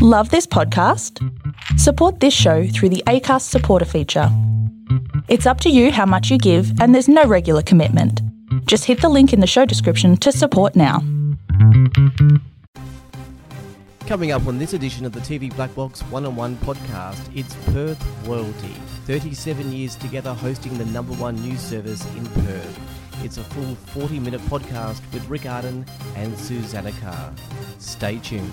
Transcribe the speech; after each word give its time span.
Love 0.00 0.30
this 0.30 0.46
podcast? 0.46 1.18
Support 1.76 2.20
this 2.20 2.32
show 2.32 2.68
through 2.68 2.90
the 2.90 3.02
ACAST 3.08 3.42
supporter 3.42 3.84
feature. 3.84 4.28
It's 5.26 5.44
up 5.44 5.60
to 5.62 5.70
you 5.70 5.90
how 5.90 6.06
much 6.06 6.30
you 6.30 6.38
give, 6.38 6.80
and 6.80 6.94
there's 6.94 7.08
no 7.08 7.24
regular 7.24 7.62
commitment. 7.62 8.22
Just 8.66 8.84
hit 8.84 9.00
the 9.00 9.08
link 9.08 9.32
in 9.32 9.40
the 9.40 9.46
show 9.48 9.64
description 9.64 10.16
to 10.18 10.30
support 10.30 10.76
now. 10.76 11.00
Coming 14.06 14.30
up 14.30 14.46
on 14.46 14.58
this 14.58 14.72
edition 14.72 15.04
of 15.04 15.10
the 15.10 15.18
TV 15.18 15.52
Black 15.56 15.74
Box 15.74 16.02
One 16.02 16.24
on 16.24 16.36
One 16.36 16.56
podcast, 16.58 17.18
it's 17.36 17.56
Perth 17.72 18.00
Royalty. 18.24 18.76
37 19.06 19.72
years 19.72 19.96
together 19.96 20.32
hosting 20.32 20.78
the 20.78 20.84
number 20.84 21.14
one 21.14 21.34
news 21.42 21.60
service 21.60 22.06
in 22.14 22.24
Perth. 22.44 23.24
It's 23.24 23.38
a 23.38 23.42
full 23.42 23.74
40 23.74 24.20
minute 24.20 24.42
podcast 24.42 25.00
with 25.12 25.28
Rick 25.28 25.46
Arden 25.46 25.84
and 26.14 26.38
Susanna 26.38 26.92
Carr. 27.02 27.32
Stay 27.80 28.18
tuned. 28.18 28.52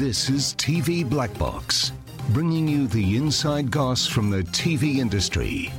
This 0.00 0.30
is 0.30 0.54
TV 0.54 1.08
Black 1.08 1.36
Box, 1.38 1.92
bringing 2.30 2.66
you 2.66 2.86
the 2.86 3.16
inside 3.16 3.70
goss 3.70 4.06
from 4.06 4.30
the 4.30 4.42
TV 4.42 4.96
industry. 4.96 5.70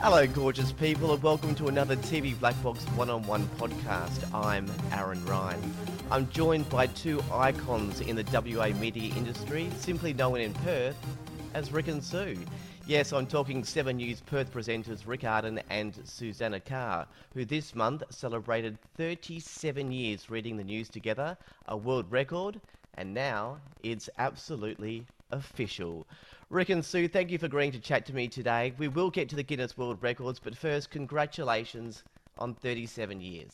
Hello, 0.00 0.26
gorgeous 0.26 0.70
people, 0.72 1.12
and 1.12 1.22
welcome 1.22 1.54
to 1.56 1.68
another 1.68 1.96
TV 1.96 2.38
Black 2.38 2.62
Box 2.62 2.84
one 2.96 3.10
on 3.10 3.22
one 3.24 3.46
podcast. 3.58 4.32
I'm 4.34 4.70
Aaron 4.92 5.24
Ryan. 5.24 5.74
I'm 6.10 6.28
joined 6.30 6.68
by 6.68 6.86
two 6.88 7.22
icons 7.32 8.00
in 8.00 8.16
the 8.16 8.24
WA 8.32 8.68
media 8.78 9.14
industry, 9.14 9.70
simply 9.78 10.12
known 10.12 10.40
in 10.40 10.52
Perth 10.54 10.96
as 11.54 11.72
Rick 11.72 11.88
and 11.88 12.04
Sue. 12.04 12.36
Yes, 12.90 13.12
I'm 13.12 13.28
talking 13.28 13.62
Seven 13.62 13.98
News 13.98 14.20
Perth 14.20 14.52
presenters 14.52 15.06
Rick 15.06 15.22
Arden 15.22 15.60
and 15.70 15.96
Susanna 16.02 16.58
Carr, 16.58 17.06
who 17.34 17.44
this 17.44 17.72
month 17.76 18.02
celebrated 18.10 18.78
37 18.96 19.92
years 19.92 20.28
reading 20.28 20.56
the 20.56 20.64
news 20.64 20.88
together, 20.88 21.38
a 21.68 21.76
world 21.76 22.10
record, 22.10 22.60
and 22.94 23.14
now 23.14 23.60
it's 23.84 24.10
absolutely 24.18 25.06
official. 25.30 26.04
Rick 26.48 26.70
and 26.70 26.84
Sue, 26.84 27.06
thank 27.06 27.30
you 27.30 27.38
for 27.38 27.46
agreeing 27.46 27.70
to 27.70 27.78
chat 27.78 28.06
to 28.06 28.12
me 28.12 28.26
today. 28.26 28.72
We 28.76 28.88
will 28.88 29.10
get 29.10 29.28
to 29.28 29.36
the 29.36 29.44
Guinness 29.44 29.78
World 29.78 29.98
Records, 30.00 30.40
but 30.40 30.56
first, 30.56 30.90
congratulations 30.90 32.02
on 32.38 32.54
37 32.54 33.20
years. 33.20 33.52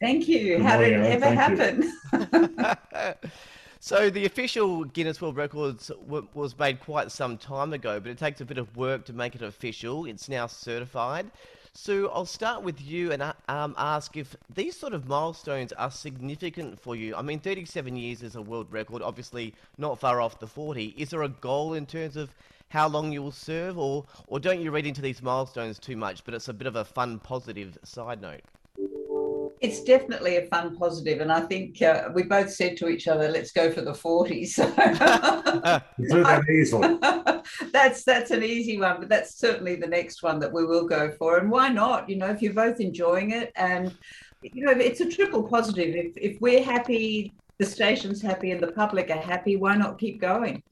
Thank 0.00 0.28
you. 0.28 0.58
Good 0.58 0.62
How 0.62 0.78
did 0.78 0.92
it 0.92 1.04
ever 1.04 1.30
happen? 1.34 1.92
so 3.80 4.10
the 4.10 4.24
official 4.24 4.84
Guinness 4.84 5.20
World 5.20 5.36
Records 5.36 5.88
w- 5.88 6.26
was 6.34 6.58
made 6.58 6.80
quite 6.80 7.12
some 7.12 7.36
time 7.36 7.72
ago, 7.72 8.00
but 8.00 8.10
it 8.10 8.18
takes 8.18 8.40
a 8.40 8.44
bit 8.44 8.58
of 8.58 8.74
work 8.76 9.04
to 9.06 9.12
make 9.12 9.34
it 9.34 9.42
official. 9.42 10.06
It's 10.06 10.28
now 10.28 10.46
certified. 10.46 11.30
Sue, 11.72 12.08
I'll 12.08 12.24
start 12.24 12.62
with 12.62 12.80
you 12.80 13.12
and 13.12 13.20
uh, 13.22 13.34
um, 13.48 13.74
ask 13.76 14.16
if 14.16 14.34
these 14.54 14.74
sort 14.74 14.94
of 14.94 15.08
milestones 15.08 15.72
are 15.74 15.90
significant 15.90 16.80
for 16.80 16.96
you. 16.96 17.14
I 17.14 17.20
mean, 17.20 17.38
37 17.38 17.94
years 17.96 18.22
is 18.22 18.34
a 18.34 18.40
world 18.40 18.72
record, 18.72 19.02
obviously 19.02 19.54
not 19.76 19.98
far 19.98 20.22
off 20.22 20.40
the 20.40 20.46
40. 20.46 20.94
Is 20.96 21.10
there 21.10 21.22
a 21.22 21.28
goal 21.28 21.74
in 21.74 21.84
terms 21.84 22.16
of 22.16 22.30
how 22.68 22.88
long 22.88 23.12
you 23.12 23.22
will 23.22 23.30
serve, 23.30 23.78
or, 23.78 24.06
or 24.26 24.40
don't 24.40 24.60
you 24.60 24.70
read 24.70 24.86
into 24.86 25.02
these 25.02 25.22
milestones 25.22 25.78
too 25.78 25.96
much, 25.96 26.24
but 26.24 26.32
it's 26.32 26.48
a 26.48 26.54
bit 26.54 26.66
of 26.66 26.76
a 26.76 26.84
fun, 26.84 27.18
positive 27.18 27.76
side 27.84 28.22
note? 28.22 28.40
It's 29.60 29.82
definitely 29.82 30.36
a 30.36 30.46
fun 30.46 30.76
positive, 30.76 31.20
and 31.20 31.32
I 31.32 31.40
think 31.40 31.80
uh, 31.80 32.08
we 32.14 32.22
both 32.24 32.50
said 32.50 32.76
to 32.78 32.88
each 32.88 33.08
other, 33.08 33.28
"Let's 33.28 33.52
go 33.52 33.70
for 33.70 33.80
the 33.80 33.94
40." 33.94 34.44
So 34.46 34.66
You 34.66 34.72
that 34.78 36.42
easily. 36.50 36.98
that's 37.72 38.04
that's 38.04 38.30
an 38.30 38.42
easy 38.42 38.78
one, 38.78 39.00
but 39.00 39.08
that's 39.08 39.38
certainly 39.38 39.76
the 39.76 39.86
next 39.86 40.22
one 40.22 40.38
that 40.40 40.52
we 40.52 40.64
will 40.64 40.86
go 40.86 41.10
for. 41.12 41.38
And 41.38 41.50
why 41.50 41.68
not? 41.68 42.08
You 42.08 42.16
know, 42.16 42.26
if 42.26 42.42
you're 42.42 42.52
both 42.52 42.80
enjoying 42.80 43.30
it, 43.30 43.52
and 43.56 43.96
you 44.42 44.64
know, 44.64 44.72
it's 44.72 45.00
a 45.00 45.08
triple 45.08 45.42
positive. 45.42 45.94
If 45.94 46.16
if 46.16 46.40
we're 46.40 46.62
happy, 46.62 47.32
the 47.58 47.66
station's 47.66 48.20
happy, 48.20 48.50
and 48.50 48.60
the 48.60 48.72
public 48.72 49.10
are 49.10 49.16
happy, 49.16 49.56
why 49.56 49.76
not 49.76 49.98
keep 49.98 50.20
going? 50.20 50.62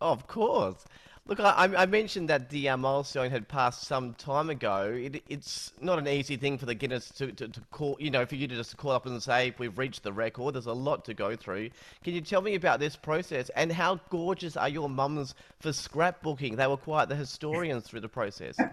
Of 0.00 0.26
course. 0.26 0.84
Look, 1.28 1.38
I, 1.38 1.70
I 1.76 1.86
mentioned 1.86 2.28
that 2.30 2.50
the 2.50 2.68
uh, 2.68 2.76
milestone 2.76 3.30
had 3.30 3.46
passed 3.46 3.84
some 3.84 4.12
time 4.14 4.50
ago. 4.50 4.92
It, 4.92 5.22
it's 5.28 5.72
not 5.80 6.00
an 6.00 6.08
easy 6.08 6.36
thing 6.36 6.58
for 6.58 6.66
the 6.66 6.74
Guinness 6.74 7.10
to, 7.10 7.30
to, 7.30 7.46
to, 7.46 7.60
call, 7.70 7.96
you 8.00 8.10
know, 8.10 8.26
for 8.26 8.34
you 8.34 8.48
to 8.48 8.56
just 8.56 8.76
call 8.76 8.90
up 8.90 9.06
and 9.06 9.22
say, 9.22 9.54
we've 9.56 9.78
reached 9.78 10.02
the 10.02 10.12
record. 10.12 10.56
There's 10.56 10.66
a 10.66 10.72
lot 10.72 11.04
to 11.04 11.14
go 11.14 11.36
through. 11.36 11.70
Can 12.02 12.14
you 12.14 12.22
tell 12.22 12.42
me 12.42 12.56
about 12.56 12.80
this 12.80 12.96
process 12.96 13.50
and 13.50 13.70
how 13.70 14.00
gorgeous 14.10 14.56
are 14.56 14.68
your 14.68 14.88
mums 14.88 15.36
for 15.60 15.68
scrapbooking? 15.68 16.56
They 16.56 16.66
were 16.66 16.76
quite 16.76 17.08
the 17.08 17.14
historians 17.14 17.84
through 17.84 18.00
the 18.00 18.08
process. 18.08 18.56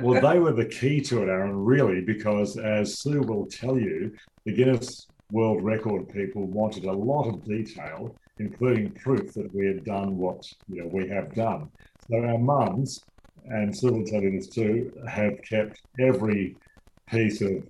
Well, 0.00 0.22
they 0.22 0.38
were 0.38 0.52
the 0.52 0.64
key 0.64 1.02
to 1.02 1.22
it, 1.22 1.28
Aaron, 1.28 1.54
really, 1.54 2.00
because 2.00 2.56
as 2.56 3.00
Sue 3.00 3.20
will 3.20 3.44
tell 3.44 3.78
you, 3.78 4.16
the 4.46 4.52
Guinness 4.52 5.08
World 5.30 5.62
Record 5.62 6.08
people 6.08 6.46
wanted 6.46 6.84
a 6.84 6.92
lot 6.92 7.28
of 7.28 7.44
detail, 7.44 8.16
including 8.40 8.90
proof 8.92 9.34
that 9.34 9.54
we 9.54 9.66
had 9.66 9.84
done 9.84 10.18
what 10.18 10.50
you 10.68 10.82
know 10.82 10.88
we 10.88 11.08
have 11.08 11.34
done. 11.34 11.70
So 12.08 12.24
our 12.24 12.38
mums, 12.38 13.04
and 13.44 13.74
will 13.82 14.04
tell 14.04 14.22
you 14.22 14.32
this 14.32 14.48
too, 14.48 14.92
have 15.08 15.40
kept 15.42 15.82
every 16.00 16.56
piece 17.08 17.40
of 17.42 17.62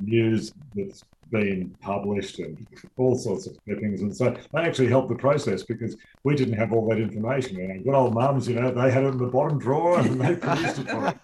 news 0.00 0.52
that's 0.74 1.02
been 1.30 1.74
published 1.80 2.38
and 2.40 2.66
all 2.96 3.16
sorts 3.16 3.46
of 3.46 3.56
clippings. 3.64 4.02
And 4.02 4.14
so 4.14 4.36
they 4.52 4.60
actually 4.60 4.88
helped 4.88 5.08
the 5.08 5.14
process 5.14 5.62
because 5.62 5.96
we 6.24 6.34
didn't 6.34 6.54
have 6.54 6.72
all 6.72 6.88
that 6.88 6.98
information. 6.98 7.60
And 7.60 7.84
good 7.84 7.94
old 7.94 8.14
mums, 8.14 8.48
you 8.48 8.56
know, 8.60 8.70
they 8.72 8.90
had 8.90 9.04
it 9.04 9.08
in 9.08 9.18
the 9.18 9.26
bottom 9.26 9.58
drawer 9.58 10.00
and 10.00 10.20
they 10.20 10.34
produced 10.34 10.80
it 10.80 10.90
for 10.90 11.06
us. 11.06 11.14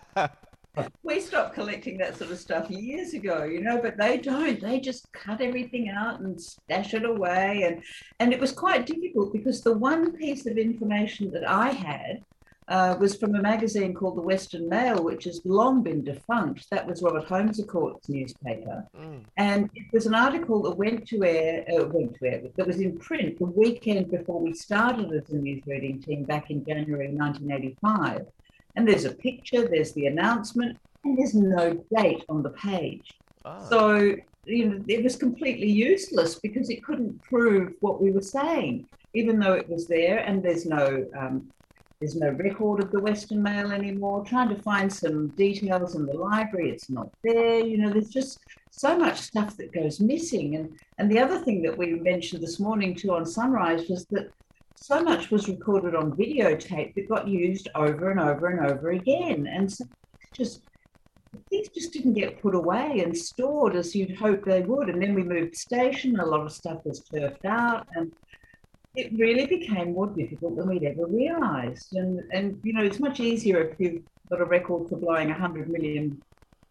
We 1.03 1.21
stopped 1.21 1.55
collecting 1.55 1.99
that 1.99 2.17
sort 2.17 2.31
of 2.31 2.39
stuff 2.39 2.71
years 2.71 3.15
ago, 3.15 3.45
you 3.45 3.61
know, 3.63 3.81
but 3.81 3.97
they 3.97 4.19
don't. 4.19 4.61
They 4.61 4.81
just 4.81 5.11
cut 5.13 5.41
everything 5.41 5.89
out 5.89 6.21
and 6.21 6.41
stash 6.41 6.95
it 6.95 7.05
away. 7.05 7.63
And, 7.63 7.83
and 8.21 8.33
it 8.33 8.41
was 8.41 8.53
quite 8.53 8.87
difficult 8.87 9.33
because 9.33 9.63
the 9.63 9.77
one 9.77 10.13
piece 10.13 10.47
of 10.47 10.59
information 10.59 11.31
that 11.33 11.49
I 11.49 11.71
had 11.71 12.23
uh, 12.69 12.97
was 12.99 13.17
from 13.17 13.35
a 13.35 13.41
magazine 13.43 13.95
called 13.95 14.17
the 14.17 14.23
Western 14.23 14.69
Mail, 14.69 15.03
which 15.03 15.25
has 15.25 15.41
long 15.45 15.83
been 15.83 16.03
defunct. 16.03 16.69
That 16.71 16.87
was 16.87 17.03
Robert 17.03 17.25
Holmes 17.25 17.63
Court's 17.69 18.09
newspaper. 18.09 18.85
Mm. 18.99 19.21
And 19.37 19.71
it 19.75 19.87
was 19.93 20.07
an 20.07 20.15
article 20.15 20.63
that 20.63 20.77
went 20.77 21.07
to 21.09 21.25
air, 21.25 21.65
uh, 21.73 21.87
went 21.87 22.17
to 22.19 22.27
air, 22.27 22.43
that 22.57 22.67
was 22.67 22.81
in 22.81 22.99
print 22.99 23.39
the 23.39 23.47
weekend 23.47 24.11
before 24.11 24.41
we 24.41 24.53
started 24.53 25.13
as 25.13 25.31
a 25.31 25.37
news 25.37 25.63
reading 25.67 26.03
team 26.03 26.25
back 26.25 26.51
in 26.51 26.65
January 26.65 27.09
1985. 27.09 28.27
And 28.77 28.87
there's 28.87 29.05
a 29.05 29.13
picture, 29.13 29.67
there's 29.67 29.93
the 29.93 30.07
announcement, 30.07 30.79
and 31.05 31.19
there's 31.19 31.35
no 31.35 31.75
date 31.95 32.25
on 32.29 32.43
the 32.43 32.51
page. 32.51 33.15
Ah. 33.45 33.67
So, 33.69 34.15
you 34.45 34.69
know, 34.69 34.85
it 34.87 35.03
was 35.03 35.17
completely 35.17 35.71
useless 35.71 36.37
because 36.37 36.71
it 36.71 36.85
couldn't 36.85 37.21
prove 37.23 37.73
what 37.81 38.01
we 38.01 38.11
were 38.11 38.23
saying, 38.23 38.87
even 39.15 39.39
though 39.39 39.55
it 39.55 39.69
was 39.69 39.87
there. 39.87 40.19
And 40.19 40.43
there's 40.43 40.67
no, 40.67 41.07
um, 41.19 41.49
there's 42.01 42.17
no 42.17 42.31
record 42.31 42.83
of 42.83 42.91
the 42.91 43.01
Western 43.01 43.43
Mail 43.43 43.73
anymore. 43.73 44.25
Trying 44.25 44.51
to 44.51 44.63
find 44.63 44.93
some 44.93 45.29
details 45.29 45.95
in 45.95 46.05
the 46.05 46.13
library, 46.13 46.71
it's 46.71 46.91
not 46.91 47.09
there. 47.25 47.61
You 47.61 47.79
know, 47.79 47.91
there's 47.91 48.11
just 48.11 48.41
so 48.71 48.99
much 48.99 49.19
stuff 49.21 49.57
that 49.57 49.73
goes 49.73 50.01
missing. 50.01 50.57
And 50.57 50.79
and 50.99 51.11
the 51.11 51.19
other 51.19 51.39
thing 51.39 51.63
that 51.63 51.77
we 51.77 51.95
mentioned 51.95 52.43
this 52.43 52.61
morning 52.61 52.95
too 52.95 53.13
on 53.13 53.25
Sunrise 53.25 53.89
was 53.89 54.05
that 54.11 54.31
so 54.87 55.03
much 55.03 55.31
was 55.31 55.49
recorded 55.49 55.95
on 55.95 56.13
videotape 56.13 56.95
that 56.95 57.09
got 57.09 57.27
used 57.27 57.69
over 57.75 58.11
and 58.11 58.21
over 58.21 58.47
and 58.49 58.71
over 58.71 58.91
again. 58.91 59.47
And 59.47 59.71
so 59.71 59.85
just 60.33 60.63
things 61.51 61.69
just 61.75 61.93
didn't 61.93 62.15
get 62.15 62.41
put 62.41 62.55
away 62.55 63.01
and 63.05 63.17
stored 63.17 63.75
as 63.75 63.95
you'd 63.95 64.17
hope 64.17 64.45
they 64.45 64.63
would. 64.63 64.89
And 64.89 65.03
then 65.03 65.15
we 65.15 65.23
moved 65.23 65.57
station, 65.57 66.21
a 66.21 66.25
lot 66.25 66.41
of 66.41 66.53
stuff 66.53 66.85
was 66.85 67.01
turfed 67.01 67.45
out, 67.45 67.87
and 67.97 68.13
it 68.95 69.13
really 69.13 69.47
became 69.47 69.93
more 69.93 70.07
difficult 70.07 70.57
than 70.57 70.69
we'd 70.69 70.85
ever 70.85 71.07
realised. 71.07 71.95
And 71.95 72.23
and 72.33 72.61
you 72.63 72.73
know, 72.73 72.85
it's 72.85 73.01
much 73.01 73.21
easier 73.21 73.63
if 73.63 73.81
you've 73.81 74.03
got 74.31 74.41
a 74.41 74.45
record 74.45 74.89
for 74.89 74.97
blowing 74.97 75.31
hundred 75.31 75.69
million 75.69 76.23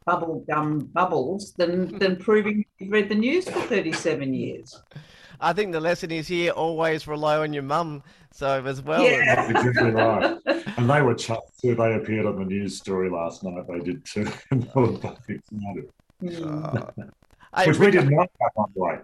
bubble 0.05 0.43
gum 0.47 0.79
bubbles 0.93 1.53
than 1.53 1.97
than 1.99 2.15
proving 2.15 2.63
you've 2.79 2.91
read 2.91 3.09
the 3.09 3.15
news 3.15 3.45
for 3.49 3.61
thirty 3.61 3.91
seven 3.91 4.33
years. 4.33 4.81
I 5.39 5.53
think 5.53 5.71
the 5.71 5.79
lesson 5.79 6.11
is 6.11 6.27
here 6.27 6.51
always 6.51 7.07
rely 7.07 7.37
on 7.37 7.53
your 7.53 7.63
mum. 7.63 8.03
So 8.31 8.63
as 8.65 8.81
well. 8.81 9.03
Yeah. 9.03 9.51
That's 9.51 9.67
exactly 9.67 9.91
right. 9.91 10.37
And 10.77 10.89
they 10.89 11.01
were 11.01 11.15
chuffed 11.15 11.61
too. 11.61 11.73
They 11.73 11.93
appeared 11.93 12.25
on 12.25 12.37
the 12.37 12.43
news 12.43 12.77
story 12.77 13.09
last 13.09 13.43
night. 13.43 13.65
They 13.65 13.79
did 13.79 14.03
too. 14.03 14.27
And 14.51 14.63
they 14.75 14.81
were 14.81 14.91
both 14.91 15.29
excited. 15.29 15.89
Uh, 16.43 16.91
hey, 17.55 17.67
Which 17.67 17.79
we 17.79 17.91
didn't 17.91 18.09
know 18.09 18.25
that 18.41 18.51
one 18.55 18.71
way. 18.75 18.97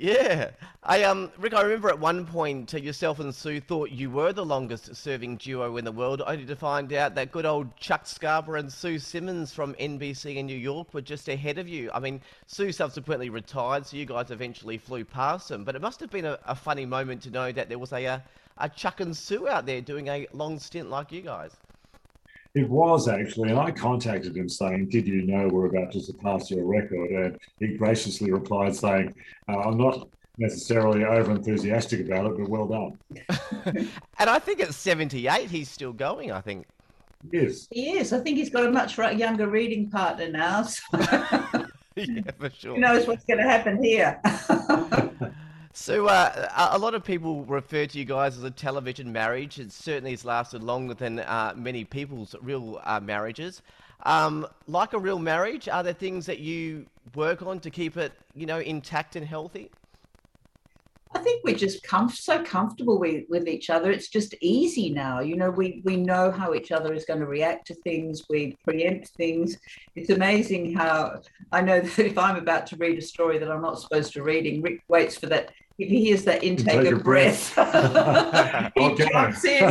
Yeah. 0.00 0.50
I 0.82 1.04
um 1.04 1.30
Rick, 1.38 1.52
I 1.52 1.60
remember 1.60 1.90
at 1.90 1.98
one 1.98 2.24
point 2.24 2.72
uh, 2.72 2.78
yourself 2.78 3.20
and 3.20 3.34
Sue 3.34 3.60
thought 3.60 3.90
you 3.90 4.10
were 4.10 4.32
the 4.32 4.46
longest 4.46 4.96
serving 4.96 5.36
duo 5.36 5.76
in 5.76 5.84
the 5.84 5.92
world, 5.92 6.22
only 6.26 6.46
to 6.46 6.56
find 6.56 6.90
out 6.94 7.14
that 7.16 7.30
good 7.30 7.44
old 7.44 7.76
Chuck 7.76 8.06
Scarborough 8.06 8.60
and 8.60 8.72
Sue 8.72 8.98
Simmons 8.98 9.52
from 9.52 9.74
NBC 9.74 10.36
in 10.36 10.46
New 10.46 10.56
York 10.56 10.94
were 10.94 11.02
just 11.02 11.28
ahead 11.28 11.58
of 11.58 11.68
you. 11.68 11.90
I 11.92 12.00
mean, 12.00 12.22
Sue 12.46 12.72
subsequently 12.72 13.28
retired, 13.28 13.86
so 13.86 13.98
you 13.98 14.06
guys 14.06 14.30
eventually 14.30 14.78
flew 14.78 15.04
past 15.04 15.50
them. 15.50 15.64
But 15.64 15.76
it 15.76 15.82
must 15.82 16.00
have 16.00 16.10
been 16.10 16.24
a, 16.24 16.38
a 16.46 16.54
funny 16.54 16.86
moment 16.86 17.22
to 17.24 17.30
know 17.30 17.52
that 17.52 17.68
there 17.68 17.78
was 17.78 17.92
a, 17.92 18.02
a 18.06 18.24
a 18.56 18.68
Chuck 18.68 19.00
and 19.00 19.16
Sue 19.16 19.48
out 19.48 19.66
there 19.66 19.80
doing 19.80 20.08
a 20.08 20.26
long 20.32 20.58
stint 20.58 20.88
like 20.88 21.12
you 21.12 21.22
guys. 21.22 21.52
It 22.54 22.68
was 22.68 23.06
actually, 23.06 23.50
and 23.50 23.58
I 23.58 23.70
contacted 23.70 24.36
him 24.36 24.48
saying, 24.48 24.88
"Did 24.88 25.06
you 25.06 25.22
know 25.22 25.48
we're 25.48 25.66
about 25.66 25.92
to 25.92 26.00
surpass 26.00 26.50
your 26.50 26.64
record?" 26.64 27.10
And 27.10 27.38
he 27.60 27.76
graciously 27.76 28.32
replied 28.32 28.74
saying, 28.74 29.14
uh, 29.48 29.58
"I'm 29.58 29.78
not 29.78 30.08
necessarily 30.36 31.04
over 31.04 31.30
enthusiastic 31.30 32.00
about 32.00 32.26
it, 32.26 32.38
but 32.38 32.48
well 32.48 32.66
done." 32.66 33.88
And 34.18 34.28
I 34.28 34.38
think 34.38 34.60
at 34.60 34.74
78 34.74 35.48
he's 35.48 35.70
still 35.70 35.94
going, 35.94 36.30
I 36.30 36.42
think. 36.42 36.66
Yes, 37.32 37.68
He 37.70 37.92
is. 37.92 38.12
I 38.12 38.20
think 38.20 38.36
he's 38.36 38.50
got 38.50 38.66
a 38.66 38.70
much 38.70 38.98
younger 38.98 39.46
reading 39.48 39.90
partner 39.90 40.28
now. 40.28 40.62
So 40.64 40.82
yeah, 41.96 42.22
for 42.38 42.50
sure. 42.50 42.74
who 42.74 42.80
knows 42.80 43.06
what's 43.06 43.24
going 43.24 43.38
to 43.38 43.48
happen 43.48 43.82
here? 43.82 44.20
So, 45.72 46.06
uh, 46.06 46.48
a 46.72 46.78
lot 46.78 46.94
of 46.94 47.04
people 47.04 47.44
refer 47.44 47.86
to 47.86 47.98
you 47.98 48.04
guys 48.04 48.36
as 48.36 48.42
a 48.42 48.50
television 48.50 49.12
marriage. 49.12 49.60
It 49.60 49.70
certainly 49.70 50.10
has 50.10 50.24
lasted 50.24 50.64
longer 50.64 50.94
than 50.94 51.20
uh, 51.20 51.54
many 51.56 51.84
people's 51.84 52.34
real 52.42 52.80
uh, 52.82 52.98
marriages. 52.98 53.62
Um, 54.02 54.48
like 54.66 54.94
a 54.94 54.98
real 54.98 55.20
marriage, 55.20 55.68
are 55.68 55.84
there 55.84 55.92
things 55.92 56.26
that 56.26 56.40
you 56.40 56.86
work 57.14 57.42
on 57.42 57.60
to 57.60 57.70
keep 57.70 57.96
it, 57.96 58.12
you 58.34 58.46
know, 58.46 58.58
intact 58.58 59.14
and 59.14 59.24
healthy? 59.24 59.70
I 61.12 61.18
think 61.18 61.42
we're 61.44 61.56
just 61.56 61.84
comf- 61.84 62.12
so 62.12 62.42
comfortable 62.44 62.98
with, 62.98 63.24
with 63.28 63.48
each 63.48 63.68
other. 63.68 63.90
It's 63.90 64.08
just 64.08 64.34
easy 64.40 64.90
now. 64.90 65.18
You 65.20 65.36
know, 65.36 65.50
we, 65.50 65.82
we 65.84 65.96
know 65.96 66.30
how 66.30 66.54
each 66.54 66.70
other 66.70 66.94
is 66.94 67.04
going 67.04 67.18
to 67.18 67.26
react 67.26 67.66
to 67.66 67.74
things. 67.74 68.22
We 68.30 68.56
preempt 68.64 69.08
things. 69.08 69.56
It's 69.96 70.10
amazing 70.10 70.72
how 70.74 71.20
I 71.50 71.62
know 71.62 71.80
that 71.96 71.98
if 71.98 72.16
I'm 72.16 72.36
about 72.36 72.66
to 72.68 72.76
read 72.76 72.96
a 72.98 73.02
story 73.02 73.38
that 73.38 73.50
I'm 73.50 73.62
not 73.62 73.80
supposed 73.80 74.12
to 74.14 74.22
reading, 74.22 74.62
Rick 74.62 74.82
waits 74.88 75.16
for 75.16 75.26
that. 75.26 75.50
If 75.78 75.88
he 75.88 76.04
hears 76.04 76.24
that 76.24 76.44
intake 76.44 76.92
of 76.92 77.02
breath. 77.02 77.54
breath, 77.54 78.72
he 78.74 78.80
Okay. 78.84 79.08
jumps 79.10 79.44
in. 79.44 79.70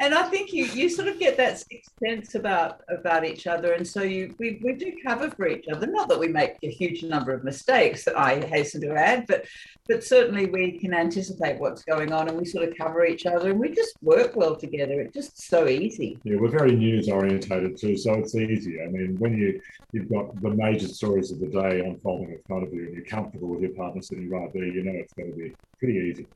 And 0.00 0.14
I 0.14 0.22
think 0.28 0.52
you 0.52 0.66
you 0.66 0.88
sort 0.88 1.08
of 1.08 1.18
get 1.18 1.36
that 1.38 1.58
sixth 1.58 1.92
sense 2.04 2.34
about 2.34 2.82
about 2.88 3.24
each 3.24 3.46
other, 3.46 3.72
and 3.72 3.86
so 3.86 4.02
you 4.02 4.34
we, 4.38 4.60
we 4.62 4.74
do 4.74 4.92
cover 5.04 5.30
for 5.30 5.48
each 5.48 5.66
other. 5.68 5.86
Not 5.86 6.08
that 6.08 6.18
we 6.18 6.28
make 6.28 6.56
a 6.62 6.70
huge 6.70 7.02
number 7.02 7.32
of 7.32 7.42
mistakes, 7.42 8.06
I 8.06 8.44
hasten 8.46 8.80
to 8.82 8.94
add, 8.94 9.26
but 9.26 9.44
but 9.88 10.04
certainly 10.04 10.46
we 10.46 10.78
can 10.78 10.94
anticipate 10.94 11.58
what's 11.58 11.82
going 11.82 12.12
on, 12.12 12.28
and 12.28 12.38
we 12.38 12.44
sort 12.44 12.68
of 12.68 12.76
cover 12.76 13.04
each 13.04 13.26
other, 13.26 13.50
and 13.50 13.58
we 13.58 13.70
just 13.72 13.96
work 14.00 14.36
well 14.36 14.54
together. 14.54 15.00
It's 15.00 15.14
just 15.14 15.48
so 15.48 15.66
easy. 15.66 16.18
yeah, 16.22 16.36
we're 16.38 16.48
very 16.48 16.76
news 16.76 17.08
orientated 17.08 17.76
too, 17.76 17.96
so 17.96 18.14
it's 18.14 18.34
easy. 18.34 18.80
I 18.80 18.86
mean, 18.86 19.16
when 19.18 19.36
you 19.36 19.60
you've 19.92 20.10
got 20.10 20.40
the 20.40 20.50
major 20.50 20.88
stories 20.88 21.32
of 21.32 21.40
the 21.40 21.48
day 21.48 21.80
unfolding 21.80 22.30
in 22.30 22.40
front 22.46 22.64
of 22.64 22.72
you, 22.72 22.84
and 22.86 22.94
you're 22.94 23.04
comfortable 23.04 23.48
with 23.48 23.62
your 23.62 23.70
partner 23.70 24.00
sitting 24.02 24.30
right 24.30 24.52
there, 24.52 24.64
you 24.64 24.84
know 24.84 24.92
it's 24.94 25.14
going 25.14 25.32
to 25.32 25.36
be 25.36 25.54
pretty 25.80 25.98
easy. 25.98 26.26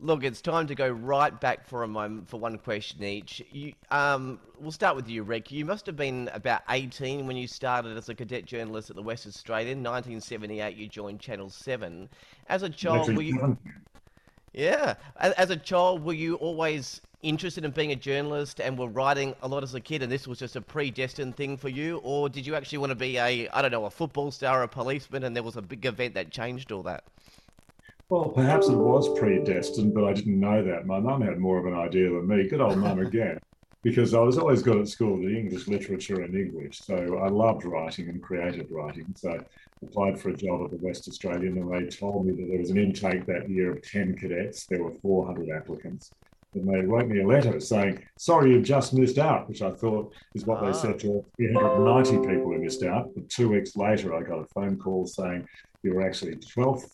Look, 0.00 0.24
it's 0.24 0.40
time 0.40 0.66
to 0.66 0.74
go 0.74 0.88
right 0.88 1.38
back 1.40 1.66
for 1.66 1.82
a 1.82 1.88
moment 1.88 2.28
for 2.28 2.38
one 2.38 2.58
question 2.58 3.02
each. 3.04 3.42
You, 3.52 3.72
um, 3.90 4.40
we'll 4.58 4.72
start 4.72 4.96
with 4.96 5.08
you, 5.08 5.22
Rick. 5.22 5.50
You 5.50 5.64
must 5.64 5.86
have 5.86 5.96
been 5.96 6.30
about 6.34 6.62
18 6.68 7.26
when 7.26 7.36
you 7.36 7.46
started 7.46 7.96
as 7.96 8.08
a 8.08 8.14
cadet 8.14 8.44
journalist 8.44 8.90
at 8.90 8.96
the 8.96 9.02
West 9.02 9.26
Australian. 9.26 9.78
1978, 9.78 10.76
you 10.76 10.88
joined 10.88 11.20
Channel 11.20 11.48
7. 11.48 12.08
As 12.48 12.62
a 12.62 12.68
child, 12.68 13.14
were 13.14 13.22
you? 13.22 13.56
Yeah. 14.52 14.94
As, 15.16 15.32
as 15.32 15.50
a 15.50 15.56
child, 15.56 16.04
were 16.04 16.12
you 16.12 16.36
always 16.36 17.00
interested 17.22 17.64
in 17.64 17.70
being 17.70 17.92
a 17.92 17.96
journalist 17.96 18.60
and 18.60 18.78
were 18.78 18.88
writing 18.88 19.34
a 19.42 19.48
lot 19.48 19.62
as 19.62 19.74
a 19.74 19.80
kid, 19.80 20.02
and 20.02 20.12
this 20.12 20.28
was 20.28 20.38
just 20.38 20.56
a 20.56 20.60
predestined 20.60 21.36
thing 21.36 21.56
for 21.56 21.68
you, 21.68 21.98
or 22.04 22.28
did 22.28 22.46
you 22.46 22.54
actually 22.54 22.78
want 22.78 22.90
to 22.90 22.96
be 22.96 23.16
a, 23.16 23.48
I 23.48 23.62
don't 23.62 23.70
know, 23.70 23.86
a 23.86 23.90
football 23.90 24.30
star, 24.30 24.60
or 24.60 24.64
a 24.64 24.68
policeman, 24.68 25.24
and 25.24 25.34
there 25.34 25.42
was 25.42 25.56
a 25.56 25.62
big 25.62 25.86
event 25.86 26.14
that 26.14 26.30
changed 26.30 26.70
all 26.70 26.82
that? 26.84 27.04
Well, 28.08 28.28
perhaps 28.28 28.68
it 28.68 28.76
was 28.76 29.18
predestined, 29.18 29.94
but 29.94 30.04
I 30.04 30.12
didn't 30.12 30.38
know 30.38 30.62
that. 30.62 30.86
My 30.86 31.00
mum 31.00 31.22
had 31.22 31.38
more 31.38 31.58
of 31.58 31.66
an 31.66 31.74
idea 31.74 32.10
than 32.10 32.28
me. 32.28 32.48
Good 32.48 32.60
old 32.60 32.76
mum 32.78 32.98
again, 33.00 33.38
because 33.82 34.12
I 34.14 34.20
was 34.20 34.36
always 34.38 34.62
good 34.62 34.78
at 34.78 34.88
school 34.88 35.16
with 35.18 35.32
English 35.32 35.66
literature 35.68 36.20
and 36.22 36.34
English. 36.34 36.80
So 36.82 37.18
I 37.18 37.28
loved 37.28 37.64
writing 37.64 38.08
and 38.10 38.22
creative 38.22 38.70
writing. 38.70 39.06
So 39.16 39.30
I 39.32 39.38
applied 39.82 40.20
for 40.20 40.28
a 40.28 40.36
job 40.36 40.64
at 40.64 40.70
the 40.70 40.84
West 40.86 41.08
Australian, 41.08 41.56
and 41.58 41.72
they 41.72 41.88
told 41.94 42.26
me 42.26 42.32
that 42.32 42.46
there 42.48 42.58
was 42.58 42.70
an 42.70 42.76
intake 42.78 43.24
that 43.26 43.48
year 43.48 43.72
of 43.72 43.82
10 43.82 44.16
cadets. 44.18 44.66
There 44.66 44.82
were 44.82 44.92
400 45.00 45.48
applicants. 45.50 46.10
And 46.52 46.68
they 46.68 46.82
wrote 46.86 47.08
me 47.08 47.20
a 47.20 47.26
letter 47.26 47.58
saying, 47.58 48.04
Sorry, 48.16 48.52
you've 48.52 48.62
just 48.64 48.94
missed 48.94 49.18
out, 49.18 49.48
which 49.48 49.60
I 49.60 49.72
thought 49.72 50.12
is 50.34 50.46
what 50.46 50.58
Ah. 50.58 50.66
they 50.66 50.72
said 50.72 51.00
to 51.00 51.24
390 51.36 52.18
people 52.18 52.52
who 52.52 52.58
missed 52.58 52.84
out. 52.84 53.10
But 53.14 53.28
two 53.28 53.48
weeks 53.48 53.74
later, 53.76 54.14
I 54.14 54.22
got 54.22 54.38
a 54.38 54.44
phone 54.54 54.76
call 54.76 55.04
saying, 55.06 55.48
You 55.82 55.94
were 55.94 56.06
actually 56.06 56.36
12th. 56.36 56.90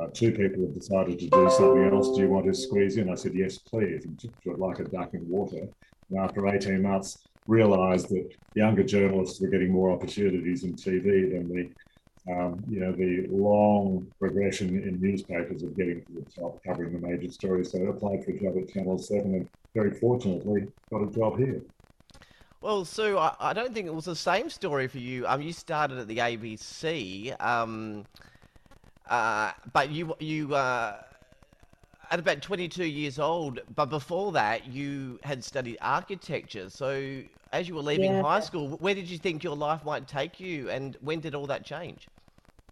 Uh, 0.00 0.08
two 0.12 0.32
people 0.32 0.64
have 0.64 0.74
decided 0.74 1.18
to 1.18 1.28
do 1.28 1.50
something 1.50 1.84
else. 1.92 2.16
Do 2.16 2.22
you 2.22 2.28
want 2.28 2.46
to 2.46 2.54
squeeze 2.54 2.96
in? 2.96 3.10
I 3.10 3.14
said, 3.14 3.34
yes, 3.34 3.58
please. 3.58 4.04
And 4.04 4.18
took 4.18 4.40
to 4.42 4.52
it 4.52 4.58
like 4.58 4.80
a 4.80 4.84
duck 4.84 5.14
in 5.14 5.28
water. 5.28 5.68
And 6.10 6.18
after 6.18 6.46
18 6.48 6.82
months, 6.82 7.18
realised 7.46 8.08
that 8.08 8.28
younger 8.54 8.82
journalists 8.82 9.40
were 9.40 9.48
getting 9.48 9.70
more 9.70 9.92
opportunities 9.92 10.64
in 10.64 10.74
TV 10.74 11.30
than 11.30 11.48
the, 11.48 12.32
um, 12.32 12.64
you 12.68 12.80
know, 12.80 12.92
the 12.92 13.26
long 13.30 14.10
progression 14.18 14.68
in 14.70 15.00
newspapers 15.00 15.62
of 15.62 15.76
getting 15.76 16.02
to 16.06 16.12
the 16.12 16.30
top, 16.30 16.62
covering 16.64 16.92
the 16.92 17.06
major 17.06 17.30
stories. 17.30 17.70
So 17.70 17.78
I 17.78 17.90
applied 17.90 18.24
for 18.24 18.32
a 18.32 18.40
job 18.40 18.56
at 18.56 18.72
Channel 18.72 18.98
7 18.98 19.34
and 19.34 19.48
very 19.74 19.92
fortunately 19.92 20.66
got 20.90 21.02
a 21.02 21.10
job 21.10 21.38
here. 21.38 21.62
Well, 22.60 22.86
Sue, 22.86 23.18
I, 23.18 23.34
I 23.38 23.52
don't 23.52 23.74
think 23.74 23.86
it 23.86 23.94
was 23.94 24.06
the 24.06 24.16
same 24.16 24.48
story 24.48 24.88
for 24.88 24.98
you. 24.98 25.26
Um, 25.26 25.42
you 25.42 25.52
started 25.52 25.98
at 25.98 26.08
the 26.08 26.16
ABC, 26.16 27.38
um, 27.38 28.06
uh, 29.08 29.52
but 29.72 29.90
you 29.90 30.14
you 30.20 30.54
uh, 30.54 30.96
at 32.10 32.18
about 32.18 32.42
22 32.42 32.84
years 32.84 33.18
old. 33.18 33.60
But 33.74 33.86
before 33.86 34.32
that, 34.32 34.66
you 34.66 35.18
had 35.22 35.44
studied 35.44 35.78
architecture. 35.80 36.70
So, 36.70 37.22
as 37.52 37.68
you 37.68 37.74
were 37.74 37.82
leaving 37.82 38.12
Yeah. 38.12 38.22
high 38.22 38.40
school, 38.40 38.70
where 38.78 38.94
did 38.94 39.08
you 39.08 39.18
think 39.18 39.42
your 39.44 39.56
life 39.56 39.84
might 39.84 40.06
take 40.08 40.40
you, 40.40 40.68
and 40.70 40.96
when 41.00 41.20
did 41.20 41.34
all 41.34 41.46
that 41.46 41.64
change? 41.64 42.08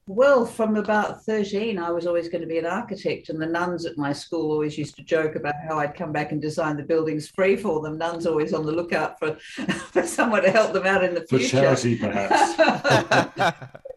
Well, 0.09 0.45
from 0.45 0.77
about 0.77 1.25
13, 1.25 1.79
I 1.79 1.91
was 1.93 2.09
always 2.09 2.29
going 2.29 2.41
to 2.41 2.47
be 2.49 2.59
an 2.59 2.67
architect, 2.67 3.29
and 3.29 3.41
the 3.41 3.47
nuns 3.47 3.87
at 3.87 3.97
my 3.97 4.13
school 4.13 4.51
always 4.51 4.77
used 4.77 4.97
to 4.97 5.03
joke 5.05 5.37
about 5.37 5.55
how 5.69 5.79
I'd 5.79 5.95
come 5.95 6.11
back 6.11 6.33
and 6.33 6.43
design 6.43 6.77
the 6.77 6.83
buildings 6.83 7.29
free 7.29 7.55
for 7.55 7.81
them. 7.81 7.99
Nuns 7.99 8.27
always 8.27 8.53
on 8.53 8.67
the 8.67 8.73
lookout 8.73 9.17
for, 9.21 9.37
for 9.93 10.03
someone 10.05 10.43
to 10.43 10.51
help 10.51 10.73
them 10.73 10.87
out 10.87 11.05
in 11.05 11.15
the 11.15 11.21
For 11.29 11.39
future. 11.39 11.61
charity, 11.61 11.97
perhaps. 11.97 12.57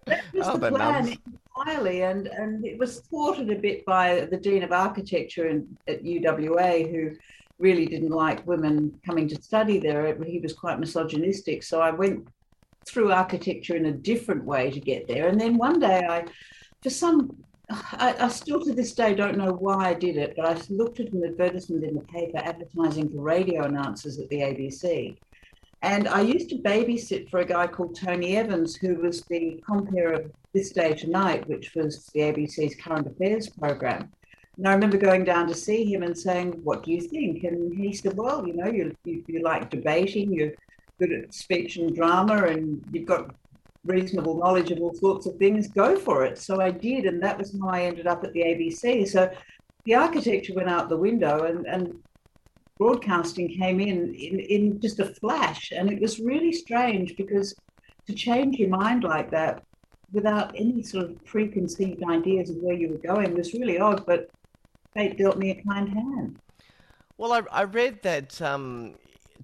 that 0.06 0.24
was 0.32 0.48
Oh, 0.48 0.54
the 0.58 0.70
the 0.70 0.70
plan 0.70 1.06
nuns. 1.06 1.18
entirely, 1.58 2.04
and 2.04 2.28
and 2.28 2.64
it 2.66 2.78
was 2.78 3.00
thwarted 3.00 3.50
a 3.50 3.56
bit 3.56 3.84
by 3.86 4.28
the 4.30 4.38
dean 4.38 4.62
of 4.62 4.72
architecture 4.72 5.48
in, 5.48 5.76
at 5.88 6.04
UWA, 6.04 6.92
who 6.92 7.16
really 7.58 7.88
didn't 7.88 8.10
like 8.12 8.46
women 8.46 8.94
coming 9.04 9.28
to 9.30 9.42
study 9.42 9.80
there. 9.80 10.16
He 10.24 10.38
was 10.40 10.54
quite 10.54 10.80
misogynistic, 10.80 11.64
so 11.64 11.82
I 11.82 11.90
went 11.90 12.28
through 12.88 13.12
architecture 13.12 13.76
in 13.76 13.86
a 13.86 13.92
different 13.92 14.44
way 14.44 14.72
to 14.72 14.80
get 14.80 15.08
there. 15.08 15.28
And 15.28 15.40
then 15.40 15.58
one 15.58 15.80
day, 15.80 16.06
I, 16.08 16.26
for 16.82 16.90
some, 16.90 17.36
I, 17.70 18.16
I 18.20 18.28
still 18.30 18.64
to 18.64 18.74
this 18.74 18.94
day 18.94 19.16
don't 19.16 19.38
know 19.38 19.54
why 19.54 19.90
I 19.90 19.94
did 19.94 20.18
it, 20.18 20.36
but 20.36 20.46
I 20.46 20.62
looked 20.70 21.00
at 21.00 21.12
an 21.12 21.24
advertisement 21.24 21.84
in 21.84 21.96
the 21.96 22.02
paper 22.02 22.38
advertising 22.38 23.10
for 23.10 23.22
radio 23.22 23.64
announcers 23.64 24.20
at 24.20 24.30
the 24.30 24.38
ABC. 24.38 25.18
And 25.82 26.08
I 26.08 26.22
used 26.22 26.50
to 26.50 26.58
babysit 26.58 27.30
for 27.30 27.40
a 27.40 27.46
guy 27.46 27.68
called 27.68 27.96
Tony 27.96 28.38
Evans, 28.38 28.76
who 28.76 28.96
was 28.96 29.22
the 29.24 29.62
compere 29.66 30.14
of 30.14 30.32
This 30.54 30.72
Day 30.72 30.94
Tonight, 30.94 31.48
which 31.48 31.76
was 31.76 32.08
the 32.08 32.22
ABC's 32.22 32.76
current 32.76 33.08
affairs 33.08 33.50
program. 33.50 34.12
And 34.58 34.68
I 34.68 34.74
remember 34.74 34.98
going 34.98 35.26
down 35.26 35.48
to 35.48 35.54
see 35.54 35.86
him 35.86 36.02
and 36.02 36.18
saying, 36.18 36.54
What 36.64 36.84
do 36.84 36.92
you 36.92 37.02
think? 37.02 37.44
And 37.44 37.78
he 37.78 37.94
said, 37.94 38.18
Well, 38.18 38.48
you 38.48 38.54
know, 38.54 38.68
you, 38.68 38.96
you, 39.04 39.24
you 39.28 39.44
like 39.44 39.70
debating, 39.70 40.34
you're 40.34 40.54
good 41.00 41.12
at 41.12 41.34
speech 41.34 41.78
and 41.78 41.96
drama, 41.96 42.46
and 42.46 42.84
you've 42.92 43.06
got 43.08 43.34
reasonable 43.84 44.38
knowledge 44.38 44.72
of 44.72 44.80
all 44.80 44.94
sorts 44.96 45.26
of 45.26 45.36
things, 45.38 45.68
go 45.68 45.96
for 45.96 46.26
it. 46.26 46.38
So 46.40 46.60
I 46.60 46.72
did. 46.72 47.06
And 47.06 47.22
that 47.22 47.38
was 47.38 47.56
how 47.60 47.70
I 47.70 47.84
ended 47.84 48.08
up 48.08 48.24
at 48.24 48.34
the 48.34 48.42
ABC. 48.42 49.08
So 49.08 49.32
the 49.84 49.96
architecture 49.96 50.54
went 50.56 50.70
out 50.70 50.90
the 50.90 50.98
window, 50.98 51.44
and, 51.44 51.66
and 51.66 52.00
broadcasting 52.78 53.48
came 53.48 53.80
in, 53.80 54.14
in 54.16 54.40
in 54.40 54.82
just 54.82 55.00
a 55.00 55.06
flash 55.06 55.72
and 55.72 55.90
it 55.90 56.02
was 56.02 56.20
really 56.20 56.52
strange 56.52 57.16
because 57.16 57.56
to 58.06 58.14
change 58.14 58.58
your 58.58 58.70
mind 58.70 59.04
like 59.04 59.32
that 59.32 59.64
without 60.12 60.54
any 60.56 60.84
sort 60.84 61.06
of 61.06 61.26
preconceived 61.26 62.04
ideas 62.10 62.50
of 62.50 62.58
where 62.58 62.76
you 62.76 62.90
were 62.90 62.98
going 62.98 63.36
was 63.36 63.54
really 63.54 63.80
odd, 63.80 64.06
but 64.06 64.30
fate 64.94 65.18
dealt 65.18 65.38
me 65.38 65.52
a 65.52 65.64
kind 65.64 65.90
hand. 65.90 66.38
Well, 67.18 67.34
I, 67.34 67.42
I 67.52 67.64
read 67.64 68.02
that 68.04 68.42
um, 68.42 68.96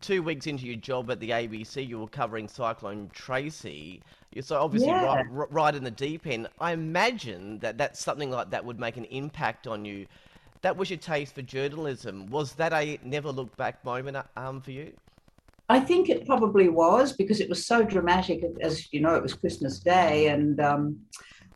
two 0.01 0.23
weeks 0.23 0.47
into 0.47 0.65
your 0.65 0.75
job 0.75 1.09
at 1.11 1.19
the 1.19 1.29
ABC, 1.29 1.87
you 1.87 1.99
were 1.99 2.07
covering 2.07 2.47
Cyclone 2.47 3.09
Tracy. 3.13 4.01
You're 4.33 4.43
so 4.43 4.59
obviously 4.59 4.89
Yeah. 4.89 5.23
right, 5.29 5.51
right 5.51 5.75
in 5.75 5.83
the 5.83 5.91
deep 5.91 6.25
end. 6.25 6.47
I 6.59 6.73
imagine 6.73 7.59
that 7.59 7.77
that's 7.77 8.03
something 8.03 8.31
like 8.31 8.49
that 8.49 8.65
would 8.65 8.79
make 8.79 8.97
an 8.97 9.05
impact 9.05 9.67
on 9.67 9.85
you. 9.85 10.07
That 10.61 10.77
was 10.77 10.89
your 10.89 10.99
taste 10.99 11.35
for 11.35 11.41
journalism. 11.41 12.27
Was 12.27 12.53
that 12.53 12.73
a 12.73 12.99
never 13.03 13.31
look 13.31 13.55
back 13.57 13.83
moment 13.83 14.17
um, 14.37 14.61
for 14.61 14.71
you? 14.71 14.93
I 15.69 15.79
think 15.79 16.09
it 16.09 16.25
probably 16.25 16.69
was 16.69 17.13
because 17.13 17.39
it 17.39 17.49
was 17.49 17.65
so 17.65 17.81
dramatic. 17.81 18.43
As 18.61 18.91
you 18.91 18.99
know, 18.99 19.15
it 19.15 19.23
was 19.23 19.33
Christmas 19.33 19.79
Day, 19.79 20.27
and 20.27 20.59
um, 20.59 20.99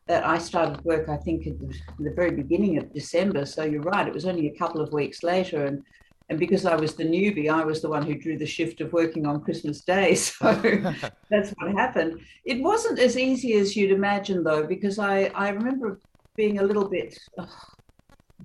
that 0.06 0.26
I 0.26 0.38
started 0.38 0.82
work. 0.84 1.08
I 1.08 1.18
think 1.18 1.46
at 1.46 1.58
the, 1.58 1.74
the 1.98 2.14
very 2.14 2.30
beginning 2.30 2.78
of 2.78 2.92
December. 2.92 3.44
So 3.44 3.64
you're 3.64 3.82
right; 3.82 4.08
it 4.08 4.14
was 4.14 4.26
only 4.26 4.48
a 4.48 4.58
couple 4.58 4.80
of 4.80 4.92
weeks 4.92 5.22
later, 5.22 5.66
and 5.66 5.82
and 6.28 6.38
because 6.38 6.66
I 6.66 6.74
was 6.74 6.94
the 6.94 7.04
newbie, 7.04 7.50
I 7.50 7.64
was 7.64 7.80
the 7.80 7.88
one 7.88 8.04
who 8.04 8.18
drew 8.18 8.36
the 8.36 8.46
shift 8.46 8.80
of 8.80 8.92
working 8.92 9.26
on 9.26 9.42
Christmas 9.42 9.82
Day. 9.82 10.16
So 10.40 10.52
that's 11.30 11.52
what 11.58 11.72
happened. 11.76 12.20
It 12.44 12.62
wasn't 12.62 12.98
as 12.98 13.16
easy 13.16 13.54
as 13.54 13.76
you'd 13.76 13.92
imagine, 13.92 14.42
though, 14.44 14.66
because 14.66 14.98
I 14.98 15.30
I 15.34 15.50
remember 15.50 16.00
being 16.36 16.58
a 16.58 16.62
little 16.64 16.88
bit. 16.88 17.16
ugh, 17.38 17.48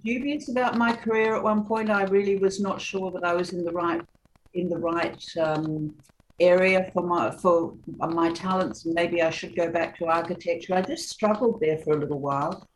dubious 0.04 0.50
about 0.50 0.78
my 0.78 0.94
career 0.94 1.36
at 1.36 1.44
one 1.44 1.66
point. 1.66 1.90
I 1.90 2.04
really 2.04 2.38
was 2.38 2.60
not 2.60 2.82
sure 2.82 3.12
that 3.12 3.24
I 3.24 3.34
was 3.34 3.54
in 3.54 3.64
the 3.64 3.72
right 3.72 4.02
in 4.54 4.70
the 4.70 4.78
right 4.78 5.24
um, 5.40 5.96
area 6.40 6.90
for 6.94 7.04
my 7.04 7.32
for 7.32 7.76
my 7.98 8.32
talents. 8.32 8.86
Maybe 8.86 9.22
I 9.22 9.30
should 9.30 9.56
go 9.56 9.72
back 9.72 9.98
to 9.98 10.06
architecture. 10.06 10.76
I 10.76 10.82
just 10.82 11.10
struggled 11.10 11.60
there 11.62 11.78
for 11.80 11.94
a 11.96 12.00
little 12.00 12.20
while, 12.20 12.68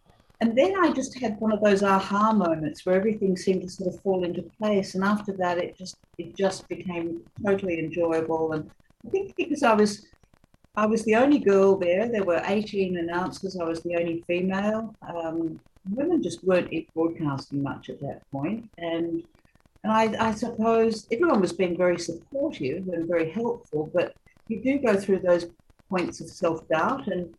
and 0.42 0.58
then 0.58 0.74
I 0.84 0.92
just 0.92 1.18
had 1.20 1.40
one 1.40 1.54
of 1.54 1.62
those 1.62 1.82
aha 1.82 2.34
moments 2.34 2.86
where 2.86 2.96
everything 2.96 3.38
seemed 3.38 3.62
to 3.62 3.70
sort 3.70 3.94
of 3.94 4.02
fall 4.02 4.24
into 4.24 4.42
place. 4.42 4.96
And 4.96 5.04
after 5.04 5.32
that, 5.34 5.58
it 5.58 5.78
just 5.78 5.98
it 6.18 6.36
just 6.36 6.68
became 6.68 7.22
totally 7.44 7.80
enjoyable. 7.80 8.52
And 8.54 8.70
I 9.06 9.10
think 9.10 9.36
because 9.36 9.64
I 9.64 9.74
was 9.74 10.06
I 10.76 10.86
was 10.86 11.04
the 11.06 11.16
only 11.16 11.40
girl 11.40 11.78
there. 11.78 12.10
There 12.10 12.24
were 12.24 12.42
18 12.46 12.98
announcers. 12.98 13.58
I 13.58 13.64
was 13.64 13.82
the 13.84 13.96
only 13.96 14.24
female. 14.28 14.94
Um, 15.08 15.60
women 15.90 16.22
just 16.22 16.44
weren't 16.44 16.72
broadcasting 16.94 17.64
much 17.64 17.90
at 17.90 18.02
that 18.02 18.30
point, 18.32 18.70
and 18.78 19.24
and 19.84 19.94
I, 19.94 20.30
I 20.30 20.32
suppose 20.34 21.08
everyone 21.12 21.42
was 21.42 21.54
being 21.54 21.78
very 21.78 22.00
supportive 22.00 22.88
and 22.88 23.08
very 23.08 23.30
helpful, 23.30 23.90
but 23.94 24.16
you 24.48 24.60
do 24.64 24.80
go 24.80 24.96
through 24.98 25.20
those 25.20 25.46
points 25.90 26.22
of 26.22 26.28
self 26.28 26.68
doubt, 26.68 27.08
and 27.08 27.34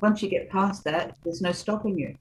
once 0.00 0.22
you 0.22 0.28
get 0.28 0.48
past 0.50 0.82
that, 0.84 1.16
there's 1.22 1.42
no 1.42 1.52
stopping 1.52 1.98
you. 1.98 2.16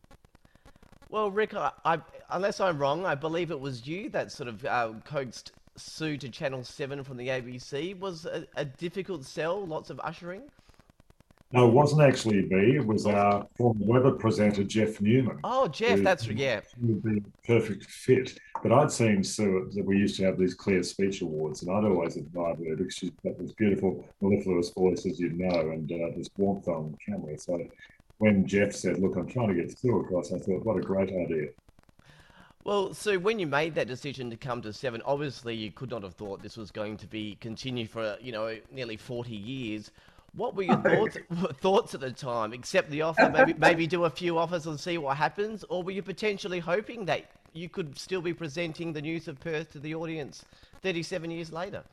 Well, 1.09 1.31
Rick, 1.31 1.55
I, 1.55 1.71
I, 1.83 1.99
unless 2.29 2.59
I'm 2.59 2.77
wrong, 2.77 3.05
I 3.05 3.15
believe 3.15 3.49
it 3.49 3.59
was 3.59 3.87
you 3.87 4.09
that 4.09 4.31
sort 4.31 4.47
of 4.47 4.63
uh, 4.63 4.93
coaxed 5.05 5.53
Sue 5.75 6.17
to 6.17 6.29
Channel 6.29 6.63
7 6.63 7.03
from 7.03 7.17
the 7.17 7.29
ABC. 7.29 7.97
Was 7.99 8.25
a, 8.27 8.45
a 8.55 8.63
difficult 8.65 9.25
sell, 9.25 9.65
lots 9.65 9.89
of 9.89 9.99
ushering? 10.03 10.43
No, 11.51 11.67
it 11.67 11.73
wasn't 11.73 12.03
actually 12.03 12.43
me. 12.43 12.75
It 12.75 12.85
was 12.85 13.07
our 13.07 13.47
former 13.57 13.83
weather 13.83 14.11
presenter, 14.11 14.63
Jeff 14.63 15.01
Newman. 15.01 15.39
Oh, 15.43 15.67
Jeff, 15.67 15.97
who- 15.97 16.03
that's, 16.03 16.27
yeah. 16.27 16.61
He 16.79 16.85
would 16.85 17.01
be 17.03 17.17
a 17.17 17.47
perfect 17.47 17.85
fit. 17.85 18.37
But 18.61 18.71
I'd 18.71 18.91
seen 18.91 19.23
Sue 19.23 19.67
that 19.73 19.83
we 19.83 19.97
used 19.97 20.15
to 20.17 20.25
have 20.25 20.37
these 20.37 20.53
clear 20.53 20.83
speech 20.83 21.21
awards, 21.23 21.63
and 21.63 21.71
I'd 21.71 21.85
always 21.85 22.17
admired 22.17 22.59
her 22.59 22.75
because 22.75 22.93
she's 22.93 23.09
got 23.25 23.39
this 23.39 23.51
beautiful, 23.53 24.05
mellifluous 24.21 24.69
voice, 24.69 25.07
as 25.07 25.19
you 25.19 25.29
know, 25.29 25.71
and 25.71 25.91
uh, 25.91 26.15
this 26.15 26.29
warmth 26.37 26.67
on 26.67 26.95
camera. 27.03 27.35
So 27.39 27.67
when 28.19 28.45
Jeff 28.45 28.73
said, 28.73 28.99
Look, 28.99 29.15
I'm 29.15 29.27
trying 29.27 29.47
to 29.49 29.55
get 29.55 29.77
Sue 29.77 29.99
across, 29.99 30.31
I 30.31 30.37
thought, 30.37 30.63
What 30.63 30.77
a 30.77 30.81
great 30.81 31.09
idea. 31.09 31.47
Well, 32.65 32.93
so 32.93 33.17
when 33.17 33.39
you 33.39 33.47
made 33.47 33.73
that 33.75 33.87
decision 33.87 34.29
to 34.29 34.37
come 34.37 34.61
to 34.61 34.73
Seven, 34.73 35.01
obviously 35.05 35.55
you 35.55 35.71
could 35.71 35.89
not 35.89 36.03
have 36.03 36.13
thought 36.13 36.43
this 36.43 36.57
was 36.57 36.69
going 36.71 36.97
to 36.97 37.07
be 37.07 37.35
continue 37.41 37.87
for 37.87 38.17
you 38.21 38.31
know 38.31 38.57
nearly 38.71 38.97
forty 38.97 39.35
years. 39.35 39.91
What 40.35 40.55
were 40.55 40.63
your 40.63 40.75
thoughts 40.81 41.17
thoughts 41.61 41.95
at 41.95 42.01
the 42.01 42.11
time? 42.11 42.53
Accept 42.53 42.91
the 42.91 43.01
offer, 43.01 43.29
maybe 43.29 43.53
maybe 43.57 43.87
do 43.87 44.03
a 44.03 44.09
few 44.09 44.37
offers 44.37 44.67
and 44.67 44.79
see 44.79 44.97
what 44.97 45.15
happens, 45.17 45.63
or 45.69 45.81
were 45.81 45.91
you 45.91 46.03
potentially 46.03 46.59
hoping 46.59 47.05
that 47.05 47.31
you 47.53 47.69
could 47.69 47.97
still 47.97 48.21
be 48.21 48.33
presenting 48.33 48.93
the 48.93 49.01
news 49.01 49.27
of 49.27 49.39
Perth 49.39 49.71
to 49.71 49.79
the 49.79 49.95
audience 49.95 50.43
thirty-seven 50.81 51.31
years 51.31 51.53
later? 51.53 51.83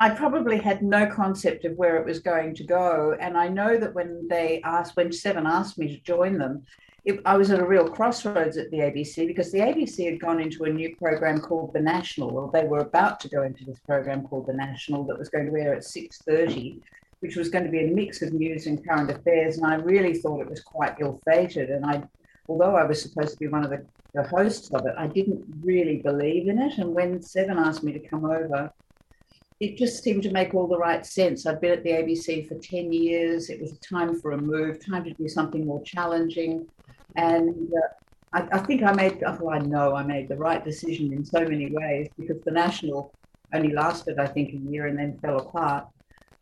I 0.00 0.10
probably 0.10 0.58
had 0.58 0.82
no 0.82 1.06
concept 1.06 1.64
of 1.64 1.76
where 1.76 1.96
it 1.96 2.04
was 2.04 2.18
going 2.18 2.54
to 2.56 2.64
go. 2.64 3.16
And 3.20 3.36
I 3.36 3.48
know 3.48 3.78
that 3.78 3.94
when 3.94 4.26
they 4.28 4.60
asked, 4.64 4.96
when 4.96 5.12
Seven 5.12 5.46
asked 5.46 5.78
me 5.78 5.88
to 5.88 6.02
join 6.02 6.36
them, 6.36 6.64
it, 7.04 7.20
I 7.24 7.36
was 7.36 7.50
at 7.50 7.60
a 7.60 7.66
real 7.66 7.88
crossroads 7.88 8.56
at 8.56 8.70
the 8.70 8.78
ABC 8.78 9.26
because 9.26 9.52
the 9.52 9.58
ABC 9.58 10.10
had 10.10 10.20
gone 10.20 10.40
into 10.40 10.64
a 10.64 10.70
new 10.70 10.96
program 10.96 11.40
called 11.40 11.74
The 11.74 11.80
National. 11.80 12.30
Well, 12.30 12.50
they 12.52 12.64
were 12.64 12.78
about 12.78 13.20
to 13.20 13.28
go 13.28 13.42
into 13.42 13.64
this 13.64 13.78
program 13.80 14.26
called 14.26 14.46
The 14.46 14.54
National 14.54 15.04
that 15.04 15.18
was 15.18 15.28
going 15.28 15.46
to 15.46 15.56
air 15.56 15.74
at 15.74 15.82
6.30, 15.82 16.80
which 17.20 17.36
was 17.36 17.50
going 17.50 17.64
to 17.64 17.70
be 17.70 17.84
a 17.84 17.88
mix 17.88 18.22
of 18.22 18.32
news 18.32 18.66
and 18.66 18.84
current 18.86 19.10
affairs. 19.10 19.58
And 19.58 19.66
I 19.66 19.76
really 19.76 20.14
thought 20.14 20.40
it 20.40 20.50
was 20.50 20.62
quite 20.62 20.96
ill-fated. 20.98 21.68
And 21.70 21.84
I, 21.84 22.02
although 22.48 22.74
I 22.74 22.84
was 22.84 23.00
supposed 23.00 23.34
to 23.34 23.38
be 23.38 23.48
one 23.48 23.64
of 23.64 23.70
the, 23.70 23.84
the 24.14 24.24
hosts 24.24 24.72
of 24.72 24.86
it, 24.86 24.94
I 24.96 25.06
didn't 25.06 25.44
really 25.62 25.98
believe 25.98 26.48
in 26.48 26.58
it. 26.58 26.78
And 26.78 26.94
when 26.94 27.22
Seven 27.22 27.58
asked 27.58 27.84
me 27.84 27.92
to 27.92 28.00
come 28.00 28.24
over, 28.24 28.72
it 29.60 29.76
just 29.76 30.02
seemed 30.02 30.22
to 30.24 30.30
make 30.30 30.54
all 30.54 30.66
the 30.66 30.78
right 30.78 31.06
sense. 31.06 31.46
I'd 31.46 31.60
been 31.60 31.72
at 31.72 31.84
the 31.84 31.90
ABC 31.90 32.48
for 32.48 32.56
10 32.56 32.92
years. 32.92 33.50
It 33.50 33.60
was 33.60 33.78
time 33.78 34.20
for 34.20 34.32
a 34.32 34.38
move, 34.38 34.84
time 34.84 35.04
to 35.04 35.12
do 35.12 35.28
something 35.28 35.64
more 35.64 35.82
challenging. 35.82 36.66
And 37.16 37.72
uh, 37.72 37.88
I, 38.34 38.56
I 38.56 38.58
think 38.58 38.82
I 38.82 38.92
made, 38.92 39.22
well, 39.22 39.50
I 39.50 39.58
know 39.58 39.94
I 39.94 40.02
made 40.02 40.28
the 40.28 40.36
right 40.36 40.64
decision 40.64 41.12
in 41.12 41.24
so 41.24 41.40
many 41.40 41.70
ways 41.70 42.08
because 42.18 42.42
the 42.42 42.50
National 42.50 43.14
only 43.54 43.72
lasted, 43.72 44.18
I 44.18 44.26
think, 44.26 44.52
a 44.54 44.70
year 44.70 44.86
and 44.86 44.98
then 44.98 45.18
fell 45.18 45.38
apart. 45.38 45.86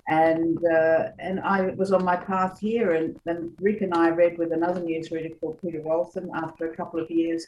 And 0.09 0.59
uh, 0.64 1.11
and 1.21 1.38
I 1.40 1.69
was 1.76 1.92
on 1.92 2.04
my 2.04 2.16
path 2.16 2.59
here, 2.59 2.95
and 2.95 3.21
then 3.25 3.54
Rick 3.61 3.83
and 3.83 3.95
I 3.95 4.09
read 4.09 4.37
with 4.37 4.52
another 4.52 4.81
newsreader 4.81 5.38
called 5.38 5.61
Peter 5.62 5.81
Waltham 5.81 6.28
after 6.35 6.69
a 6.69 6.76
couple 6.76 6.99
of 6.99 7.09
years. 7.09 7.47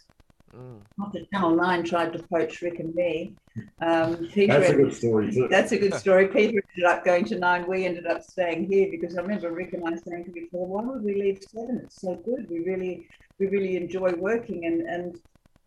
Mm. 0.55 0.81
After 1.05 1.19
Channel 1.33 1.57
9 1.57 1.85
tried 1.85 2.13
to 2.13 2.23
poach 2.23 2.63
Rick 2.63 2.79
and 2.79 2.95
me, 2.95 3.35
um, 3.81 4.29
Peter 4.33 4.59
That's 4.61 4.71
a 4.73 4.77
good 4.77 4.95
story, 4.95 5.33
too. 5.33 5.49
that's 5.49 5.73
a 5.73 5.79
good 5.79 5.95
story. 5.95 6.29
Peter 6.29 6.63
ended 6.77 6.85
up 6.87 7.05
going 7.05 7.25
to 7.27 7.39
nine. 7.39 7.67
We 7.67 7.85
ended 7.87 8.07
up 8.07 8.23
staying 8.23 8.67
here 8.71 8.89
because 8.91 9.17
I 9.17 9.23
remember 9.23 9.51
Rick 9.53 9.73
and 9.73 9.83
I 9.87 9.97
saying 9.97 10.25
to 10.27 10.37
each 10.37 10.49
other, 10.55 10.65
"Why 10.65 10.83
would 10.83 11.03
we 11.03 11.15
leave 11.15 11.43
seven? 11.49 11.81
It's 11.85 12.01
so 12.01 12.15
good. 12.17 12.49
We 12.49 12.61
really, 12.61 13.07
we 13.39 13.47
really 13.49 13.77
enjoy 13.77 14.13
working." 14.13 14.65
And 14.67 14.83
and 14.83 15.21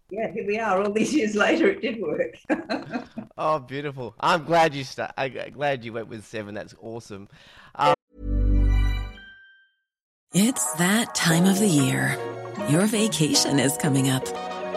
yeah, 0.10 0.32
here 0.32 0.46
we 0.48 0.58
are. 0.60 0.82
All 0.84 0.91
these 0.91 1.13
years 1.13 1.36
later, 1.36 1.70
it 1.70 1.82
did 1.82 2.01
work. 2.01 2.36
Oh, 3.39 3.60
beautiful! 3.60 4.15
I'm 4.20 4.46
glad 4.46 4.74
you 4.74 4.84
sta- 4.84 5.12
I'm 5.15 5.32
glad 5.51 5.86
you 5.86 5.94
went 5.94 6.08
with 6.08 6.25
Seven. 6.25 6.56
That's 6.56 6.74
awesome. 6.82 7.27
It's 10.34 10.74
that 10.74 11.13
time 11.15 11.46
of 11.46 11.60
the 11.60 11.67
year. 11.67 12.17
Your 12.70 12.86
vacation 12.86 13.60
is 13.60 13.77
coming 13.77 14.10
up. 14.10 14.27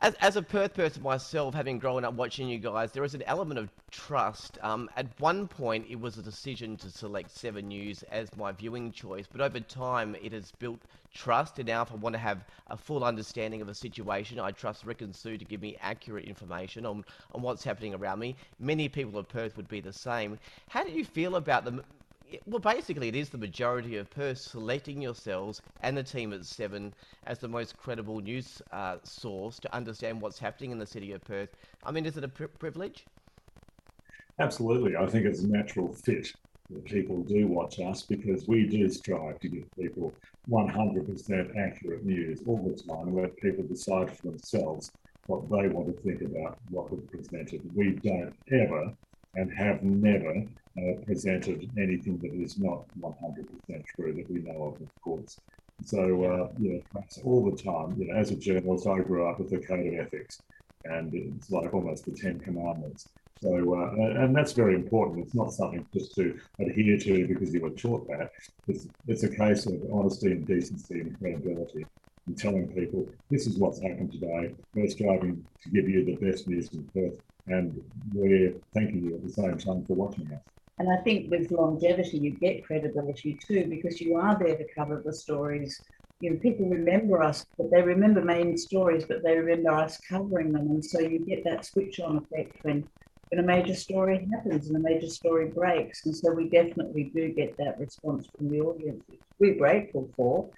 as, 0.00 0.14
as 0.20 0.36
a 0.36 0.42
Perth 0.42 0.74
person 0.74 1.02
myself, 1.02 1.54
having 1.54 1.78
grown 1.78 2.04
up 2.04 2.14
watching 2.14 2.48
you 2.48 2.58
guys, 2.58 2.92
there 2.92 3.04
is 3.04 3.14
an 3.14 3.22
element 3.22 3.58
of 3.58 3.70
trust. 3.90 4.58
Um, 4.62 4.88
at 4.96 5.06
one 5.18 5.48
point, 5.48 5.86
it 5.88 6.00
was 6.00 6.16
a 6.16 6.22
decision 6.22 6.76
to 6.78 6.90
select 6.90 7.30
Seven 7.30 7.68
News 7.68 8.04
as 8.04 8.36
my 8.36 8.52
viewing 8.52 8.92
choice, 8.92 9.26
but 9.30 9.40
over 9.40 9.58
time, 9.60 10.14
it 10.22 10.32
has 10.32 10.52
built 10.52 10.78
trust. 11.12 11.58
And 11.58 11.66
now, 11.66 11.82
if 11.82 11.90
I 11.90 11.96
want 11.96 12.14
to 12.14 12.18
have 12.18 12.44
a 12.68 12.76
full 12.76 13.02
understanding 13.02 13.60
of 13.60 13.68
a 13.68 13.74
situation, 13.74 14.38
I 14.38 14.52
trust 14.52 14.84
Rick 14.84 15.02
and 15.02 15.14
Sue 15.14 15.36
to 15.36 15.44
give 15.44 15.62
me 15.62 15.76
accurate 15.80 16.26
information 16.26 16.86
on, 16.86 17.04
on 17.32 17.42
what's 17.42 17.64
happening 17.64 17.94
around 17.94 18.20
me. 18.20 18.36
Many 18.60 18.88
people 18.88 19.18
of 19.18 19.28
Perth 19.28 19.56
would 19.56 19.68
be 19.68 19.80
the 19.80 19.92
same. 19.92 20.38
How 20.68 20.84
do 20.84 20.92
you 20.92 21.04
feel 21.04 21.34
about 21.36 21.64
them? 21.64 21.82
Well, 22.46 22.58
basically, 22.58 23.08
it 23.08 23.16
is 23.16 23.30
the 23.30 23.38
majority 23.38 23.96
of 23.96 24.10
Perth 24.10 24.38
selecting 24.38 25.00
yourselves 25.00 25.62
and 25.80 25.96
the 25.96 26.02
team 26.02 26.32
at 26.32 26.44
Seven 26.44 26.92
as 27.26 27.38
the 27.38 27.48
most 27.48 27.76
credible 27.76 28.20
news 28.20 28.60
uh, 28.72 28.96
source 29.02 29.58
to 29.60 29.74
understand 29.74 30.20
what's 30.20 30.38
happening 30.38 30.70
in 30.70 30.78
the 30.78 30.86
city 30.86 31.12
of 31.12 31.24
Perth. 31.24 31.56
I 31.84 31.90
mean, 31.90 32.04
is 32.04 32.16
it 32.16 32.24
a 32.24 32.28
pri 32.28 32.48
privilege? 32.48 33.06
Absolutely. 34.40 34.96
I 34.96 35.06
think 35.06 35.26
it's 35.26 35.42
a 35.42 35.48
natural 35.48 35.92
fit. 35.92 36.28
that 36.70 36.84
people 36.84 37.22
do 37.24 37.46
watch 37.46 37.80
us 37.80 38.02
because 38.02 38.46
we 38.46 38.68
do 38.68 38.88
strive 38.90 39.40
to 39.40 39.48
give 39.48 39.64
people 39.78 40.12
100% 40.50 41.56
accurate 41.56 42.04
news 42.04 42.42
all 42.46 42.62
the 42.62 42.82
time 42.82 43.08
and 43.08 43.16
let 43.16 43.36
people 43.38 43.64
decide 43.66 44.14
for 44.14 44.28
themselves 44.28 44.92
what 45.26 45.48
they 45.50 45.68
want 45.68 45.86
to 45.86 46.02
think 46.02 46.20
about 46.22 46.58
what 46.70 46.90
we've 46.90 47.10
presented. 47.10 47.60
We 47.74 47.92
don't 48.02 48.34
ever 48.52 48.92
and 49.34 49.52
have 49.52 49.82
never 49.82 50.44
uh, 50.78 51.04
presented 51.04 51.70
anything 51.78 52.18
that 52.18 52.32
is 52.32 52.58
not 52.58 52.84
100% 53.00 53.84
true 53.96 54.14
that 54.14 54.30
we 54.30 54.40
know 54.40 54.74
of, 54.74 54.80
of 54.80 54.88
course. 55.02 55.40
So, 55.84 56.00
uh, 56.00 56.48
you 56.58 56.82
know, 56.94 57.04
all 57.24 57.50
the 57.50 57.56
time, 57.62 57.96
you 57.98 58.08
know, 58.08 58.18
as 58.18 58.30
a 58.30 58.36
journalist, 58.36 58.86
I 58.86 59.00
grew 59.00 59.28
up 59.28 59.38
with 59.38 59.50
the 59.50 59.58
code 59.58 59.86
of 59.86 60.06
ethics, 60.06 60.42
and 60.84 61.12
it's 61.14 61.50
like 61.50 61.72
almost 61.72 62.04
the 62.04 62.12
Ten 62.12 62.40
Commandments. 62.40 63.08
So, 63.40 63.50
uh, 63.50 64.22
and 64.22 64.34
that's 64.34 64.52
very 64.52 64.74
important. 64.74 65.24
It's 65.24 65.34
not 65.34 65.52
something 65.52 65.86
just 65.94 66.14
to 66.16 66.36
adhere 66.58 66.98
to 66.98 67.28
because 67.28 67.54
you 67.54 67.60
were 67.60 67.70
taught 67.70 68.08
that. 68.08 68.30
It's, 68.66 68.88
it's 69.06 69.22
a 69.22 69.34
case 69.34 69.66
of 69.66 69.74
honesty 69.92 70.32
and 70.32 70.46
decency 70.46 71.00
and 71.00 71.18
credibility 71.18 71.86
and 72.26 72.36
telling 72.36 72.68
people 72.68 73.06
this 73.30 73.46
is 73.46 73.58
what's 73.58 73.80
happened 73.80 74.12
today. 74.12 74.54
We're 74.74 74.88
striving 74.88 75.44
to 75.62 75.70
give 75.70 75.88
you 75.88 76.04
the 76.04 76.16
best 76.16 76.48
news 76.48 76.72
in 76.72 76.88
Perth, 76.92 77.20
and 77.46 77.80
we're 78.12 78.54
thanking 78.74 79.04
you 79.04 79.14
at 79.14 79.24
the 79.24 79.32
same 79.32 79.58
time 79.58 79.84
for 79.86 79.94
watching 79.94 80.32
us. 80.32 80.42
And 80.78 80.88
I 80.90 80.96
think 81.02 81.30
with 81.30 81.50
longevity, 81.50 82.18
you 82.18 82.30
get 82.30 82.64
credibility 82.64 83.38
too, 83.46 83.66
because 83.68 84.00
you 84.00 84.16
are 84.16 84.38
there 84.38 84.56
to 84.56 84.64
cover 84.76 85.02
the 85.04 85.12
stories. 85.12 85.80
You 86.20 86.30
know, 86.30 86.38
people 86.38 86.66
remember 86.66 87.22
us, 87.22 87.44
but 87.56 87.70
they 87.70 87.82
remember 87.82 88.20
main 88.20 88.56
stories, 88.56 89.04
but 89.04 89.22
they 89.22 89.36
remember 89.36 89.70
us 89.70 89.98
covering 90.08 90.52
them. 90.52 90.68
And 90.68 90.84
so 90.84 91.00
you 91.00 91.18
get 91.18 91.44
that 91.44 91.64
switch 91.64 91.98
on 92.00 92.18
effect 92.18 92.64
when, 92.64 92.88
when 93.30 93.44
a 93.44 93.46
major 93.46 93.74
story 93.74 94.28
happens 94.32 94.68
and 94.68 94.76
a 94.76 94.80
major 94.80 95.08
story 95.08 95.46
breaks. 95.48 96.06
And 96.06 96.14
so 96.14 96.32
we 96.32 96.48
definitely 96.48 97.10
do 97.14 97.32
get 97.32 97.56
that 97.58 97.78
response 97.80 98.28
from 98.36 98.48
the 98.48 98.60
audience, 98.60 99.02
which 99.08 99.20
we're 99.40 99.58
grateful 99.58 100.08
for. 100.16 100.48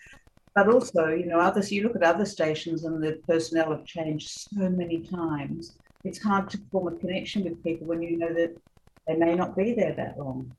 But 0.55 0.69
also, 0.69 1.09
you 1.09 1.27
know, 1.27 1.41
others, 1.41 1.71
you 1.71 1.83
look 1.83 1.97
at 1.97 2.03
other 2.03 2.27
stations 2.27 2.85
and 2.85 3.03
the 3.03 3.21
personnel 3.27 3.71
have 3.71 3.87
changed 3.87 4.29
so 4.29 4.69
many 4.69 5.07
times. 5.07 5.77
It's 6.05 6.23
hard 6.23 6.51
to 6.51 6.59
form 6.73 6.89
a 6.89 6.99
connection 6.99 7.45
with 7.45 7.63
people 7.63 7.87
when 7.87 8.03
you 8.03 8.19
know 8.19 8.35
that 8.35 8.57
they 9.07 9.17
may 9.17 9.35
not 9.35 9.57
be 9.57 9.73
there 9.75 9.93
that 9.95 10.19
long. 10.19 10.55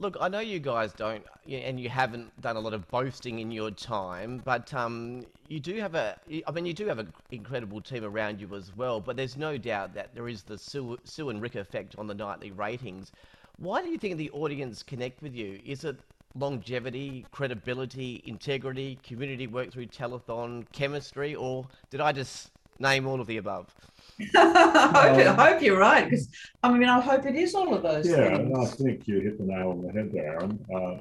Look, 0.00 0.16
I 0.20 0.28
know 0.28 0.38
you 0.38 0.60
guys 0.60 0.92
don't, 0.92 1.24
and 1.50 1.80
you 1.80 1.88
haven't 1.88 2.40
done 2.40 2.54
a 2.54 2.60
lot 2.60 2.72
of 2.72 2.88
boasting 2.88 3.40
in 3.40 3.50
your 3.50 3.72
time, 3.72 4.40
but 4.44 4.72
um, 4.72 5.26
you 5.48 5.58
do 5.58 5.74
have 5.80 5.96
a, 5.96 6.16
I 6.46 6.52
mean, 6.52 6.66
you 6.66 6.72
do 6.72 6.86
have 6.86 7.00
an 7.00 7.12
incredible 7.32 7.80
team 7.80 8.04
around 8.04 8.40
you 8.40 8.54
as 8.54 8.76
well, 8.76 9.00
but 9.00 9.16
there's 9.16 9.36
no 9.36 9.58
doubt 9.58 9.94
that 9.94 10.14
there 10.14 10.28
is 10.28 10.44
the 10.44 10.56
Sue, 10.56 10.98
Sue 11.02 11.30
and 11.30 11.42
Rick 11.42 11.56
effect 11.56 11.96
on 11.98 12.06
the 12.06 12.14
nightly 12.14 12.52
ratings. 12.52 13.10
Why 13.56 13.82
do 13.82 13.88
you 13.88 13.98
think 13.98 14.18
the 14.18 14.30
audience 14.30 14.84
connect 14.84 15.20
with 15.20 15.34
you? 15.34 15.58
Is 15.66 15.82
it 15.82 15.96
longevity, 16.36 17.26
credibility, 17.32 18.22
integrity, 18.24 19.00
community 19.02 19.48
work 19.48 19.72
through 19.72 19.86
telethon, 19.86 20.64
chemistry, 20.70 21.34
or 21.34 21.66
did 21.90 22.00
I 22.00 22.12
just 22.12 22.50
name 22.78 23.08
all 23.08 23.20
of 23.20 23.26
the 23.26 23.38
above? 23.38 23.74
I, 24.34 25.14
hope, 25.14 25.38
I 25.38 25.50
hope 25.50 25.62
you're 25.62 25.78
right 25.78 26.04
because 26.04 26.28
I 26.62 26.72
mean 26.72 26.88
I 26.88 27.00
hope 27.00 27.24
it 27.24 27.36
is 27.36 27.54
all 27.54 27.72
of 27.72 27.82
those. 27.82 28.08
Yeah, 28.08 28.36
things. 28.36 28.58
I 28.58 28.64
think 28.66 29.06
you 29.06 29.20
hit 29.20 29.38
the 29.38 29.44
nail 29.44 29.70
on 29.70 29.82
the 29.82 29.92
head 29.92 30.10
there, 30.12 30.32
Aaron. 30.32 30.58
Uh, 30.74 30.96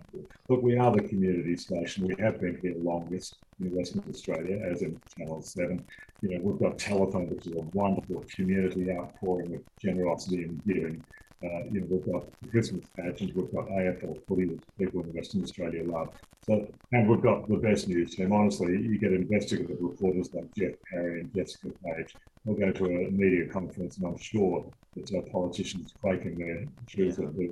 look, 0.49 0.61
we 0.61 0.77
are 0.77 0.91
the 0.91 1.01
community 1.01 1.57
station. 1.57 2.07
We 2.07 2.15
have 2.19 2.39
been 2.39 2.59
here 2.61 2.75
longest 2.77 3.37
in 3.59 3.75
Western 3.75 4.03
Australia, 4.07 4.59
as 4.69 4.83
in 4.83 4.99
Channel 5.17 5.41
Seven. 5.41 5.83
You 6.21 6.29
know, 6.29 6.41
we've 6.43 6.59
got 6.59 6.77
Telethon, 6.77 7.29
which 7.29 7.47
is 7.47 7.53
a 7.53 7.61
wonderful 7.73 8.23
community 8.29 8.91
outpouring 8.91 9.55
of 9.55 9.61
generosity 9.81 10.43
and 10.43 10.63
giving. 10.65 11.03
Uh, 11.43 11.63
you 11.71 11.81
know, 11.81 11.87
we've 11.89 12.11
got 12.11 12.23
the 12.41 12.49
Christmas 12.49 12.83
pageant, 12.95 13.35
we've 13.35 13.51
got 13.53 13.67
AFL 13.67 14.25
footy 14.27 14.45
that 14.45 14.77
people 14.77 15.03
in 15.03 15.13
Western 15.13 15.43
Australia 15.43 15.83
love. 15.83 16.09
So, 16.47 16.67
and 16.91 17.07
we've 17.07 17.21
got 17.21 17.47
the 17.47 17.57
best 17.57 17.87
news 17.87 18.15
team. 18.15 18.31
Honestly, 18.31 18.71
you 18.71 18.97
get 18.97 19.11
investigative 19.11 19.77
reporters 19.79 20.33
like 20.33 20.51
Jeff 20.55 20.73
Parry 20.89 21.19
and 21.19 21.35
Jessica 21.35 21.69
Page. 21.85 22.15
They'll 22.47 22.55
go 22.55 22.71
to 22.71 22.85
a 22.85 23.11
media 23.11 23.45
conference, 23.45 23.97
and 23.97 24.07
I'm 24.07 24.17
sure 24.17 24.65
that 24.95 25.13
uh, 25.13 25.21
politicians 25.29 25.93
quaking 25.99 26.37
their 26.37 26.63
shoes 26.87 27.17
that 27.17 27.35
they 27.35 27.49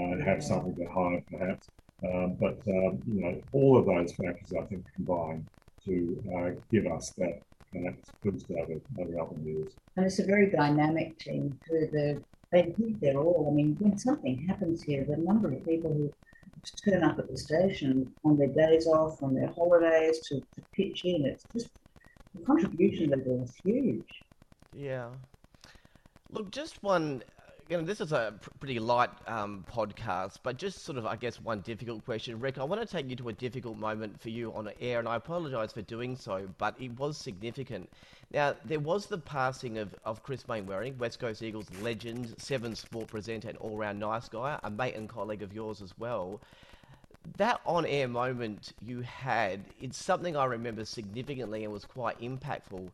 uh, 0.00 0.24
have 0.24 0.42
something 0.42 0.74
to 0.76 0.86
hide, 0.86 1.22
perhaps. 1.30 1.68
Um, 2.02 2.34
but 2.40 2.58
um, 2.66 3.02
you 3.06 3.20
know, 3.20 3.42
all 3.52 3.76
of 3.76 3.84
those 3.84 4.12
factors, 4.14 4.54
I 4.58 4.64
think, 4.64 4.86
combine 4.94 5.46
to 5.84 6.24
uh, 6.34 6.60
give 6.72 6.86
us 6.86 7.10
that 7.18 7.42
kind 7.74 7.88
of 7.88 7.94
boost 8.24 8.50
over, 8.50 8.80
over 8.98 9.20
other 9.20 9.36
news. 9.36 9.74
And 9.96 10.06
it's 10.06 10.18
a 10.18 10.24
very 10.24 10.48
dynamic 10.48 11.18
team. 11.18 11.58
Too. 11.68 11.88
The 11.92 12.22
they 12.52 12.74
their 13.02 13.18
all. 13.18 13.48
I 13.50 13.54
mean, 13.54 13.76
when 13.80 13.98
something 13.98 14.46
happens 14.48 14.82
here, 14.82 15.04
the 15.04 15.18
number 15.18 15.52
of 15.52 15.64
people 15.66 15.92
who 15.92 16.10
turn 16.84 17.04
up 17.04 17.18
at 17.18 17.28
the 17.28 17.36
station 17.36 18.10
on 18.24 18.38
their 18.38 18.48
days 18.48 18.86
off, 18.86 19.22
on 19.22 19.34
their 19.34 19.48
holidays 19.48 20.20
to, 20.28 20.40
to 20.40 20.62
pitch 20.72 21.04
in, 21.04 21.26
it's 21.26 21.44
just 21.52 21.68
the 22.34 22.44
contribution 22.44 23.10
level 23.10 23.42
is 23.42 23.54
huge. 23.64 24.08
Yeah. 24.72 25.08
Look, 26.30 26.50
just 26.50 26.82
one. 26.82 27.22
You 27.68 27.76
know, 27.76 27.84
this 27.84 28.00
is 28.00 28.10
a 28.10 28.34
pretty 28.58 28.80
light 28.80 29.10
um, 29.28 29.64
podcast, 29.72 30.38
but 30.42 30.56
just 30.56 30.84
sort 30.84 30.98
of, 30.98 31.06
I 31.06 31.14
guess, 31.14 31.40
one 31.40 31.60
difficult 31.60 32.04
question. 32.04 32.40
Rick, 32.40 32.58
I 32.58 32.64
want 32.64 32.80
to 32.80 32.86
take 32.86 33.08
you 33.08 33.14
to 33.14 33.28
a 33.28 33.32
difficult 33.32 33.78
moment 33.78 34.20
for 34.20 34.28
you 34.28 34.52
on 34.54 34.68
air, 34.80 34.98
and 34.98 35.06
I 35.06 35.14
apologise 35.14 35.72
for 35.72 35.82
doing 35.82 36.16
so, 36.16 36.48
but 36.58 36.74
it 36.80 36.98
was 36.98 37.16
significant. 37.16 37.88
Now, 38.32 38.56
there 38.64 38.80
was 38.80 39.06
the 39.06 39.18
passing 39.18 39.78
of, 39.78 39.94
of 40.04 40.24
Chris 40.24 40.48
Mainwaring, 40.48 40.98
West 40.98 41.20
Coast 41.20 41.44
Eagles 41.44 41.68
legend, 41.80 42.34
Seven 42.38 42.74
Sport 42.74 43.06
presenter, 43.06 43.48
and 43.48 43.58
all 43.58 43.76
round 43.76 44.00
nice 44.00 44.28
guy, 44.28 44.58
a 44.64 44.70
mate 44.70 44.96
and 44.96 45.08
colleague 45.08 45.42
of 45.42 45.52
yours 45.52 45.80
as 45.80 45.96
well. 45.96 46.40
That 47.36 47.60
on 47.64 47.86
air 47.86 48.08
moment 48.08 48.72
you 48.84 49.00
had, 49.02 49.60
it's 49.80 49.96
something 49.96 50.36
I 50.36 50.44
remember 50.44 50.84
significantly 50.84 51.64
and 51.64 51.72
was 51.72 51.84
quite 51.84 52.20
impactful. 52.20 52.90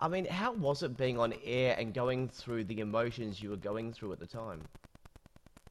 I 0.00 0.08
mean, 0.08 0.26
how 0.26 0.52
was 0.52 0.82
it 0.82 0.96
being 0.96 1.18
on 1.18 1.34
air 1.44 1.76
and 1.78 1.94
going 1.94 2.28
through 2.28 2.64
the 2.64 2.80
emotions 2.80 3.42
you 3.42 3.50
were 3.50 3.56
going 3.56 3.92
through 3.92 4.12
at 4.12 4.18
the 4.18 4.26
time? 4.26 4.60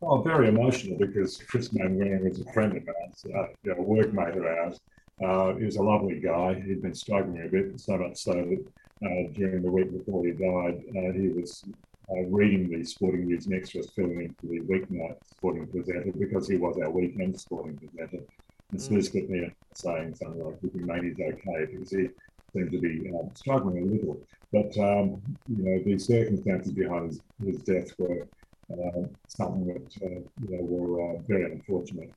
Oh, 0.01 0.21
very 0.21 0.49
emotional 0.49 0.97
because 0.97 1.37
Chris 1.37 1.71
Mainwaring 1.71 2.27
was 2.27 2.41
a 2.41 2.51
friend 2.51 2.75
of 2.75 2.83
ours, 2.87 3.25
uh, 3.25 3.47
you 3.63 3.73
know, 3.73 3.81
a 3.81 3.85
workmate 3.85 4.35
of 4.37 4.43
ours. 4.43 4.79
Uh, 5.23 5.55
he 5.57 5.65
was 5.65 5.77
a 5.77 5.83
lovely 5.83 6.19
guy. 6.19 6.55
He'd 6.65 6.81
been 6.81 6.95
struggling 6.95 7.45
a 7.45 7.47
bit, 7.47 7.79
so 7.79 7.97
much 7.97 8.17
so 8.17 8.33
that 8.33 8.65
uh, 9.05 9.31
during 9.33 9.61
the 9.61 9.71
week 9.71 9.91
before 9.91 10.25
he 10.25 10.31
died, 10.31 10.81
uh, 10.97 11.13
he 11.13 11.29
was 11.29 11.63
uh, 12.11 12.23
reading 12.23 12.69
the 12.69 12.83
sporting 12.83 13.27
news 13.27 13.47
next 13.47 13.71
to 13.71 13.79
us, 13.79 13.89
filling 13.95 14.21
in 14.21 14.33
for 14.33 14.47
the 14.47 14.59
weeknight 14.61 15.15
sporting 15.25 15.67
presenter 15.67 16.11
because 16.17 16.47
he 16.47 16.57
was 16.57 16.77
our 16.77 16.89
weekend 16.89 17.39
sporting 17.39 17.77
presenter. 17.77 18.23
And 18.71 18.79
mm. 18.79 18.81
Snoose 18.81 19.09
got 19.09 19.29
me 19.29 19.51
saying 19.73 20.15
something 20.15 20.43
like, 20.43 20.61
"We 20.61 20.69
think 20.69 21.03
he's 21.03 21.19
okay," 21.19 21.65
because 21.65 21.91
he 21.91 22.09
seemed 22.53 22.71
to 22.71 22.79
be 22.79 23.11
um, 23.11 23.29
struggling 23.33 23.83
a 23.83 23.85
little. 23.85 24.17
But 24.51 24.77
um, 24.77 25.21
you 25.47 25.63
know, 25.63 25.83
the 25.83 25.97
circumstances 25.97 26.71
behind 26.71 27.09
his, 27.09 27.21
his 27.43 27.61
death 27.63 27.91
were 27.97 28.27
uh, 28.71 29.07
something 29.27 29.67
that 29.67 30.05
uh, 30.05 30.21
you 30.41 30.49
know 30.49 30.63
were 30.63 31.15
uh, 31.15 31.21
very 31.27 31.51
unfortunate. 31.51 32.11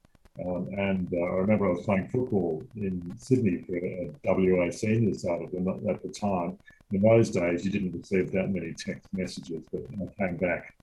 Um, 0.45 0.69
and 0.77 1.09
uh, 1.13 1.17
I 1.17 1.37
remember 1.37 1.67
I 1.67 1.73
was 1.73 1.85
playing 1.85 2.09
football 2.09 2.63
in 2.77 3.15
Sydney 3.19 3.63
for 3.63 3.77
a 3.77 4.11
WA 4.25 4.71
senior 4.71 5.15
side 5.15 5.43
at 5.43 6.03
the 6.03 6.09
time. 6.09 6.59
In 6.93 7.03
those 7.03 7.31
days, 7.31 7.65
you 7.65 7.71
didn't 7.71 7.93
receive 7.93 8.31
that 8.33 8.51
many 8.51 8.73
text 8.75 9.09
messages, 9.13 9.65
but 9.73 9.83
I 10.01 10.07
came 10.19 10.37
back 10.37 10.75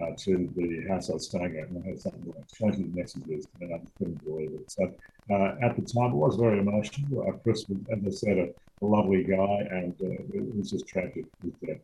uh, 0.00 0.12
to 0.16 0.50
the 0.56 0.86
house 0.88 1.10
I 1.10 1.14
was 1.14 1.26
staying 1.26 1.56
at, 1.58 1.68
and 1.68 1.82
I 1.84 1.88
had 1.90 2.00
something 2.00 2.32
like 2.34 2.48
20 2.58 2.84
messages, 2.94 3.46
and 3.60 3.74
I 3.74 3.80
couldn't 3.98 4.24
believe 4.24 4.52
it. 4.54 4.70
So 4.70 4.92
uh, 5.30 5.54
at 5.62 5.76
the 5.76 5.82
time, 5.82 6.12
it 6.12 6.16
was 6.16 6.36
very 6.36 6.58
emotional. 6.58 7.28
Uh, 7.28 7.32
Chris 7.32 7.64
was, 7.68 7.78
as 7.92 7.98
I 8.06 8.10
said, 8.10 8.38
a, 8.38 8.48
a 8.84 8.86
lovely 8.86 9.24
guy, 9.24 9.66
and 9.70 9.94
uh, 10.02 10.22
it 10.34 10.56
was 10.56 10.70
just 10.70 10.88
tragic 10.88 11.26
his 11.42 11.52
death. 11.64 11.78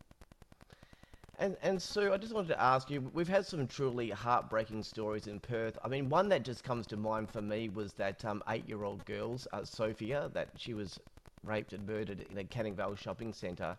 And 1.40 1.56
and 1.62 1.80
Sue, 1.80 2.12
I 2.12 2.16
just 2.16 2.34
wanted 2.34 2.48
to 2.48 2.60
ask 2.60 2.90
you. 2.90 3.10
We've 3.14 3.28
had 3.28 3.46
some 3.46 3.66
truly 3.68 4.10
heartbreaking 4.10 4.82
stories 4.82 5.28
in 5.28 5.38
Perth. 5.38 5.78
I 5.84 5.88
mean, 5.88 6.08
one 6.08 6.28
that 6.30 6.42
just 6.42 6.64
comes 6.64 6.86
to 6.88 6.96
mind 6.96 7.30
for 7.30 7.40
me 7.40 7.68
was 7.68 7.92
that 7.92 8.24
um, 8.24 8.42
eight-year-old 8.48 9.04
girl, 9.04 9.38
uh, 9.52 9.64
Sophia, 9.64 10.30
that 10.34 10.48
she 10.56 10.74
was 10.74 10.98
raped 11.44 11.72
and 11.72 11.86
murdered 11.86 12.26
in 12.28 12.38
a 12.38 12.44
Canning 12.44 12.74
Vale 12.74 12.96
shopping 12.96 13.32
centre. 13.32 13.76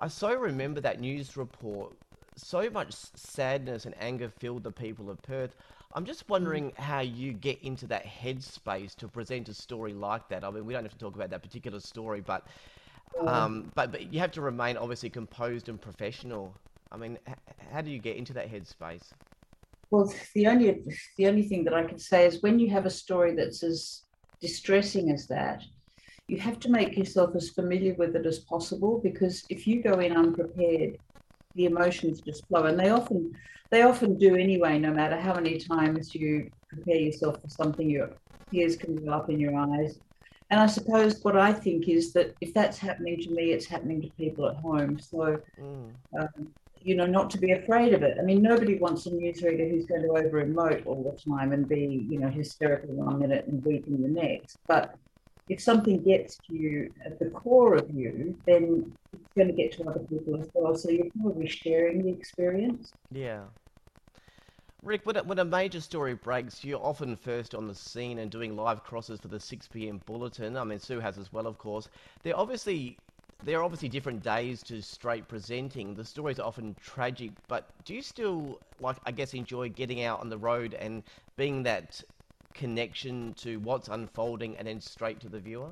I 0.00 0.08
so 0.08 0.34
remember 0.34 0.80
that 0.80 0.98
news 0.98 1.36
report. 1.36 1.92
So 2.36 2.68
much 2.70 2.92
sadness 3.14 3.86
and 3.86 3.94
anger 4.00 4.28
filled 4.28 4.64
the 4.64 4.72
people 4.72 5.10
of 5.10 5.22
Perth. 5.22 5.54
I'm 5.94 6.04
just 6.04 6.28
wondering 6.28 6.70
mm. 6.70 6.78
how 6.78 7.00
you 7.00 7.32
get 7.32 7.62
into 7.62 7.86
that 7.88 8.04
headspace 8.04 8.96
to 8.96 9.08
present 9.08 9.48
a 9.48 9.54
story 9.54 9.92
like 9.92 10.28
that. 10.30 10.42
I 10.42 10.50
mean, 10.50 10.64
we 10.64 10.72
don't 10.72 10.84
have 10.84 10.92
to 10.92 10.98
talk 10.98 11.14
about 11.14 11.30
that 11.30 11.42
particular 11.42 11.78
story, 11.78 12.20
but 12.20 12.46
um, 13.26 13.70
but, 13.74 13.92
but 13.92 14.12
you 14.12 14.20
have 14.20 14.32
to 14.32 14.40
remain 14.40 14.76
obviously 14.76 15.10
composed 15.10 15.68
and 15.68 15.80
professional. 15.80 16.54
I 16.92 16.96
mean, 16.96 17.18
h- 17.28 17.34
how 17.72 17.80
do 17.80 17.90
you 17.90 17.98
get 17.98 18.16
into 18.16 18.32
that 18.34 18.50
headspace? 18.50 19.12
Well, 19.90 20.12
the 20.34 20.46
only 20.46 20.82
the 21.16 21.26
only 21.26 21.42
thing 21.42 21.64
that 21.64 21.74
I 21.74 21.84
can 21.84 21.98
say 21.98 22.26
is 22.26 22.42
when 22.42 22.58
you 22.58 22.70
have 22.70 22.86
a 22.86 22.90
story 22.90 23.34
that's 23.34 23.62
as 23.62 24.02
distressing 24.40 25.10
as 25.10 25.26
that, 25.28 25.62
you 26.28 26.38
have 26.38 26.60
to 26.60 26.70
make 26.70 26.96
yourself 26.96 27.34
as 27.34 27.50
familiar 27.50 27.94
with 27.94 28.14
it 28.14 28.24
as 28.26 28.40
possible 28.40 29.00
because 29.02 29.44
if 29.50 29.66
you 29.66 29.82
go 29.82 29.98
in 29.98 30.16
unprepared, 30.16 30.98
the 31.56 31.64
emotions 31.64 32.20
just 32.20 32.46
flow, 32.46 32.64
and 32.64 32.78
they 32.78 32.90
often 32.90 33.32
they 33.70 33.82
often 33.82 34.16
do 34.18 34.36
anyway. 34.36 34.78
No 34.78 34.92
matter 34.92 35.16
how 35.16 35.34
many 35.34 35.58
times 35.58 36.14
you 36.14 36.50
prepare 36.68 37.00
yourself 37.00 37.40
for 37.42 37.48
something, 37.48 37.90
your 37.90 38.16
tears 38.52 38.76
can 38.76 39.04
go 39.04 39.12
up 39.12 39.28
in 39.28 39.40
your 39.40 39.56
eyes. 39.56 39.98
And 40.50 40.60
I 40.60 40.66
suppose 40.66 41.20
what 41.22 41.36
I 41.36 41.52
think 41.52 41.88
is 41.88 42.12
that 42.14 42.34
if 42.40 42.52
that's 42.52 42.78
happening 42.78 43.18
to 43.18 43.30
me, 43.30 43.52
it's 43.52 43.66
happening 43.66 44.02
to 44.02 44.08
people 44.18 44.48
at 44.48 44.56
home. 44.56 44.98
So, 44.98 45.38
mm. 45.60 45.94
um, 46.18 46.52
you 46.82 46.94
know, 46.94 47.06
not 47.06 47.30
to 47.30 47.38
be 47.38 47.52
afraid 47.52 47.92
of 47.92 48.02
it. 48.02 48.16
I 48.18 48.22
mean, 48.22 48.42
nobody 48.42 48.78
wants 48.78 49.06
a 49.06 49.10
newsreader 49.10 49.70
who's 49.70 49.86
going 49.86 50.02
to 50.02 50.08
over 50.08 50.44
emote 50.44 50.86
all 50.86 51.02
the 51.02 51.30
time 51.30 51.52
and 51.52 51.68
be, 51.68 52.06
you 52.08 52.18
know, 52.18 52.28
hysterical 52.28 52.94
one 52.94 53.18
minute 53.18 53.46
and 53.46 53.64
weeping 53.64 54.00
the 54.00 54.08
next. 54.08 54.58
But 54.66 54.94
if 55.48 55.60
something 55.60 56.02
gets 56.02 56.38
to 56.46 56.54
you 56.54 56.92
at 57.04 57.18
the 57.18 57.28
core 57.30 57.74
of 57.74 57.90
you, 57.90 58.38
then 58.46 58.92
it's 59.12 59.32
going 59.36 59.48
to 59.48 59.54
get 59.54 59.72
to 59.72 59.84
other 59.84 60.00
people 60.00 60.40
as 60.40 60.48
well. 60.54 60.74
So 60.76 60.90
you're 60.90 61.10
probably 61.20 61.48
sharing 61.48 62.02
the 62.02 62.10
experience. 62.10 62.92
Yeah. 63.10 63.42
Rick, 64.82 65.04
when 65.04 65.16
a, 65.16 65.22
when 65.24 65.38
a 65.38 65.44
major 65.44 65.80
story 65.80 66.14
breaks, 66.14 66.64
you're 66.64 66.82
often 66.82 67.14
first 67.14 67.54
on 67.54 67.66
the 67.66 67.74
scene 67.74 68.20
and 68.20 68.30
doing 68.30 68.56
live 68.56 68.82
crosses 68.82 69.20
for 69.20 69.28
the 69.28 69.38
6 69.38 69.68
p.m. 69.68 70.00
bulletin. 70.06 70.56
I 70.56 70.64
mean, 70.64 70.78
Sue 70.78 71.00
has 71.00 71.18
as 71.18 71.32
well, 71.32 71.46
of 71.46 71.58
course. 71.58 71.88
They're 72.22 72.38
obviously 72.38 72.96
there 73.44 73.58
are 73.58 73.64
obviously 73.64 73.88
different 73.88 74.22
days 74.22 74.62
to 74.64 74.82
straight 74.82 75.26
presenting. 75.28 75.94
The 75.94 76.04
stories 76.04 76.38
are 76.38 76.46
often 76.46 76.76
tragic, 76.82 77.32
but 77.48 77.70
do 77.84 77.94
you 77.94 78.02
still 78.02 78.60
like 78.80 78.96
I 79.06 79.12
guess 79.12 79.34
enjoy 79.34 79.70
getting 79.70 80.02
out 80.04 80.20
on 80.20 80.28
the 80.28 80.38
road 80.38 80.74
and 80.74 81.02
being 81.36 81.62
that 81.64 82.02
connection 82.54 83.34
to 83.34 83.58
what's 83.60 83.88
unfolding 83.88 84.56
and 84.56 84.66
then 84.66 84.80
straight 84.80 85.20
to 85.20 85.28
the 85.28 85.38
viewer? 85.38 85.70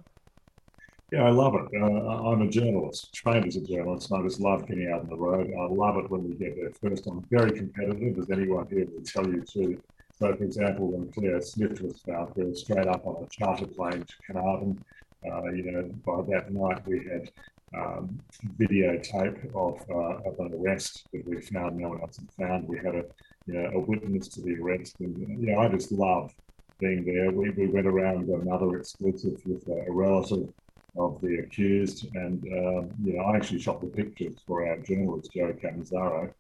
Yeah, 1.11 1.25
I 1.25 1.31
love 1.31 1.55
it. 1.55 1.67
Uh, 1.75 2.31
I'm 2.31 2.43
a 2.43 2.49
journalist, 2.49 3.15
trained 3.15 3.47
as 3.47 3.57
a 3.57 3.63
journalist, 3.63 4.11
and 4.11 4.21
I 4.21 4.27
just 4.27 4.41
love 4.41 4.67
getting 4.69 4.91
out 4.93 5.01
on 5.01 5.09
the 5.09 5.17
road. 5.17 5.51
I 5.59 5.65
love 5.73 5.97
it 5.97 6.11
when 6.11 6.25
we 6.25 6.35
get 6.35 6.55
there 6.57 6.71
first. 6.83 7.07
I'm 7.07 7.25
very 7.31 7.51
competitive, 7.51 8.19
as 8.19 8.31
anyone 8.31 8.67
here 8.69 8.87
will 8.93 9.03
tell 9.05 9.27
you 9.27 9.43
too. 9.43 9.81
So, 10.19 10.37
for 10.37 10.45
example, 10.45 10.93
when 10.93 11.11
Cleo 11.13 11.41
Smith 11.41 11.81
was 11.81 12.03
found, 12.03 12.33
we 12.37 12.45
were 12.45 12.55
straight 12.55 12.87
up 12.89 13.07
on 13.07 13.25
a 13.25 13.29
charter 13.31 13.67
plane 13.67 14.05
to 14.05 14.15
Carnarvon. 14.27 14.85
Uh, 15.25 15.45
you 15.51 15.73
know, 15.73 15.91
by 16.05 16.23
that 16.31 16.53
night 16.53 16.87
we 16.87 16.99
had 17.11 17.31
um, 17.75 18.21
videotape 18.59 19.55
of, 19.55 19.81
uh, 19.91 20.29
of 20.29 20.39
an 20.39 20.55
arrest 20.55 21.07
that 21.13 21.27
we 21.27 21.41
found 21.41 21.77
no 21.77 21.89
one 21.91 22.01
else 22.01 22.19
had 22.19 22.31
found. 22.33 22.69
We 22.69 22.79
had 22.79 22.95
a, 22.95 23.05
you 23.47 23.55
know, 23.55 23.71
a 23.75 23.79
witness 23.81 24.29
to 24.29 24.43
the 24.43 24.57
arrest, 24.61 24.97
and 25.01 25.17
know, 25.47 25.61
I 25.61 25.69
just 25.69 25.93
love 25.93 26.33
being 26.79 27.05
there. 27.05 27.31
We, 27.31 27.51
we 27.51 27.67
went 27.67 27.87
around 27.87 28.29
another 28.29 28.79
exclusive 28.79 29.41
with 29.45 29.67
a 29.69 29.85
relative 29.89 30.53
of 30.97 31.21
the 31.21 31.39
accused, 31.39 32.07
and 32.15 32.43
um, 32.45 32.91
you 33.03 33.17
know, 33.17 33.25
I 33.25 33.37
actually 33.37 33.61
shot 33.61 33.81
the 33.81 33.87
pictures 33.87 34.39
for 34.47 34.67
our 34.67 34.79
journalist 34.79 35.33
Joe 35.33 35.53
Catanzaro. 35.53 36.33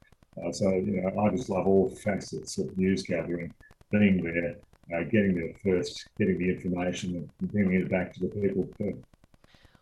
Uh, 0.42 0.52
so 0.52 0.70
you 0.70 1.00
know, 1.00 1.20
I 1.20 1.30
just 1.30 1.48
love 1.48 1.66
all 1.66 1.90
facets 1.90 2.58
of 2.58 2.76
news 2.76 3.02
gathering, 3.02 3.52
being 3.90 4.22
there, 4.22 4.56
uh, 4.94 5.04
getting 5.04 5.34
there 5.34 5.52
first, 5.62 6.08
getting 6.18 6.38
the 6.38 6.50
information, 6.50 7.28
and 7.40 7.52
bringing 7.52 7.82
it 7.82 7.90
back 7.90 8.14
to 8.14 8.20
the 8.20 8.28
people. 8.28 8.68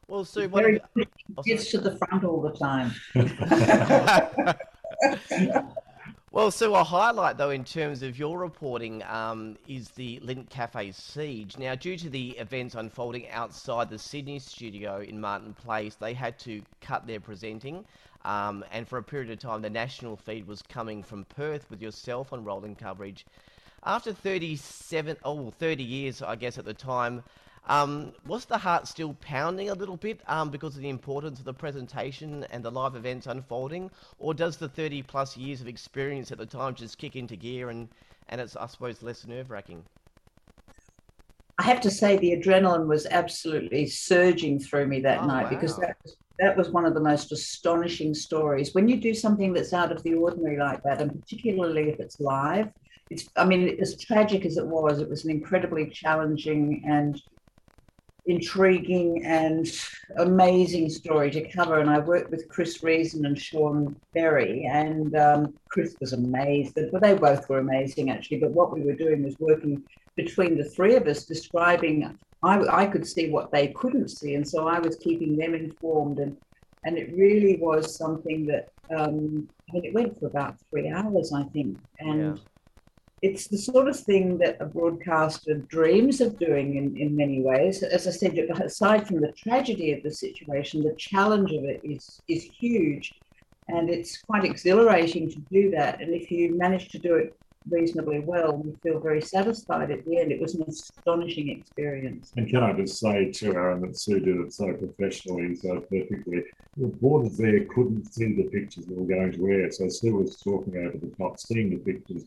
Well, 0.09 0.25
Sue, 0.25 0.49
what 0.49 0.63
Very, 0.63 0.81
gets 1.45 1.71
to 1.73 1.79
the 1.79 1.97
front 1.97 2.25
all 2.25 2.41
the 2.41 2.53
time. 2.53 2.93
Well, 6.37 6.51
so 6.51 6.75
a 6.75 6.85
highlight, 6.85 7.39
though, 7.39 7.49
in 7.49 7.65
terms 7.65 8.03
of 8.03 8.19
your 8.19 8.39
reporting 8.39 9.03
um, 9.05 9.57
is 9.67 9.89
the 9.89 10.21
Lindt 10.21 10.51
Cafe 10.51 10.93
siege. 10.93 11.57
Now, 11.57 11.75
due 11.75 11.97
to 11.97 12.11
the 12.11 12.33
events 12.33 12.75
unfolding 12.75 13.27
outside 13.31 13.89
the 13.89 13.99
Sydney 13.99 14.39
studio 14.39 15.01
in 15.01 15.19
Martin 15.19 15.55
Place, 15.55 15.95
they 15.95 16.13
had 16.13 16.39
to 16.41 16.61
cut 16.83 17.07
their 17.07 17.21
presenting. 17.21 17.87
Um, 18.27 18.67
and 18.71 18.87
for 18.87 18.99
a 18.99 19.03
period 19.03 19.31
of 19.31 19.39
time, 19.39 19.63
the 19.63 19.71
national 19.71 20.15
feed 20.15 20.47
was 20.47 20.61
coming 20.61 21.03
from 21.03 21.25
Perth 21.25 21.71
with 21.71 21.81
yourself 21.81 22.35
on 22.35 22.45
rolling 22.45 22.75
coverage. 22.75 23.25
After 23.85 24.13
37, 24.13 25.17
oh, 25.25 25.53
30 25.53 25.83
years, 25.83 26.21
I 26.21 26.37
guess, 26.37 26.59
at 26.59 26.67
the 26.67 26.75
time, 26.75 27.25
um, 27.67 28.13
was 28.27 28.45
the 28.45 28.59
heart 28.59 28.87
still 28.87 29.15
pounding 29.21 29.71
a 29.71 29.75
little 29.75 29.97
bit 29.97 30.21
um, 30.29 30.51
because 30.51 30.77
of 30.77 30.83
the 30.83 30.89
importance 30.89 31.39
of 31.39 31.45
the 31.45 31.55
presentation 31.55 32.47
and 32.51 32.65
the 32.65 32.71
live 32.71 32.95
events 32.95 33.27
unfolding, 33.27 33.91
or 34.19 34.35
does 34.35 34.57
the 34.57 34.69
30 34.69 35.03
plus 35.03 35.37
years 35.37 35.61
of 35.61 35.69
experience 35.69 36.31
at 36.31 36.39
the 36.39 36.47
time 36.47 36.75
just 36.75 36.99
kick 36.99 37.17
into 37.17 37.37
gear 37.37 37.71
and, 37.71 37.89
and 38.29 38.41
it's, 38.41 38.57
I 38.57 38.67
suppose, 38.67 39.03
less 39.03 39.27
nerve 39.27 39.51
wracking? 39.51 39.85
I 41.59 41.63
have 41.63 41.81
to 41.83 41.91
say, 41.91 42.17
the 42.19 42.37
adrenaline 42.37 42.87
was 42.87 43.07
absolutely 43.07 43.87
surging 43.87 44.61
through 44.61 44.87
me 44.87 45.01
that 45.01 45.23
oh, 45.23 45.27
night 45.27 45.45
wow. 45.45 45.51
because 45.51 45.77
that 45.79 45.97
was, 46.05 46.17
that 46.39 46.57
was 46.57 46.69
one 46.69 46.85
of 46.85 46.95
the 46.95 47.01
most 47.01 47.33
astonishing 47.33 48.15
stories. 48.15 48.75
When 48.75 48.89
you 48.89 48.99
do 48.99 49.15
something 49.15 49.55
that's 49.55 49.73
out 49.73 49.91
of 49.91 50.03
the 50.03 50.15
ordinary 50.15 50.59
like 50.59 50.83
that, 50.83 51.01
and 51.01 51.19
particularly 51.19 51.89
if 51.89 51.99
it's 51.99 52.21
live, 52.21 52.69
it's, 53.09 53.29
I 53.37 53.45
mean, 53.45 53.79
as 53.81 53.99
tragic 53.99 54.45
as 54.45 54.59
it 54.59 54.67
was, 54.67 55.01
it 55.01 55.09
was 55.09 55.25
an 55.25 55.31
incredibly 55.31 55.89
challenging 55.89 56.83
and 56.87 57.21
intriguing 58.27 59.25
and 59.25 59.67
amazing 60.19 60.91
story 60.91 61.31
to 61.31 61.49
cover. 61.49 61.81
And 61.81 61.89
I 61.89 61.99
worked 61.99 62.31
with 62.31 62.49
Chris 62.49 62.83
Reason 62.83 63.25
and 63.25 63.41
Sean 63.41 63.97
Berry, 64.15 64.67
and 64.71 65.17
um, 65.17 65.55
Chris 65.69 65.97
was 66.01 66.13
amazed. 66.13 66.75
But 66.75 67.03
they 67.03 67.15
both 67.15 67.49
were 67.49 67.59
amazing, 67.59 68.11
actually. 68.11 68.39
But 68.39 68.51
what 68.51 68.73
we 68.73 68.83
were 68.83 68.95
doing 68.95 69.23
was 69.23 69.39
working 69.39 69.83
between 70.17 70.57
the 70.57 70.65
three 70.65 70.97
of 70.97 71.07
us, 71.07 71.25
describing. 71.25 72.19
I, 72.43 72.61
I 72.83 72.87
could 72.87 73.07
see 73.07 73.31
what 73.31 73.51
they 73.51 73.69
couldn't 73.69 74.09
see, 74.09 74.35
and 74.35 74.47
so 74.47 74.69
I 74.69 74.79
was 74.79 74.97
keeping 74.97 75.37
them 75.37 75.55
informed. 75.55 76.19
And 76.19 76.37
and 76.85 76.99
it 76.99 77.13
really 77.17 77.57
was 77.57 77.97
something 77.97 78.47
that 78.47 78.69
um, 78.97 79.49
I 79.69 79.73
mean, 79.73 79.85
it 79.85 79.95
went 79.95 80.19
for 80.19 80.27
about 80.27 80.57
three 80.71 80.91
hours, 80.91 81.33
I 81.33 81.45
think, 81.45 81.79
and. 82.01 82.37
Yeah 82.37 82.43
it's 83.23 83.49
the 83.49 83.57
sort 83.57 83.89
of 83.89 83.99
thing 83.99 84.39
that 84.39 84.59
a 84.61 84.67
broadcaster 84.67 85.55
dreams 85.55 86.21
of 86.21 86.39
doing 86.39 86.77
in, 86.77 86.97
in 86.97 87.17
many 87.17 87.43
ways. 87.43 87.83
As 87.83 88.07
I 88.07 88.11
said, 88.11 88.39
aside 88.63 89.07
from 89.07 89.21
the 89.21 89.33
tragedy 89.33 89.93
of 89.93 90.03
the 90.03 90.11
situation, 90.11 90.83
the 90.83 90.95
challenge 90.97 91.53
of 91.53 91.65
it 91.65 91.81
is 91.83 92.21
is 92.29 92.45
huge, 92.45 93.15
and 93.69 93.89
it's 93.89 94.19
quite 94.19 94.45
exhilarating 94.45 95.31
to 95.31 95.39
do 95.51 95.71
that. 95.71 96.01
And 96.01 96.15
if 96.15 96.31
you 96.31 96.57
manage 96.59 96.89
to 96.91 96.99
do 96.99 97.15
it 97.15 97.35
reasonably 97.69 98.21
well, 98.21 98.63
you 98.65 98.79
feel 98.83 99.01
very 99.01 99.21
satisfied 99.21 99.91
at 99.91 100.05
the 100.05 100.19
end. 100.19 100.31
It 100.31 100.41
was 100.41 100.55
an 100.55 100.65
astonishing 100.69 101.49
experience. 101.49 102.33
And 102.37 102.49
can 102.49 102.63
I 102.63 102.73
just 102.75 103.01
say 103.01 103.33
to 103.33 103.55
Aaron 103.55 103.81
that 103.81 103.99
Sue 103.99 104.21
did 104.21 104.37
it 104.37 104.53
so 104.53 104.73
professionally 104.75 105.47
and 105.47 105.59
so 105.59 105.81
perfectly. 105.81 106.45
The 106.77 106.87
reporters 106.87 107.37
there 107.39 107.65
couldn't 107.65 108.13
see 108.13 108.35
the 108.35 108.45
pictures 108.45 108.87
that 108.87 108.97
were 108.97 109.07
going 109.07 109.33
to 109.33 109.49
air, 109.49 109.71
so 109.73 109.89
Sue 109.89 110.15
was 110.15 110.37
talking 110.37 110.77
over 110.77 110.99
the 110.99 111.13
top, 111.17 111.41
seeing 111.41 111.71
the 111.71 111.79
pictures 111.79 112.25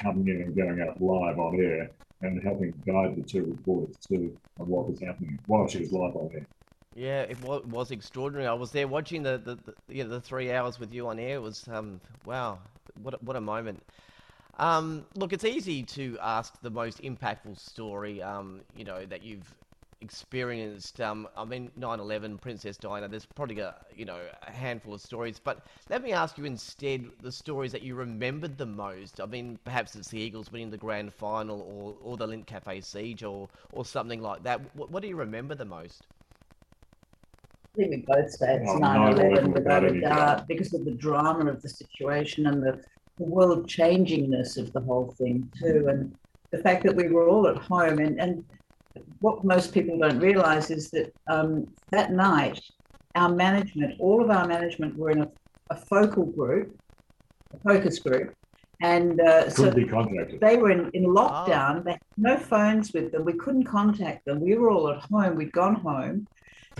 coming 0.00 0.28
in 0.28 0.42
and 0.42 0.56
going 0.56 0.80
out 0.80 1.00
live 1.00 1.38
on 1.38 1.60
air 1.60 1.90
and 2.22 2.42
helping 2.42 2.72
guide 2.86 3.16
the 3.16 3.22
two 3.22 3.44
reporters 3.44 3.96
to 4.08 4.36
what 4.56 4.88
was 4.88 5.00
happening 5.00 5.38
while 5.46 5.66
she 5.66 5.78
was 5.78 5.92
live 5.92 6.14
on 6.16 6.30
air. 6.34 6.46
Yeah, 6.94 7.22
it 7.22 7.36
was, 7.40 7.90
extraordinary. 7.90 8.46
I 8.46 8.52
was 8.52 8.70
there 8.70 8.86
watching 8.86 9.22
the 9.22 9.38
the, 9.44 9.56
the, 9.56 9.74
you 9.88 10.04
know, 10.04 10.10
the 10.10 10.20
three 10.20 10.52
hours 10.52 10.78
with 10.78 10.92
you 10.92 11.08
on 11.08 11.18
air. 11.18 11.36
It 11.36 11.42
was 11.42 11.66
um, 11.68 12.00
wow, 12.24 12.58
what 13.02 13.14
a, 13.14 13.16
what 13.18 13.36
a 13.36 13.40
moment. 13.40 13.82
Um, 14.56 15.04
look, 15.16 15.32
it's 15.32 15.44
easy 15.44 15.82
to 15.82 16.16
ask 16.22 16.60
the 16.62 16.70
most 16.70 17.02
impactful 17.02 17.58
story, 17.58 18.22
um, 18.22 18.60
you 18.76 18.84
know, 18.84 19.04
that 19.06 19.24
you've 19.24 19.52
experienced. 20.04 21.00
Um, 21.00 21.26
I 21.36 21.44
mean, 21.44 21.70
9/11, 21.78 22.40
Princess 22.40 22.76
Diana. 22.76 23.08
There's 23.08 23.26
probably 23.26 23.58
a 23.60 23.74
you 23.96 24.04
know 24.04 24.20
a 24.46 24.50
handful 24.50 24.94
of 24.94 25.00
stories, 25.00 25.40
but 25.42 25.66
let 25.88 26.02
me 26.02 26.12
ask 26.12 26.38
you 26.38 26.44
instead 26.44 27.06
the 27.22 27.32
stories 27.32 27.72
that 27.72 27.82
you 27.82 27.94
remembered 27.94 28.58
the 28.58 28.66
most. 28.66 29.20
I 29.20 29.26
mean, 29.26 29.58
perhaps 29.64 29.96
it's 29.96 30.08
the 30.08 30.20
Eagles 30.20 30.52
winning 30.52 30.70
the 30.70 30.76
grand 30.76 31.12
final, 31.12 31.60
or 31.62 31.96
or 32.02 32.16
the 32.16 32.26
Lindt 32.26 32.46
Cafe 32.46 32.80
siege, 32.82 33.24
or 33.24 33.48
or 33.72 33.84
something 33.84 34.20
like 34.20 34.42
that. 34.44 34.60
What, 34.76 34.90
what 34.90 35.02
do 35.02 35.08
you 35.08 35.16
remember 35.16 35.54
the 35.54 35.64
most? 35.64 36.06
I 37.76 37.76
think 37.76 37.90
we 37.90 38.04
both 38.06 38.30
say 38.30 38.56
it's 38.56 38.70
9/11 38.70 39.52
without 39.52 39.84
a 39.84 40.00
doubt 40.00 40.46
because 40.46 40.72
of 40.74 40.84
the 40.84 40.92
drama 40.92 41.50
of 41.50 41.60
the 41.60 41.68
situation 41.68 42.46
and 42.46 42.62
the, 42.62 42.80
the 43.18 43.24
world 43.24 43.68
changingness 43.68 44.58
of 44.58 44.72
the 44.72 44.80
whole 44.80 45.12
thing 45.18 45.50
too, 45.58 45.86
and 45.88 46.12
the 46.52 46.58
fact 46.58 46.84
that 46.84 46.94
we 46.94 47.08
were 47.08 47.28
all 47.28 47.48
at 47.48 47.56
home 47.56 47.98
and 47.98 48.20
and 48.20 48.44
what 49.20 49.44
most 49.44 49.72
people 49.72 49.98
don't 49.98 50.18
realize 50.18 50.70
is 50.70 50.90
that 50.90 51.12
um, 51.26 51.66
that 51.90 52.12
night, 52.12 52.60
our 53.14 53.28
management, 53.28 53.94
all 54.00 54.22
of 54.22 54.30
our 54.30 54.46
management 54.46 54.96
were 54.96 55.10
in 55.10 55.22
a, 55.22 55.30
a 55.70 55.76
focal 55.76 56.26
group, 56.26 56.78
a 57.52 57.58
focus 57.58 57.98
group. 57.98 58.34
And 58.82 59.20
uh, 59.20 59.48
so 59.48 59.70
they 59.70 60.56
were 60.56 60.70
in, 60.70 60.90
in 60.92 61.04
lockdown. 61.04 61.78
Oh. 61.78 61.82
They 61.84 61.92
had 61.92 62.00
no 62.16 62.36
phones 62.36 62.92
with 62.92 63.12
them. 63.12 63.24
We 63.24 63.34
couldn't 63.34 63.64
contact 63.64 64.24
them. 64.24 64.40
We 64.40 64.56
were 64.56 64.70
all 64.70 64.90
at 64.90 65.02
home. 65.04 65.36
We'd 65.36 65.52
gone 65.52 65.76
home 65.76 66.26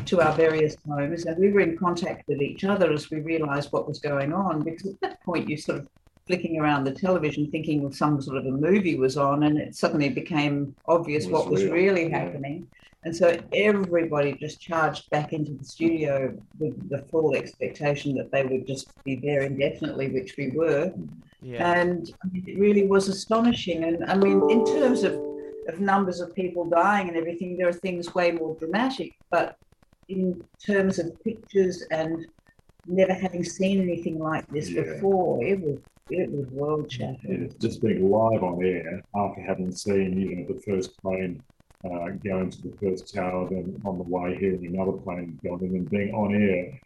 to 0.07 0.21
our 0.21 0.33
various 0.35 0.77
homes 0.87 1.25
and 1.25 1.39
we 1.39 1.53
were 1.53 1.61
in 1.61 1.79
contact 1.79 2.27
with 2.27 2.43
each 2.43 2.65
other 2.65 2.93
as 2.93 3.11
we 3.11 3.21
realized 3.21 3.71
what 3.73 3.87
was 3.87 4.01
going 4.01 4.33
on 4.33 4.63
because 4.63 4.91
at 4.91 5.01
that 5.01 5.23
point 5.23 5.49
you 5.49 5.57
sort 5.57 5.79
of 5.79 5.89
flicking 6.27 6.59
around 6.59 6.85
the 6.85 6.93
television 6.93 7.51
thinking 7.51 7.93
some 7.93 8.21
sort 8.21 8.37
of 8.39 8.47
a 8.47 8.51
movie 8.51 8.97
was 8.97 9.17
on, 9.17 9.43
and 9.45 9.59
it 9.59 9.75
suddenly 9.75 10.09
became 10.09 10.75
obvious 10.87 11.27
Was 11.27 11.33
what 11.33 11.51
was 11.51 11.65
real, 11.65 11.73
really 11.73 12.09
yeah. 12.09 12.19
happening. 12.19 12.67
And 13.05 13.15
so 13.15 13.39
everybody 13.53 14.33
just 14.33 14.61
charged 14.61 15.11
back 15.11 15.35
into 15.35 15.53
the 15.53 15.65
studio 15.65 16.35
with 16.59 16.89
the 16.89 17.03
full 17.11 17.37
expectation 17.37 18.15
that 18.15 18.33
they 18.33 18.45
would 18.45 18.67
just 18.67 18.89
be 19.05 19.17
there 19.17 19.43
indefinitely, 19.43 20.09
which 20.09 20.37
we 20.39 20.51
were. 20.53 20.91
Yeah. 21.43 21.73
And 21.73 22.11
it 22.33 22.59
really 22.59 22.87
was 22.87 23.09
astonishing. 23.09 23.85
And 23.85 24.05
I 24.07 24.17
mean, 24.17 24.51
in 24.51 24.65
terms 24.65 25.03
of, 25.03 25.13
of 25.69 25.81
numbers 25.81 26.21
of 26.21 26.35
people 26.35 26.65
dying 26.65 27.09
and 27.09 27.17
everything, 27.19 27.59
there 27.59 27.69
are 27.69 27.75
things 27.75 28.15
way 28.15 28.33
more 28.33 28.55
dramatic. 28.55 29.13
But 29.31 29.59
in 30.09 30.43
terms 30.65 30.99
of 30.99 31.23
pictures 31.23 31.85
and 31.91 32.27
never 32.87 33.13
having 33.13 33.45
seen 33.45 33.83
anything 33.83 34.19
like 34.19 34.47
this 34.49 34.71
Yeah. 34.71 34.83
before, 34.85 35.45
it 35.45 35.61
was 35.61 35.79
it 36.11 36.31
was 36.31 36.47
world 36.51 36.91
shattering. 36.91 37.45
it's 37.45 37.55
just 37.57 37.83
being 37.83 38.11
live 38.11 38.43
on 38.43 38.63
air 38.65 39.03
after 39.15 39.41
having 39.43 39.73
seen, 39.73 40.19
you 40.19 40.37
know, 40.37 40.47
the 40.55 40.61
first 40.67 41.01
plane 41.01 41.43
uh, 41.85 42.09
go 42.25 42.41
into 42.41 42.63
the 42.63 42.77
first 42.81 43.15
tower, 43.15 43.49
then 43.51 43.77
on 43.85 43.99
the 43.99 44.05
way 44.05 44.37
hearing 44.39 44.67
another 44.67 44.93
plane 44.93 45.39
go 45.45 45.57
in, 45.59 45.65
and 45.77 45.91
being 45.91 46.15
on 46.15 46.35
air 46.35 46.81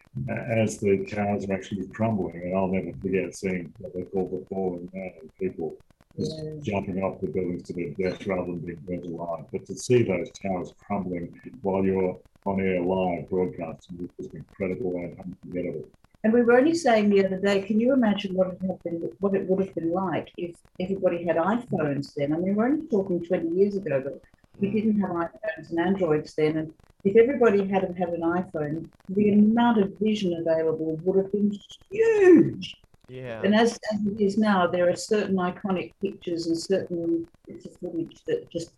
as 0.50 0.80
the 0.80 1.06
towers 1.06 1.48
are 1.48 1.52
actually 1.52 1.86
crumbling. 1.94 2.34
And 2.42 2.56
I'll 2.56 2.68
never 2.68 2.92
forget 3.00 3.34
seeing 3.34 3.72
what 3.78 3.94
they 3.94 4.02
call 4.02 4.28
the 4.28 4.44
falling 4.48 4.88
man 4.92 5.12
and 5.20 5.30
people 5.40 5.76
just 6.18 6.32
Yeah. 6.42 6.60
jumping 6.62 7.02
off 7.02 7.20
the 7.20 7.28
buildings 7.28 7.62
to 7.64 7.74
their 7.74 8.10
death 8.10 8.26
rather 8.26 8.46
than 8.46 8.58
being 8.60 8.80
burnt 8.86 9.06
alive. 9.06 9.44
But 9.52 9.66
to 9.66 9.74
see 9.76 10.02
those 10.02 10.30
towers 10.42 10.72
crumbling 10.84 11.32
while 11.62 11.84
you're 11.84 12.18
on 12.44 12.60
air 12.60 12.80
live 12.82 13.28
broadcasting 13.30 13.98
was 13.98 14.10
just 14.18 14.34
incredible 14.34 14.96
and 14.96 15.16
unforgettable. 15.20 15.88
And 16.28 16.34
we 16.34 16.42
were 16.42 16.58
only 16.58 16.74
saying 16.74 17.08
the 17.08 17.24
other 17.24 17.38
day, 17.38 17.62
can 17.62 17.80
you 17.80 17.94
imagine 17.94 18.34
what 18.34 18.48
it 18.48 18.58
had 18.60 18.82
been, 18.82 19.10
what 19.20 19.34
it 19.34 19.48
would 19.48 19.64
have 19.64 19.74
been 19.74 19.92
like 19.92 20.30
if 20.36 20.56
everybody 20.78 21.24
had 21.24 21.36
iPhones 21.36 22.12
then? 22.14 22.34
I 22.34 22.36
mean, 22.36 22.54
we're 22.54 22.66
only 22.66 22.86
talking 22.86 23.24
20 23.24 23.48
years 23.56 23.76
ago, 23.76 24.02
but 24.04 24.20
we 24.60 24.68
didn't 24.68 25.00
have 25.00 25.08
iPhones 25.08 25.70
and 25.70 25.80
Androids 25.80 26.34
then. 26.34 26.58
And 26.58 26.74
if 27.02 27.16
everybody 27.16 27.66
had 27.66 27.82
had 27.96 28.10
an 28.10 28.20
iPhone, 28.20 28.90
the 29.08 29.32
amount 29.32 29.80
of 29.80 29.98
vision 29.98 30.34
available 30.34 30.98
would 31.02 31.16
have 31.16 31.32
been 31.32 31.58
huge. 31.90 32.76
Yeah. 33.08 33.40
And 33.42 33.54
as, 33.54 33.78
as 33.90 34.06
it 34.06 34.20
is 34.20 34.36
now, 34.36 34.66
there 34.66 34.90
are 34.90 34.96
certain 34.96 35.36
iconic 35.36 35.94
pictures 36.02 36.46
and 36.46 36.58
certain 36.58 37.26
bits 37.46 37.64
of 37.64 37.74
footage 37.78 38.18
that 38.26 38.50
just 38.50 38.72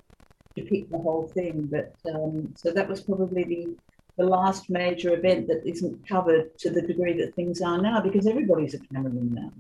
depict 0.55 0.93
the 0.93 0.99
whole 0.99 1.27
thing. 1.27 1.69
But 1.69 1.97
um, 2.15 2.55
so 2.57 2.71
that 2.71 2.89
was 2.89 3.01
probably 3.01 3.43
the 3.43 3.77
the 4.21 4.27
last 4.27 4.69
major 4.69 5.15
event 5.15 5.49
that 5.49 5.67
isn't 5.67 6.07
covered 6.07 6.57
to 6.59 6.69
the 6.69 6.83
degree 6.83 7.15
that 7.15 7.35
things 7.35 7.63
are 7.63 7.81
now, 7.81 8.01
because 8.01 8.27
everybody's 8.27 8.75
a 8.75 8.79
cameraman 8.93 9.33
now. 9.33 9.51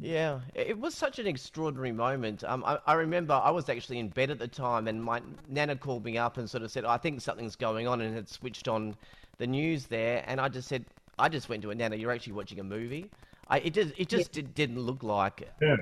Yeah, 0.00 0.40
it 0.54 0.68
it 0.68 0.78
was 0.78 0.94
such 0.94 1.18
an 1.18 1.26
extraordinary 1.26 1.92
moment. 1.92 2.44
Um, 2.44 2.62
I, 2.64 2.78
I 2.86 2.92
remember 2.92 3.34
I 3.34 3.50
was 3.50 3.68
actually 3.68 3.98
in 3.98 4.08
bed 4.08 4.30
at 4.30 4.38
the 4.38 4.46
time, 4.46 4.86
and 4.86 5.02
my 5.02 5.20
nana 5.48 5.74
called 5.74 6.04
me 6.04 6.16
up 6.16 6.36
and 6.36 6.48
sort 6.48 6.62
of 6.62 6.70
said, 6.70 6.84
"I 6.84 6.96
think 6.98 7.20
something's 7.20 7.56
going 7.56 7.88
on," 7.88 8.00
and 8.00 8.14
had 8.14 8.28
switched 8.28 8.68
on 8.68 8.94
the 9.38 9.46
news 9.46 9.86
there, 9.86 10.22
and 10.28 10.40
I 10.40 10.48
just 10.48 10.68
said, 10.68 10.84
"I 11.18 11.28
just 11.28 11.48
went 11.48 11.62
to 11.62 11.70
a 11.70 11.74
nana. 11.74 11.96
You're 11.96 12.12
actually 12.12 12.34
watching 12.34 12.60
a 12.60 12.64
movie." 12.64 13.10
I, 13.50 13.58
it 13.60 13.72
just, 13.72 13.94
it 13.96 14.08
just 14.08 14.30
did, 14.32 14.54
didn't 14.54 14.78
look 14.78 15.02
like. 15.02 15.48
Yeah. 15.62 15.76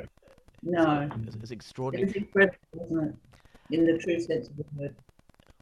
No, 0.63 1.01
It 1.01 1.27
was, 1.27 1.35
it 1.35 1.41
was 1.41 1.51
it 1.51 1.55
extraordinary. 1.55 2.07
was 2.07 2.17
incredible, 2.17 2.57
wasn't 2.75 3.17
it? 3.71 3.75
In 3.77 3.85
the 3.85 3.99
true 3.99 4.21
sense 4.21 4.49
of 4.49 4.57
the 4.57 4.65
word. 4.79 4.95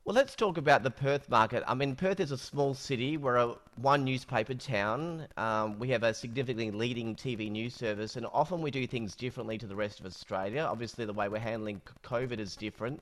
Well, 0.07 0.15
let's 0.15 0.37
talk 0.37 0.59
about 0.59 0.83
the 0.83 0.91
Perth 0.91 1.31
market. 1.31 1.65
I 1.67 1.73
mean, 1.73 1.97
Perth 1.97 2.21
is 2.21 2.31
a 2.31 2.37
small 2.37 2.75
city. 2.75 3.17
We're 3.17 3.37
a 3.37 3.55
one 3.77 4.05
newspaper 4.05 4.53
town. 4.53 5.27
Um, 5.39 5.79
we 5.79 5.89
have 5.89 6.03
a 6.03 6.13
significantly 6.13 6.71
leading 6.71 7.17
TV 7.17 7.51
news 7.51 7.75
service, 7.75 8.17
and 8.17 8.27
often 8.27 8.61
we 8.61 8.71
do 8.71 8.87
things 8.87 9.17
differently 9.17 9.57
to 9.57 9.67
the 9.67 9.75
rest 9.75 10.01
of 10.01 10.05
Australia. 10.05 10.61
Obviously, 10.61 11.07
the 11.07 11.15
way 11.15 11.31
we're 11.31 11.39
handling 11.39 11.81
COVID 12.05 12.39
is 12.39 12.55
different. 12.55 13.01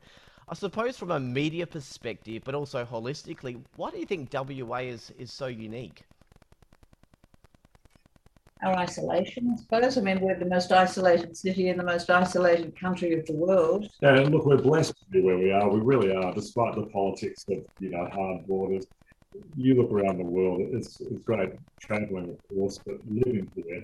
I 0.48 0.54
suppose 0.54 0.96
from 0.96 1.10
a 1.10 1.18
media 1.18 1.66
perspective, 1.66 2.42
but 2.44 2.54
also 2.54 2.84
holistically, 2.84 3.60
why 3.74 3.90
do 3.90 3.98
you 3.98 4.06
think 4.06 4.32
WA 4.32 4.76
is, 4.76 5.12
is 5.18 5.32
so 5.32 5.48
unique? 5.48 6.04
Our 8.62 8.76
isolation, 8.76 9.52
I 9.52 9.60
suppose. 9.60 9.98
I 9.98 10.02
mean, 10.02 10.20
we're 10.20 10.38
the 10.38 10.46
most 10.46 10.70
isolated 10.70 11.36
city 11.36 11.68
in 11.68 11.76
the 11.76 11.82
most 11.82 12.08
isolated 12.08 12.78
country 12.78 13.12
of 13.18 13.26
the 13.26 13.34
world. 13.34 13.88
Yeah, 14.00 14.18
and 14.18 14.30
look, 14.30 14.46
we're 14.46 14.56
blessed 14.56 14.96
to 14.98 15.04
be 15.10 15.20
where 15.20 15.36
we 15.36 15.50
are. 15.50 15.68
We 15.68 15.80
really 15.80 16.14
are, 16.14 16.32
despite 16.32 16.76
the 16.76 16.86
politics 16.86 17.44
of 17.50 17.58
you 17.80 17.90
know 17.90 18.08
hard 18.12 18.46
borders. 18.46 18.86
You 19.56 19.74
look 19.74 19.90
around 19.90 20.18
the 20.18 20.24
world; 20.24 20.60
it's 20.72 21.00
it's 21.00 21.22
great 21.24 21.50
traveling, 21.80 22.30
of 22.30 22.38
course, 22.48 22.78
but 22.86 22.96
living 23.08 23.50
here 23.56 23.82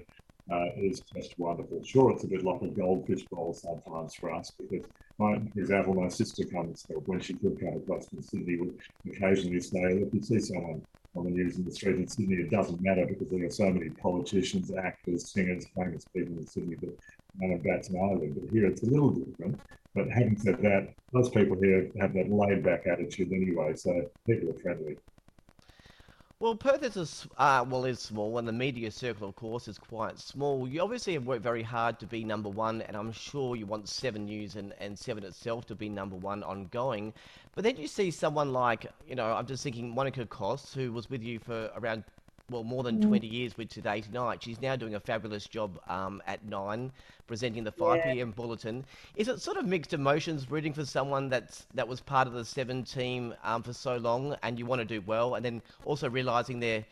uh, 0.52 0.66
is 0.76 1.00
just 1.00 1.34
wonderful. 1.38 1.82
Sure, 1.84 2.12
it's 2.12 2.22
a 2.22 2.28
bit 2.28 2.44
like 2.44 2.62
a 2.62 2.68
goldfish 2.68 3.26
bowl 3.32 3.54
sometimes 3.54 4.14
for 4.14 4.32
us 4.32 4.52
because, 4.60 4.86
my, 5.18 5.40
for 5.54 5.60
example, 5.60 5.94
my 5.94 6.08
sister 6.08 6.44
comes 6.54 6.86
when 7.06 7.18
she 7.18 7.34
could 7.34 7.58
come 7.58 7.82
across 7.82 8.08
from 8.08 8.22
Sydney, 8.22 8.56
would 8.58 8.78
occasionally 9.12 9.60
say, 9.60 9.80
"If 9.80 10.14
you 10.14 10.22
see 10.22 10.38
someone 10.38 10.82
the 11.24 11.30
news 11.30 11.56
in 11.56 11.64
the 11.64 11.72
street 11.72 11.96
in 11.96 12.08
Sydney, 12.08 12.36
it 12.36 12.50
doesn't 12.50 12.80
matter 12.80 13.06
because 13.06 13.28
there 13.28 13.44
are 13.44 13.50
so 13.50 13.70
many 13.70 13.90
politicians, 13.90 14.72
actors, 14.72 15.30
singers, 15.32 15.66
famous 15.76 16.04
people 16.14 16.36
in 16.36 16.46
Sydney 16.46 16.76
that 16.76 16.98
none 17.38 17.52
of 17.52 17.62
that's 17.62 17.88
an 17.90 17.96
island. 17.96 18.36
But 18.40 18.50
here 18.50 18.66
it's 18.66 18.82
a 18.82 18.86
little 18.86 19.10
different. 19.10 19.60
But 19.94 20.10
having 20.10 20.38
said 20.38 20.60
that, 20.62 20.94
most 21.12 21.34
people 21.34 21.56
here 21.60 21.90
have 22.00 22.14
that 22.14 22.30
laid 22.30 22.62
back 22.62 22.86
attitude 22.86 23.32
anyway, 23.32 23.74
so 23.74 24.10
people 24.26 24.50
are 24.50 24.58
friendly. 24.60 24.96
Well, 26.40 26.54
Perth 26.54 26.84
is 26.84 27.26
a, 27.36 27.42
uh, 27.42 27.64
well 27.68 27.84
is 27.84 27.98
small, 27.98 28.38
and 28.38 28.46
the 28.46 28.52
media 28.52 28.92
circle, 28.92 29.28
of 29.28 29.34
course, 29.34 29.66
is 29.66 29.76
quite 29.76 30.20
small. 30.20 30.68
You 30.68 30.80
obviously 30.82 31.14
have 31.14 31.26
worked 31.26 31.42
very 31.42 31.64
hard 31.64 31.98
to 31.98 32.06
be 32.06 32.22
number 32.22 32.48
one, 32.48 32.80
and 32.82 32.96
I'm 32.96 33.10
sure 33.10 33.56
you 33.56 33.66
want 33.66 33.88
Seven 33.88 34.26
News 34.26 34.54
and, 34.54 34.72
and 34.78 34.96
Seven 34.96 35.24
itself 35.24 35.66
to 35.66 35.74
be 35.74 35.88
number 35.88 36.14
one 36.14 36.44
ongoing. 36.44 37.12
But 37.56 37.64
then 37.64 37.76
you 37.76 37.88
see 37.88 38.12
someone 38.12 38.52
like, 38.52 38.86
you 39.04 39.16
know, 39.16 39.32
I'm 39.32 39.46
just 39.46 39.64
thinking 39.64 39.92
Monica 39.92 40.26
Kos, 40.26 40.72
who 40.72 40.92
was 40.92 41.10
with 41.10 41.24
you 41.24 41.40
for 41.40 41.72
around, 41.74 42.04
well, 42.50 42.64
more 42.64 42.82
than 42.82 42.98
20 42.98 43.26
years 43.26 43.56
with 43.58 43.68
Today 43.68 44.00
Tonight. 44.00 44.42
She's 44.42 44.60
now 44.60 44.74
doing 44.76 44.94
a 44.94 45.00
fabulous 45.00 45.46
job 45.46 45.78
um, 45.88 46.22
at 46.26 46.44
Nine, 46.46 46.90
presenting 47.26 47.64
the 47.64 47.72
5 47.72 48.04
Yeah. 48.04 48.20
p.m. 48.20 48.30
bulletin. 48.30 48.84
Is 49.16 49.28
it 49.28 49.40
sort 49.40 49.58
of 49.58 49.66
mixed 49.66 49.92
emotions 49.92 50.50
rooting 50.50 50.72
for 50.72 50.84
someone 50.84 51.28
that's 51.28 51.66
that 51.74 51.86
was 51.88 52.00
part 52.00 52.26
of 52.26 52.32
the 52.32 52.44
Seven 52.44 52.84
team 52.84 53.34
um, 53.44 53.62
for 53.62 53.72
so 53.74 53.96
long, 53.98 54.36
and 54.42 54.58
you 54.58 54.64
want 54.64 54.80
to 54.80 54.86
do 54.86 55.02
well, 55.02 55.34
and 55.34 55.44
then 55.44 55.60
also 55.84 56.08
realizing 56.08 56.60
they're 56.60 56.84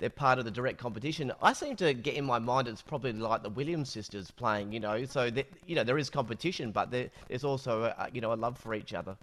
they're 0.00 0.10
part 0.10 0.40
of 0.40 0.44
the 0.44 0.50
direct 0.50 0.78
competition. 0.78 1.32
I 1.40 1.52
seem 1.52 1.76
to 1.76 1.94
get 1.94 2.14
in 2.14 2.24
my 2.24 2.40
mind 2.40 2.66
it's 2.66 2.82
probably 2.82 3.12
like 3.12 3.44
the 3.44 3.50
Williams 3.50 3.90
sisters 3.90 4.32
playing, 4.32 4.72
you 4.72 4.80
know. 4.80 5.04
So 5.04 5.30
that 5.30 5.46
you 5.66 5.76
know 5.76 5.84
there 5.84 5.98
is 5.98 6.10
competition, 6.10 6.72
but 6.72 6.90
there, 6.90 7.08
there's 7.28 7.44
also 7.44 7.84
a, 7.84 8.08
you 8.12 8.20
know 8.20 8.32
a 8.32 8.34
love 8.34 8.58
for 8.58 8.74
each 8.74 8.92
other. 8.94 9.16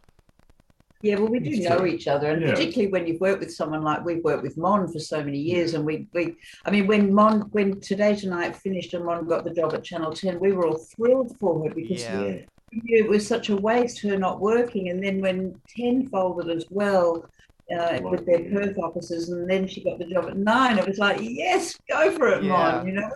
Yeah, 1.01 1.15
well, 1.15 1.27
we 1.29 1.39
do 1.39 1.49
It's 1.51 1.67
know 1.67 1.77
true. 1.79 1.87
each 1.87 2.07
other, 2.07 2.27
and 2.31 2.41
Yeah. 2.41 2.51
particularly 2.51 2.91
when 2.91 3.07
you've 3.07 3.21
worked 3.21 3.39
with 3.39 3.53
someone 3.53 3.81
like 3.81 4.05
we've 4.05 4.23
worked 4.23 4.43
with 4.43 4.57
Mon 4.57 4.87
for 4.87 4.99
so 4.99 5.23
many 5.23 5.39
years, 5.39 5.73
and 5.73 5.85
we, 5.85 6.07
we, 6.13 6.35
I 6.65 6.71
mean, 6.71 6.87
when 6.87 7.13
Mon, 7.13 7.41
when 7.51 7.79
Today 7.79 8.15
Tonight 8.15 8.55
finished 8.55 8.93
and 8.93 9.05
Mon 9.05 9.25
got 9.25 9.43
the 9.43 9.51
job 9.51 9.73
at 9.73 9.83
Channel 9.83 10.13
Ten, 10.13 10.39
we 10.39 10.51
were 10.51 10.67
all 10.67 10.77
thrilled 10.77 11.35
for 11.39 11.63
her 11.67 11.73
because 11.73 12.01
Yeah. 12.03 12.21
Yeah. 12.23 12.37
we 12.71 12.81
knew 12.83 13.03
it 13.03 13.09
was 13.09 13.25
such 13.27 13.49
a 13.49 13.55
waste 13.55 14.01
her 14.01 14.17
not 14.17 14.39
working, 14.39 14.89
and 14.89 15.03
then 15.03 15.21
when 15.21 15.59
Ten 15.75 16.07
folded 16.07 16.49
as 16.55 16.65
well. 16.69 17.25
Uh, 17.73 18.01
with 18.03 18.25
their 18.25 18.43
Perth 18.51 18.77
offices, 18.79 19.29
and 19.29 19.49
then 19.49 19.65
she 19.65 19.81
got 19.81 19.97
the 19.97 20.03
job 20.03 20.25
at 20.27 20.35
nine. 20.35 20.77
It 20.77 20.85
was 20.85 20.97
like, 20.97 21.19
yes, 21.21 21.77
go 21.89 22.11
for 22.11 22.27
it, 22.27 22.43
Yeah. 22.43 22.49
Mon. 22.51 22.85
You 22.85 22.91
know, 22.95 23.09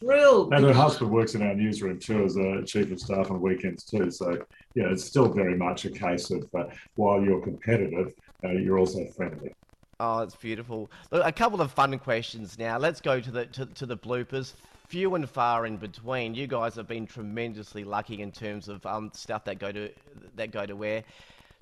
thrilled. 0.00 0.52
And 0.52 0.64
her 0.64 0.72
husband 0.72 1.10
works 1.10 1.34
in 1.34 1.42
our 1.42 1.54
newsroom 1.54 1.98
too 1.98 2.24
as 2.24 2.36
a 2.36 2.62
chief 2.64 2.90
of 2.90 3.00
staff 3.00 3.30
on 3.30 3.40
weekends 3.40 3.84
too. 3.84 4.10
So, 4.10 4.44
yeah, 4.74 4.90
it's 4.90 5.04
still 5.04 5.28
very 5.28 5.56
much 5.56 5.84
a 5.84 5.90
case 5.90 6.30
of 6.30 6.48
uh, 6.54 6.64
while 6.94 7.22
you're 7.22 7.40
competitive, 7.40 8.12
uh, 8.44 8.50
you're 8.50 8.78
also 8.78 9.04
friendly. 9.16 9.54
Oh, 10.00 10.20
it's 10.20 10.36
beautiful. 10.36 10.90
Look, 11.10 11.26
a 11.26 11.32
couple 11.32 11.60
of 11.60 11.72
fun 11.72 11.98
questions 11.98 12.58
now. 12.58 12.78
Let's 12.78 13.00
go 13.00 13.20
to 13.20 13.30
the 13.30 13.46
to, 13.46 13.66
to 13.66 13.86
the 13.86 13.96
bloopers. 13.96 14.52
Few 14.86 15.14
and 15.16 15.28
far 15.28 15.66
in 15.66 15.76
between. 15.76 16.34
You 16.34 16.46
guys 16.46 16.76
have 16.76 16.86
been 16.86 17.06
tremendously 17.06 17.84
lucky 17.84 18.22
in 18.22 18.32
terms 18.32 18.68
of 18.68 18.86
um, 18.86 19.10
stuff 19.12 19.44
that 19.44 19.58
go 19.58 19.72
to 19.72 19.90
that 20.36 20.50
go 20.52 20.64
to 20.64 20.84
air. 20.84 21.04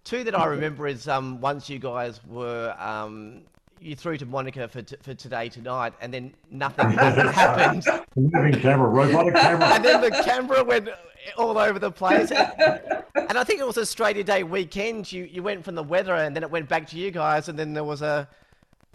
Two 0.04 0.22
that 0.22 0.38
I 0.38 0.44
remember 0.44 0.86
is 0.86 1.08
um, 1.08 1.40
once 1.40 1.68
you 1.68 1.80
guys 1.80 2.20
were 2.28 2.76
um, 2.78 3.40
you 3.80 3.94
threw 3.96 4.16
to 4.18 4.26
Monica 4.26 4.68
for 4.68 4.82
t- 4.82 4.96
for 5.02 5.14
today 5.14 5.48
tonight, 5.48 5.92
and 6.00 6.12
then 6.12 6.34
nothing 6.50 6.90
happened, 6.92 7.84
Moving 8.16 8.60
camera, 8.60 8.88
robotic 8.88 9.34
camera. 9.40 9.66
and 9.74 9.84
then 9.84 10.00
the 10.00 10.10
camera 10.24 10.62
went 10.64 10.88
all 11.36 11.58
over 11.58 11.78
the 11.78 11.90
place. 11.90 12.30
And 12.30 13.36
I 13.38 13.44
think 13.44 13.60
it 13.60 13.66
was 13.66 13.78
Australia 13.78 14.22
Day 14.24 14.42
weekend. 14.42 15.10
You 15.10 15.24
you 15.24 15.42
went 15.42 15.64
from 15.64 15.74
the 15.74 15.82
weather, 15.82 16.14
and 16.14 16.34
then 16.34 16.42
it 16.42 16.50
went 16.50 16.68
back 16.68 16.86
to 16.88 16.96
you 16.96 17.10
guys, 17.10 17.48
and 17.48 17.58
then 17.58 17.72
there 17.74 17.84
was 17.84 18.02
a 18.02 18.28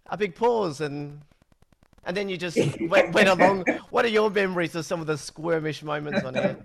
a 0.07 0.17
big 0.17 0.35
pause, 0.35 0.81
and 0.81 1.21
and 2.05 2.17
then 2.17 2.29
you 2.29 2.37
just 2.37 2.57
went, 2.81 3.13
went 3.13 3.29
along. 3.29 3.63
What 3.91 4.05
are 4.05 4.09
your 4.09 4.29
memories 4.29 4.75
of 4.75 4.85
some 4.85 5.01
of 5.01 5.07
the 5.07 5.13
squirmish 5.13 5.83
moments 5.83 6.23
on 6.23 6.35
air? 6.35 6.57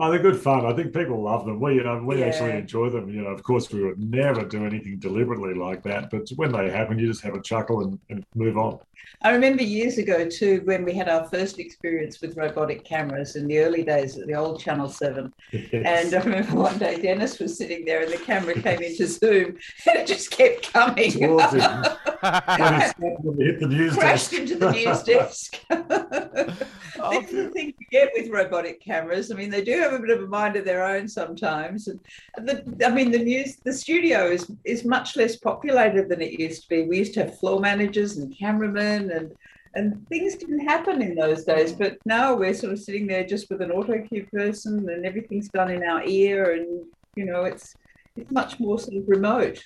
Oh, 0.00 0.10
they're 0.10 0.20
good 0.20 0.40
fun. 0.40 0.64
I 0.64 0.72
think 0.74 0.94
people 0.94 1.20
love 1.22 1.44
them. 1.44 1.58
We, 1.60 1.74
you 1.74 1.82
know, 1.82 2.00
we 2.04 2.20
Yeah. 2.20 2.26
actually 2.26 2.52
enjoy 2.52 2.88
them. 2.90 3.08
You 3.08 3.22
know, 3.22 3.28
of 3.30 3.42
course, 3.42 3.70
we 3.72 3.82
would 3.84 3.98
never 3.98 4.44
do 4.44 4.64
anything 4.64 4.98
deliberately 4.98 5.54
like 5.54 5.82
that, 5.82 6.10
but 6.10 6.28
when 6.36 6.52
they 6.52 6.70
happen, 6.70 6.98
you 6.98 7.08
just 7.08 7.22
have 7.22 7.34
a 7.34 7.42
chuckle 7.42 7.80
and, 7.82 7.98
and 8.08 8.24
move 8.36 8.56
on. 8.56 8.78
I 9.22 9.30
remember 9.32 9.62
years 9.64 9.98
ago 9.98 10.28
too, 10.28 10.60
when 10.64 10.84
we 10.84 10.92
had 10.92 11.08
our 11.08 11.24
first 11.28 11.58
experience 11.58 12.20
with 12.20 12.36
robotic 12.36 12.84
cameras 12.84 13.34
in 13.34 13.48
the 13.48 13.58
early 13.58 13.82
days 13.82 14.16
at 14.18 14.26
the 14.28 14.34
old 14.34 14.60
Channel 14.60 14.88
7. 14.88 15.32
And 15.72 16.14
I 16.14 16.20
remember 16.20 16.54
one 16.54 16.78
day 16.78 17.00
Dennis 17.00 17.38
was 17.40 17.56
sitting 17.58 17.84
there 17.84 18.02
and 18.02 18.12
the 18.12 18.18
camera 18.18 18.54
came 18.54 18.80
into 18.80 19.06
zoom 19.06 19.56
and 19.86 19.96
it 19.98 20.06
just 20.06 20.30
kept 20.30 20.72
coming. 20.72 21.10
Towards 21.10 21.54
him. 21.54 21.84
when 22.20 22.80
he 22.80 23.06
when 23.22 23.36
he 23.38 23.44
hit 23.44 23.60
the 23.60 23.66
news 23.68 23.94
Crashed 23.96 24.30
desk. 24.30 24.40
into 24.40 24.56
the 24.56 24.70
news 24.72 25.02
desk. 25.02 25.56
Oh, 25.70 27.10
this 27.20 27.30
is 27.32 27.44
the 27.46 27.50
thing 27.50 27.74
you 27.78 27.86
get 27.90 28.10
with 28.16 28.28
robotic 28.30 28.80
cameras. 28.80 29.30
I 29.30 29.34
mean, 29.36 29.50
they 29.50 29.62
do 29.64 29.82
have 29.90 30.00
a 30.00 30.06
bit 30.06 30.16
of 30.16 30.24
a 30.24 30.26
mind 30.26 30.56
of 30.56 30.64
their 30.64 30.84
own 30.84 31.08
sometimes. 31.08 31.88
And 31.88 32.00
the, 32.36 32.86
I 32.86 32.90
mean, 32.90 33.10
the 33.10 33.18
news, 33.18 33.56
the 33.56 33.72
studio 33.72 34.30
is 34.30 34.50
is 34.64 34.84
much 34.84 35.16
less 35.16 35.36
populated 35.36 36.08
than 36.08 36.20
it 36.20 36.38
used 36.38 36.62
to 36.62 36.68
be. 36.68 36.82
We 36.82 36.98
used 36.98 37.14
to 37.14 37.24
have 37.24 37.38
floor 37.38 37.60
managers 37.60 38.16
and 38.16 38.36
cameramen, 38.36 39.10
and 39.10 39.34
and 39.74 40.06
things 40.08 40.36
didn't 40.36 40.66
happen 40.66 41.02
in 41.02 41.14
those 41.14 41.44
days. 41.44 41.72
But 41.72 41.98
now 42.04 42.34
we're 42.34 42.54
sort 42.54 42.72
of 42.72 42.80
sitting 42.80 43.06
there 43.06 43.24
just 43.24 43.50
with 43.50 43.62
an 43.62 43.70
auto 43.70 44.00
cue 44.06 44.26
person, 44.32 44.88
and 44.88 45.04
everything's 45.06 45.48
done 45.48 45.70
in 45.70 45.82
our 45.82 46.02
ear, 46.04 46.52
and 46.54 46.86
you 47.16 47.24
know, 47.24 47.44
it's 47.44 47.74
it's 48.16 48.30
much 48.30 48.58
more 48.60 48.78
sort 48.78 48.96
of 48.96 49.08
remote. 49.08 49.64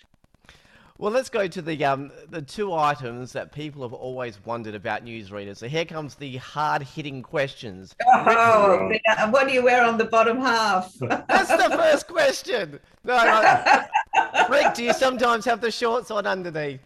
Well, 1.03 1.11
let's 1.11 1.29
go 1.29 1.49
to 1.49 1.61
the 1.61 1.85
um, 1.85 2.13
the 2.31 2.41
two 2.41 2.73
items 2.73 3.33
that 3.33 3.51
people 3.51 3.83
have 3.83 3.93
always 3.93 4.39
wondered 4.45 4.77
about 4.77 5.05
newsreaders. 5.05 5.57
So 5.57 5.67
here 5.67 5.85
comes 5.85 6.15
the 6.15 6.37
hard-hitting 6.37 7.23
questions. 7.23 7.97
Oh, 8.07 8.89
and 9.19 9.33
what 9.33 9.49
do 9.49 9.53
you 9.53 9.65
wear 9.65 9.85
on 9.85 9.99
the 9.99 10.05
bottom 10.05 10.41
half? 10.41 10.95
That's 11.01 11.49
the 11.49 11.77
first 11.77 12.07
question. 12.07 12.79
No, 13.03 13.17
no. 13.17 13.83
Rick, 14.49 14.75
do 14.75 14.85
you 14.85 14.93
sometimes 14.93 15.45
have 15.45 15.61
the 15.61 15.73
shorts 15.73 16.13
on 16.13 16.25
underneath? 16.25 16.81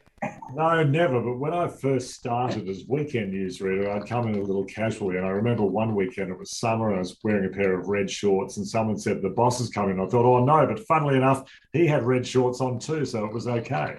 No, 0.55 0.83
never. 0.83 1.20
But 1.20 1.38
when 1.38 1.52
I 1.52 1.68
first 1.68 2.12
started 2.12 2.68
as 2.70 2.85
weekend 2.88 3.35
newsreader, 3.35 3.94
I'd 3.94 4.09
come 4.09 4.29
in 4.29 4.37
a 4.37 4.42
little 4.42 4.64
casually. 4.64 5.18
And 5.18 5.26
I 5.26 5.31
remember 5.31 5.64
one 5.64 5.94
weekend, 5.94 6.31
it 6.31 6.38
was 6.38 6.57
summer, 6.57 6.88
and 6.88 6.96
I 6.96 7.00
was 7.00 7.18
wearing 7.22 7.44
a 7.44 7.55
pair 7.55 7.79
of 7.79 7.88
red 7.88 8.11
shorts, 8.11 8.57
and 8.57 8.66
someone 8.66 8.96
said, 8.96 9.20
The 9.20 9.29
boss 9.29 9.61
is 9.61 9.68
coming. 9.68 10.00
I 10.00 10.07
thought, 10.07 10.24
Oh, 10.24 10.42
no. 10.42 10.66
But 10.66 10.87
funnily 10.87 11.16
enough, 11.16 11.44
he 11.74 11.87
had 11.87 12.05
red 12.05 12.26
shorts 12.26 12.62
on 12.62 12.79
too. 12.79 13.05
So 13.05 13.26
it 13.26 13.33
was 13.33 13.46
okay. 13.46 13.96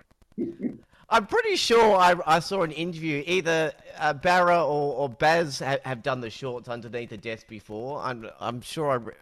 I'm 1.09 1.25
pretty 1.25 1.55
sure 1.55 1.95
I, 1.95 2.15
I 2.25 2.39
saw 2.39 2.63
an 2.63 2.71
interview. 2.71 3.23
Either 3.25 3.71
uh, 3.97 4.13
Barra 4.13 4.61
or, 4.63 4.95
or 4.95 5.09
Baz 5.09 5.59
ha- 5.59 5.77
have 5.85 6.03
done 6.03 6.19
the 6.19 6.29
shorts 6.29 6.67
underneath 6.67 7.09
the 7.09 7.17
desk 7.17 7.47
before. 7.47 8.01
I'm 8.01 8.29
I'm 8.39 8.59
sure 8.61 8.89
I 8.91 8.95
re- 8.95 9.13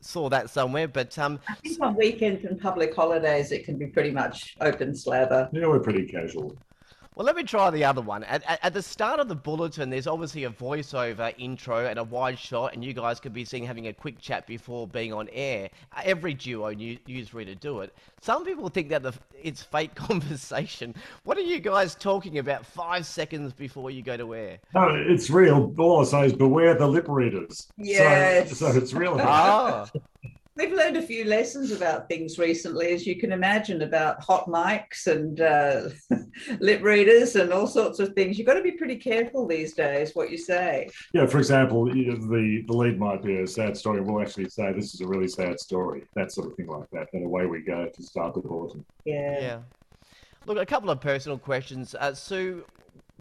saw 0.00 0.28
that 0.28 0.50
somewhere. 0.50 0.86
But 0.86 1.18
um, 1.18 1.40
I 1.48 1.54
think 1.54 1.78
on 1.80 1.96
weekends 1.96 2.44
and 2.44 2.60
public 2.60 2.94
holidays, 2.94 3.52
it 3.52 3.64
can 3.64 3.78
be 3.78 3.86
pretty 3.86 4.10
much 4.10 4.56
open 4.60 4.94
slather. 4.94 5.48
Yeah, 5.52 5.66
we're 5.66 5.80
pretty 5.80 6.06
casual. 6.06 6.54
Well, 7.18 7.24
let 7.24 7.34
me 7.34 7.42
try 7.42 7.68
the 7.70 7.84
other 7.84 8.00
one. 8.00 8.22
At, 8.22 8.44
at, 8.48 8.60
at 8.66 8.74
the 8.74 8.80
start 8.80 9.18
of 9.18 9.26
the 9.26 9.34
bulletin, 9.34 9.90
there's 9.90 10.06
obviously 10.06 10.44
a 10.44 10.50
voiceover 10.50 11.34
intro 11.36 11.84
and 11.86 11.98
a 11.98 12.04
wide 12.04 12.38
shot, 12.38 12.74
and 12.74 12.84
you 12.84 12.92
guys 12.92 13.18
could 13.18 13.32
be 13.32 13.44
seen 13.44 13.64
having 13.66 13.88
a 13.88 13.92
quick 13.92 14.20
chat 14.20 14.46
before 14.46 14.86
being 14.86 15.12
on 15.12 15.28
air. 15.32 15.68
Uh, 15.96 16.02
Every 16.04 16.32
duo 16.32 16.70
new, 16.70 16.96
newsreader 17.08 17.58
do 17.58 17.80
it. 17.80 17.92
Some 18.20 18.44
people 18.44 18.68
think 18.68 18.88
that 18.90 19.02
the, 19.02 19.12
it's 19.42 19.64
fake 19.64 19.94
conversation. 19.96 20.94
What 21.24 21.36
are 21.36 21.40
you 21.40 21.58
guys 21.58 21.96
talking 21.96 22.38
about 22.38 22.64
five 22.64 23.04
seconds 23.04 23.52
before 23.52 23.90
you 23.90 24.00
go 24.02 24.16
to 24.16 24.36
air? 24.36 24.60
No, 24.72 24.90
it's 24.94 25.28
real. 25.28 25.74
All 25.76 26.00
I 26.00 26.04
say 26.04 26.26
is 26.26 26.32
beware 26.34 26.74
the 26.74 26.86
lip 26.86 27.06
readers. 27.08 27.66
So- 27.66 27.72
Yes. 27.78 28.56
So, 28.56 28.68
it's 28.68 28.92
real. 28.92 29.16
Ah, 29.20 29.90
We've 30.58 30.72
learned 30.72 30.96
a 30.96 31.02
few 31.02 31.24
lessons 31.24 31.70
about 31.70 32.08
things 32.08 32.36
recently, 32.36 32.88
as 32.88 33.06
you 33.06 33.14
can 33.14 33.30
imagine, 33.30 33.82
about 33.82 34.20
hot 34.20 34.46
mics 34.46 35.06
and 35.06 35.40
uh, 35.40 35.90
lip 36.58 36.82
readers 36.82 37.36
and 37.36 37.52
all 37.52 37.68
sorts 37.68 38.00
of 38.00 38.12
things. 38.14 38.36
You've 38.36 38.48
got 38.48 38.54
to 38.54 38.62
be 38.62 38.72
pretty 38.72 38.96
careful 38.96 39.46
these 39.46 39.74
days 39.74 40.16
what 40.16 40.32
you 40.32 40.36
say. 40.36 40.90
Yeah, 41.14 41.26
for 41.26 41.38
example, 41.38 41.96
you 41.96 42.06
know, 42.06 42.16
the, 42.16 42.64
the 42.66 42.72
lead 42.72 42.98
might 42.98 43.22
be 43.22 43.38
a 43.38 43.46
sad 43.46 43.76
story. 43.76 44.00
We'll 44.00 44.20
actually 44.20 44.48
say 44.48 44.72
this 44.72 44.94
is 44.94 45.00
a 45.00 45.06
really 45.06 45.28
sad 45.28 45.60
story, 45.60 46.02
that 46.16 46.32
sort 46.32 46.48
of 46.48 46.56
thing 46.56 46.66
like 46.66 46.90
that. 46.90 47.06
And 47.12 47.24
away 47.24 47.46
we 47.46 47.60
go 47.60 47.86
to 47.86 48.02
start 48.02 48.34
the 48.34 48.40
bulletin. 48.40 48.84
Yeah. 49.04 49.40
yeah. 49.40 49.58
Look, 50.46 50.58
a 50.58 50.66
couple 50.66 50.90
of 50.90 51.00
personal 51.00 51.38
questions. 51.38 51.94
Uh, 51.94 52.14
Sue, 52.14 52.64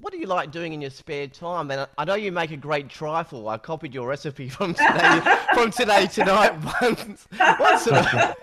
what 0.01 0.13
do 0.13 0.19
you 0.19 0.27
like 0.27 0.51
doing 0.51 0.73
in 0.73 0.81
your 0.81 0.91
spare 0.91 1.27
time? 1.27 1.71
And 1.71 1.88
I, 1.97 2.05
know 2.05 2.15
you 2.15 2.31
make 2.31 2.51
a 2.51 2.57
great 2.57 2.89
trifle. 2.89 3.49
I 3.49 3.57
copied 3.57 3.93
your 3.93 4.07
recipe 4.07 4.47
from 4.57 4.73
today 4.73 5.38
from 5.53 5.71
today 5.71 6.07
tonight 6.07 6.53
once. 6.81 7.27
What 7.38 7.81
sort 7.81 8.13
of, 8.13 8.36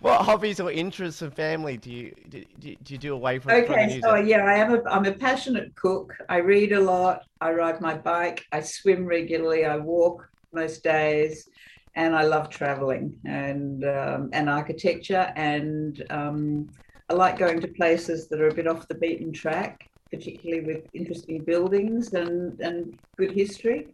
what 0.00 0.22
hobbies 0.22 0.60
or 0.60 0.70
interests 0.70 1.22
and 1.22 1.32
family 1.34 1.76
do 1.76 1.90
you 1.90 2.14
do, 2.28 2.44
do, 2.60 2.76
you 2.86 2.98
do 2.98 3.14
away 3.14 3.38
from? 3.38 3.50
from 3.64 3.72
Okay, 3.72 3.86
music? 3.86 4.04
so 4.04 4.14
yeah, 4.16 4.44
I 4.44 4.54
am 4.54 4.74
a 4.74 4.82
I'm 4.88 5.06
a 5.06 5.12
passionate 5.12 5.74
cook. 5.74 6.14
I 6.28 6.38
read 6.38 6.72
a 6.72 6.80
lot. 6.80 7.24
I 7.40 7.52
ride 7.52 7.80
my 7.80 7.94
bike. 7.96 8.44
I 8.52 8.60
swim 8.60 9.06
regularly. 9.06 9.64
I 9.64 9.78
walk 9.78 10.28
most 10.52 10.84
days, 10.84 11.48
and 11.94 12.14
I 12.14 12.24
love 12.24 12.50
traveling 12.50 13.18
and 13.24 13.84
um, 13.84 14.30
and 14.34 14.50
architecture. 14.50 15.32
And 15.36 16.04
um, 16.10 16.68
I 17.08 17.14
like 17.14 17.38
going 17.38 17.60
to 17.60 17.68
places 17.68 18.28
that 18.28 18.40
are 18.40 18.48
a 18.48 18.54
bit 18.54 18.66
off 18.66 18.86
the 18.88 18.94
beaten 18.94 19.32
track, 19.32 19.88
particularly 20.10 20.62
with 20.64 20.84
interesting 20.94 21.44
buildings 21.44 22.12
and 22.14 22.60
and 22.60 22.98
good 23.16 23.32
history. 23.32 23.88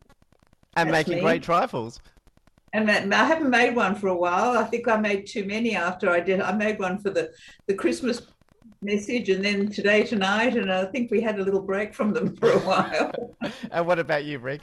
and 0.77 0.88
that's 0.88 1.09
making 1.09 1.16
me. 1.16 1.20
great 1.20 1.42
trifles. 1.42 2.01
And 2.75 2.90
I 3.14 3.25
haven't 3.25 3.51
made 3.51 3.77
one 3.77 3.94
for 3.94 4.09
a 4.09 4.16
while. 4.16 4.57
I 4.57 4.64
think 4.64 4.88
I 4.88 4.96
made 4.96 5.27
too 5.27 5.44
many 5.44 5.77
after 5.77 6.09
I 6.09 6.20
did. 6.20 6.40
I 6.40 6.53
made 6.53 6.79
one 6.79 6.98
for 6.98 7.11
the, 7.11 7.31
the 7.66 7.75
Christmas 7.75 8.22
message 8.81 9.29
and 9.29 9.44
then 9.44 9.68
today, 9.68 10.05
tonight. 10.05 10.57
And 10.57 10.72
I 10.72 10.87
think 10.87 11.11
we 11.11 11.20
had 11.20 11.38
a 11.38 11.42
little 11.42 11.61
break 11.61 11.94
from 11.94 12.14
them 12.14 12.35
for 12.37 12.51
a 12.51 12.59
while. 12.61 13.12
And 13.70 13.87
what 13.87 13.98
about 13.98 14.25
you, 14.25 14.38
Rick? 14.38 14.62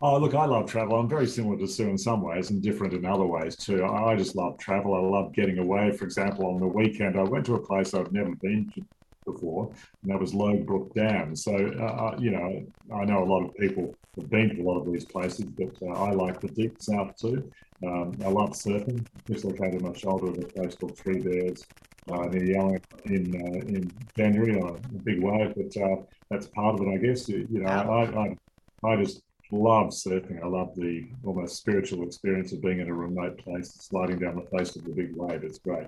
Oh, 0.00 0.18
look, 0.18 0.34
I 0.34 0.44
love 0.44 0.70
travel. 0.70 0.96
I'm 0.96 1.08
very 1.08 1.26
similar 1.26 1.56
to 1.58 1.66
Sue 1.66 1.88
in 1.88 1.96
some 1.96 2.22
ways 2.22 2.50
and 2.50 2.62
different 2.62 2.92
in 2.92 3.06
other 3.06 3.24
ways 3.26 3.56
too. 3.56 3.82
I 3.82 4.12
I 4.12 4.16
just 4.16 4.36
love 4.36 4.58
travel. 4.58 4.94
I 4.94 5.00
love 5.00 5.32
getting 5.32 5.58
away. 5.58 5.92
For 5.92 6.04
example, 6.04 6.46
on 6.46 6.60
the 6.60 6.66
weekend, 6.66 7.18
I 7.18 7.22
went 7.22 7.46
to 7.46 7.54
a 7.54 7.66
place 7.66 7.94
I've 7.94 8.12
never 8.12 8.34
been 8.36 8.70
to 8.74 8.84
before, 9.24 9.70
and 10.02 10.12
that 10.12 10.20
was 10.20 10.34
Logue 10.34 10.66
Brook 10.66 10.94
Dam. 10.94 11.34
So, 11.36 11.52
uh, 11.54 11.84
uh, 11.84 12.16
you 12.18 12.30
know, 12.30 12.64
I 12.94 13.04
know 13.04 13.22
a 13.22 13.24
lot 13.24 13.44
of 13.44 13.54
people 13.56 13.94
have 14.16 14.30
been 14.30 14.50
to 14.50 14.62
a 14.62 14.64
lot 14.64 14.80
of 14.80 14.92
these 14.92 15.04
places, 15.04 15.44
but 15.44 15.74
uh, 15.82 15.92
I 15.92 16.12
like 16.12 16.40
the 16.40 16.48
deep 16.48 16.80
south 16.80 17.16
too. 17.16 17.50
Um, 17.84 18.12
I 18.24 18.28
love 18.28 18.50
surfing. 18.50 19.04
Dislocated 19.26 19.82
my 19.82 19.92
shoulder 19.94 20.30
at 20.32 20.44
a 20.44 20.48
place 20.48 20.74
called 20.74 20.96
Three 20.98 21.20
Bears 21.20 21.64
uh, 22.10 22.26
near 22.26 22.56
Yallingup 22.56 22.82
in 23.06 23.34
uh, 23.34 23.66
in 23.66 23.90
January 24.16 24.60
on 24.60 24.76
a 24.76 25.02
big 25.02 25.22
wave, 25.22 25.54
but 25.56 25.82
uh, 25.82 25.96
that's 26.30 26.46
part 26.48 26.74
of 26.74 26.86
it, 26.86 26.90
I 26.90 26.98
guess. 26.98 27.28
You, 27.28 27.46
you 27.50 27.60
know, 27.60 27.68
I, 27.68 28.26
I 28.26 28.92
I 28.92 28.96
just 29.02 29.22
love 29.50 29.88
surfing. 29.88 30.42
I 30.42 30.46
love 30.46 30.74
the 30.74 31.06
almost 31.24 31.56
spiritual 31.56 32.04
experience 32.04 32.52
of 32.52 32.62
being 32.62 32.80
in 32.80 32.88
a 32.88 32.94
remote 32.94 33.38
place, 33.38 33.72
sliding 33.74 34.18
down 34.18 34.36
the 34.36 34.56
face 34.56 34.76
of 34.76 34.84
the 34.84 34.90
big 34.90 35.14
wave. 35.14 35.44
It's 35.44 35.58
great. 35.58 35.86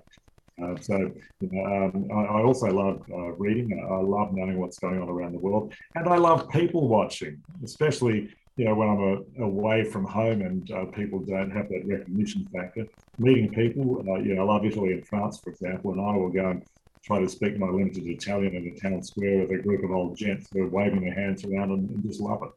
Uh, 0.62 0.75
so, 0.81 0.97
you 1.40 1.49
know, 1.53 1.64
um, 1.64 2.09
I, 2.11 2.38
I 2.38 2.42
also 2.42 2.66
love 2.69 3.03
uh, 3.12 3.33
reading. 3.33 3.87
I 3.90 3.97
love 3.97 4.33
knowing 4.33 4.59
what's 4.59 4.79
going 4.79 5.01
on 5.01 5.09
around 5.09 5.33
the 5.33 5.38
world, 5.38 5.75
and 5.95 6.09
I 6.09 6.16
love 6.16 6.49
people 6.49 6.88
watching, 6.88 7.42
especially 7.62 8.31
you 8.57 8.64
know 8.64 8.75
when 8.75 8.88
I'm 8.88 9.01
a, 9.01 9.45
away 9.45 9.85
from 9.85 10.07
home 10.07 10.40
and 10.40 10.71
uh, 10.71 10.87
people 10.87 11.19
don't 11.21 11.51
have 11.51 11.69
that 11.69 11.83
recognition 11.87 12.49
factor. 12.55 12.87
Meeting 13.19 13.51
people, 13.51 14.03
uh, 14.09 14.19
you 14.21 14.35
know, 14.35 14.42
I 14.42 14.55
love 14.55 14.64
Italy 14.64 14.92
and 14.92 15.07
France, 15.07 15.40
for 15.45 15.51
example, 15.51 15.92
and 15.92 16.01
I 16.01 16.16
will 16.16 16.31
go 16.31 16.51
and 16.51 16.62
try 17.05 17.21
to 17.21 17.29
speak 17.29 17.59
my 17.59 17.69
limited 17.69 18.07
Italian 18.07 18.55
in 18.55 18.66
a 18.66 18.81
town 18.81 19.03
square 19.03 19.40
with 19.40 19.51
a 19.51 19.62
group 19.62 19.85
of 19.85 19.90
old 19.90 20.16
gents 20.16 20.49
who 20.53 20.62
are 20.62 20.69
waving 20.69 21.03
their 21.03 21.14
hands 21.14 21.45
around 21.45 21.71
and, 21.71 21.88
and 21.90 22.03
just 22.03 22.21
love 22.21 22.42
it. 22.42 22.51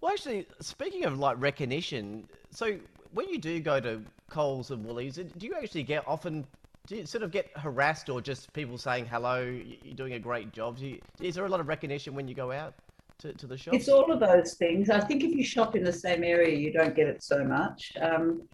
Well, 0.00 0.12
actually, 0.12 0.46
speaking 0.60 1.04
of 1.04 1.18
like 1.18 1.40
recognition, 1.40 2.28
so 2.50 2.78
when 3.12 3.28
you 3.30 3.38
do 3.38 3.60
go 3.60 3.80
to 3.80 4.02
Coles 4.28 4.70
and 4.70 4.84
Woolies, 4.84 5.16
do 5.16 5.46
you 5.46 5.54
actually 5.54 5.84
get 5.84 6.06
often? 6.06 6.46
Do 6.88 6.96
you 6.96 7.06
sort 7.06 7.22
of 7.22 7.30
get 7.30 7.48
harassed 7.56 8.08
or 8.08 8.20
just 8.20 8.52
people 8.52 8.76
saying 8.76 9.06
hello? 9.06 9.40
You're 9.40 9.94
doing 9.94 10.14
a 10.14 10.18
great 10.18 10.52
job. 10.52 10.78
Do 10.78 10.86
you, 10.88 10.98
is 11.20 11.36
there 11.36 11.46
a 11.46 11.48
lot 11.48 11.60
of 11.60 11.68
recognition 11.68 12.14
when 12.14 12.26
you 12.26 12.34
go 12.34 12.50
out 12.50 12.74
to, 13.20 13.32
to 13.34 13.46
the 13.46 13.56
shop? 13.56 13.74
it's 13.74 13.88
all 13.88 14.10
of 14.10 14.18
those 14.18 14.54
things. 14.54 14.90
I 14.90 15.00
think 15.00 15.22
if 15.22 15.30
you 15.30 15.44
shop 15.44 15.76
in 15.76 15.84
the 15.84 15.92
same 15.92 16.24
area, 16.24 16.56
you 16.56 16.72
don't 16.72 16.94
get 16.94 17.06
it 17.06 17.22
so 17.22 17.44
much. 17.44 17.92
Um, 18.00 18.48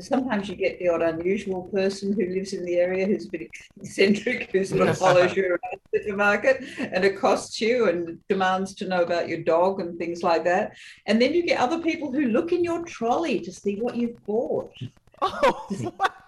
sometimes 0.00 0.48
you 0.48 0.54
get 0.54 0.78
the 0.78 0.88
odd 0.88 1.02
unusual 1.02 1.64
person 1.64 2.12
who 2.12 2.32
lives 2.32 2.54
in 2.54 2.64
the 2.64 2.76
area 2.76 3.06
who's 3.06 3.26
a 3.26 3.30
bit 3.30 3.50
eccentric, 3.82 4.50
who 4.52 4.64
sort 4.64 4.88
of 4.88 4.96
follows 4.96 5.36
you 5.36 5.48
around 5.48 5.80
the 5.92 6.02
supermarket 6.02 6.64
and 6.78 7.04
accosts 7.04 7.60
you 7.60 7.88
and 7.88 8.18
demands 8.28 8.74
to 8.76 8.86
know 8.86 9.02
about 9.02 9.28
your 9.28 9.42
dog 9.42 9.80
and 9.80 9.98
things 9.98 10.22
like 10.22 10.44
that. 10.44 10.76
And 11.06 11.20
then 11.20 11.34
you 11.34 11.44
get 11.44 11.60
other 11.60 11.80
people 11.80 12.10
who 12.10 12.28
look 12.28 12.52
in 12.52 12.64
your 12.64 12.84
trolley 12.84 13.40
to 13.40 13.52
see 13.52 13.76
what 13.76 13.96
you've 13.96 14.24
bought. 14.24 14.72
Oh, 15.22 15.68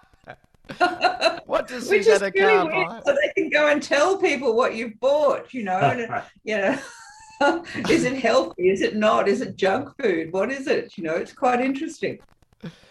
what? 0.77 1.43
what 1.47 1.67
does 1.67 1.89
Which 1.89 2.01
is 2.01 2.05
Susannah 2.07 2.31
really 2.35 2.53
Carr 2.53 2.65
weird, 2.65 2.87
buy? 2.87 3.01
so 3.05 3.15
they 3.21 3.41
can 3.41 3.49
go 3.49 3.67
and 3.67 3.81
tell 3.81 4.17
people 4.17 4.55
what 4.55 4.75
you've 4.75 4.99
bought, 4.99 5.53
you 5.53 5.63
know, 5.63 5.79
and, 5.79 6.23
you 6.43 6.57
know. 6.57 6.79
is 7.89 8.05
it 8.05 8.19
healthy? 8.19 8.69
Is 8.69 8.81
it 8.81 8.95
not? 8.95 9.27
Is 9.27 9.41
it 9.41 9.55
junk 9.57 9.89
food? 10.01 10.31
What 10.31 10.51
is 10.51 10.67
it? 10.67 10.97
You 10.97 11.03
know, 11.03 11.15
it's 11.15 11.33
quite 11.33 11.59
interesting. 11.61 12.19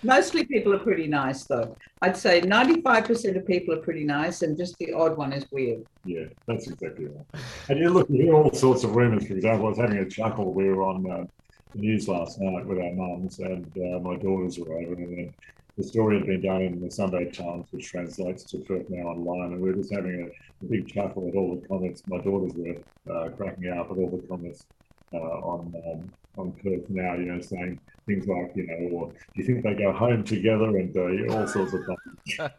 Mostly 0.03 0.45
people 0.45 0.75
are 0.75 0.79
pretty 0.79 1.07
nice, 1.07 1.45
though. 1.45 1.75
I'd 2.03 2.17
say 2.17 2.41
95% 2.43 3.37
of 3.37 3.47
people 3.47 3.75
are 3.75 3.81
pretty 3.81 4.05
nice, 4.05 4.43
and 4.43 4.57
just 4.57 4.77
the 4.79 4.93
odd 4.93 5.17
one 5.17 5.33
is 5.33 5.47
weird. 5.51 5.85
Yeah, 6.05 6.25
that's 6.47 6.69
exactly 6.69 7.07
right. 7.07 7.43
And 7.69 7.79
you 7.79 7.89
look, 7.89 8.11
you 8.11 8.25
hear 8.25 8.35
all 8.35 8.53
sorts 8.53 8.85
of 8.85 8.95
rumors. 8.95 9.27
For 9.27 9.35
example, 9.35 9.67
I 9.67 9.69
was 9.71 9.79
having 9.79 9.99
a 9.99 10.09
chuckle. 10.09 10.53
We 10.53 10.69
were 10.69 10.83
on 10.83 11.11
uh, 11.11 11.25
the 11.73 11.79
news 11.79 12.09
last 12.09 12.41
night 12.41 12.67
with 12.67 12.79
our 12.79 12.93
mums, 12.93 13.39
and 13.39 13.67
uh, 13.79 14.01
my 14.01 14.17
daughters 14.17 14.59
were 14.59 14.75
over, 14.75 14.95
and 14.95 15.17
then 15.17 15.35
the 15.77 15.83
story 15.83 16.19
had 16.19 16.27
been 16.27 16.43
done 16.43 16.63
in 16.63 16.81
the 16.81 16.91
Sunday 16.91 17.31
Times, 17.31 17.67
which 17.71 17.91
translates 17.91 18.45
to 18.45 18.59
Perth 18.59 18.91
Now 18.91 19.09
Online, 19.09 19.53
and 19.53 19.61
we 19.61 19.71
were 19.71 19.77
just 19.77 19.93
having 19.93 20.23
a, 20.23 20.65
a 20.65 20.69
big 20.69 20.87
chuckle 20.87 21.29
at 21.29 21.35
all 21.35 21.57
the 21.57 21.67
comments. 21.67 22.03
My 22.07 22.19
daughters 22.19 22.53
were 22.55 22.77
uh, 23.13 23.31
cracking 23.31 23.71
up 23.71 23.91
at 23.91 23.97
all 23.97 24.11
the 24.11 24.27
comments 24.29 24.67
uh, 25.15 25.19
on 25.19 25.75
um, 25.87 26.13
on 26.39 26.53
Perth 26.53 26.89
Now, 26.89 27.15
you 27.15 27.27
know, 27.27 27.41
saying 27.41 27.79
things 28.07 28.27
like, 28.27 28.53
you 28.55 28.67
know, 28.67 28.97
or 28.97 29.09
do 29.09 29.43
you 29.43 29.45
think 29.45 29.63
they 29.63 29.75
go 29.75 29.93
home 29.93 30.25
together 30.25 30.77
and 30.77 30.97
uh, 30.97 31.35
all 31.35 31.47
sorts 31.47 31.75
of 31.75 31.81
things. 32.37 32.51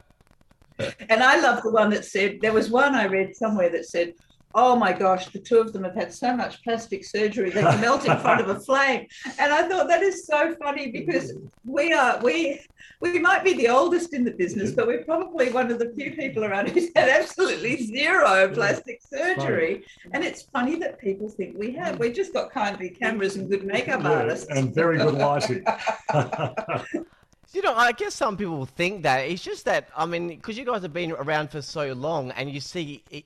and 1.09 1.23
I 1.23 1.39
love 1.39 1.63
the 1.63 1.71
one 1.71 1.89
that 1.91 2.05
said 2.05 2.39
there 2.41 2.53
was 2.53 2.69
one 2.69 2.95
I 2.95 3.05
read 3.05 3.35
somewhere 3.35 3.69
that 3.69 3.85
said 3.85 4.13
oh 4.55 4.75
my 4.75 4.93
gosh, 4.93 5.27
the 5.29 5.39
two 5.39 5.57
of 5.57 5.73
them 5.73 5.83
have 5.83 5.95
had 5.95 6.13
so 6.13 6.35
much 6.35 6.63
plastic 6.63 7.03
surgery 7.03 7.49
they 7.49 7.61
can 7.61 7.81
melt 7.81 8.05
in 8.05 8.17
front 8.19 8.41
of 8.41 8.49
a 8.49 8.59
flame. 8.59 9.07
And 9.39 9.51
I 9.51 9.67
thought 9.67 9.87
that 9.87 10.03
is 10.03 10.25
so 10.25 10.55
funny 10.55 10.91
because 10.91 11.33
we 11.65 11.93
are 11.93 12.19
we 12.21 12.61
we 12.99 13.19
might 13.19 13.43
be 13.43 13.53
the 13.53 13.67
oldest 13.67 14.13
in 14.13 14.23
the 14.23 14.31
business, 14.31 14.71
but 14.71 14.87
we're 14.87 15.03
probably 15.03 15.51
one 15.51 15.71
of 15.71 15.79
the 15.79 15.91
few 15.97 16.11
people 16.13 16.45
around 16.45 16.69
who's 16.69 16.89
had 16.95 17.09
absolutely 17.09 17.83
zero 17.83 18.49
plastic 18.53 19.01
surgery. 19.01 19.83
And 20.13 20.23
it's 20.23 20.43
funny 20.43 20.75
that 20.77 20.99
people 20.99 21.27
think 21.27 21.57
we 21.57 21.71
have. 21.73 21.99
We've 21.99 22.13
just 22.13 22.33
got 22.33 22.51
kindly 22.51 22.89
cameras 22.89 23.35
and 23.35 23.49
good 23.49 23.65
makeup 23.65 24.03
yeah, 24.03 24.11
artists. 24.11 24.47
And 24.49 24.73
very 24.73 24.97
good 24.97 25.15
lighting. 25.15 25.65
You 27.53 27.61
know, 27.61 27.75
I 27.75 27.91
guess 27.91 28.15
some 28.15 28.35
people 28.35 28.65
think 28.65 29.03
that. 29.03 29.19
It's 29.19 29.43
just 29.43 29.65
that, 29.65 29.87
I 29.95 30.07
mean, 30.07 30.29
because 30.29 30.57
you 30.57 30.65
guys 30.65 30.81
have 30.81 30.91
been 30.91 31.11
around 31.11 31.51
for 31.51 31.61
so 31.61 31.93
long 31.93 32.31
and 32.31 32.49
you 32.49 32.59
see 32.59 33.03
it, 33.11 33.25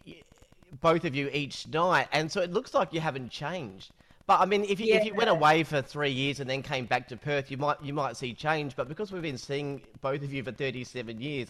both 0.82 1.06
of 1.06 1.16
you 1.16 1.30
each 1.34 1.68
night, 1.68 2.08
and 2.12 2.32
so 2.32 2.42
it 2.42 2.52
looks 2.52 2.74
like 2.74 2.94
you 2.94 3.00
haven't 3.00 3.30
changed. 3.30 3.92
But 4.28 4.42
I 4.42 4.46
mean, 4.46 4.66
if 4.66 4.80
you, 4.80 4.88
yeah. 4.88 4.98
if 4.98 5.06
you 5.06 5.14
went 5.14 5.30
away 5.30 5.64
for 5.64 5.82
three 5.82 6.12
years 6.12 6.42
and 6.42 6.50
then 6.50 6.62
came 6.62 6.86
back 6.86 7.08
to 7.08 7.18
Perth, 7.18 7.50
you 7.50 7.58
might 7.58 7.82
you 7.82 7.94
might 7.94 8.18
see 8.18 8.34
change. 8.34 8.76
But 8.76 8.90
because 8.90 9.12
we've 9.12 9.22
been 9.22 9.38
seeing 9.38 9.82
both 10.02 10.22
of 10.22 10.34
you 10.34 10.44
for 10.44 10.52
37 10.52 11.22
years, 11.22 11.48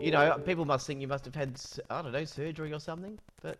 you 0.00 0.10
know, 0.10 0.40
people 0.46 0.64
must 0.64 0.86
think 0.86 1.02
you 1.02 1.08
must 1.08 1.26
have 1.26 1.34
had 1.34 1.60
I 1.90 2.00
don't 2.00 2.12
know 2.12 2.24
surgery 2.24 2.72
or 2.72 2.80
something. 2.80 3.18
But 3.42 3.58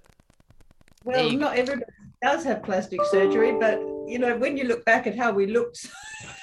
well, 1.04 1.30
not 1.30 1.56
everybody 1.58 1.92
does 2.22 2.44
have 2.44 2.62
plastic 2.62 3.00
surgery, 3.06 3.52
but 3.52 3.80
you 4.06 4.18
know, 4.18 4.36
when 4.36 4.56
you 4.56 4.64
look 4.64 4.84
back 4.84 5.06
at 5.06 5.16
how 5.16 5.32
we 5.32 5.46
looked 5.46 5.86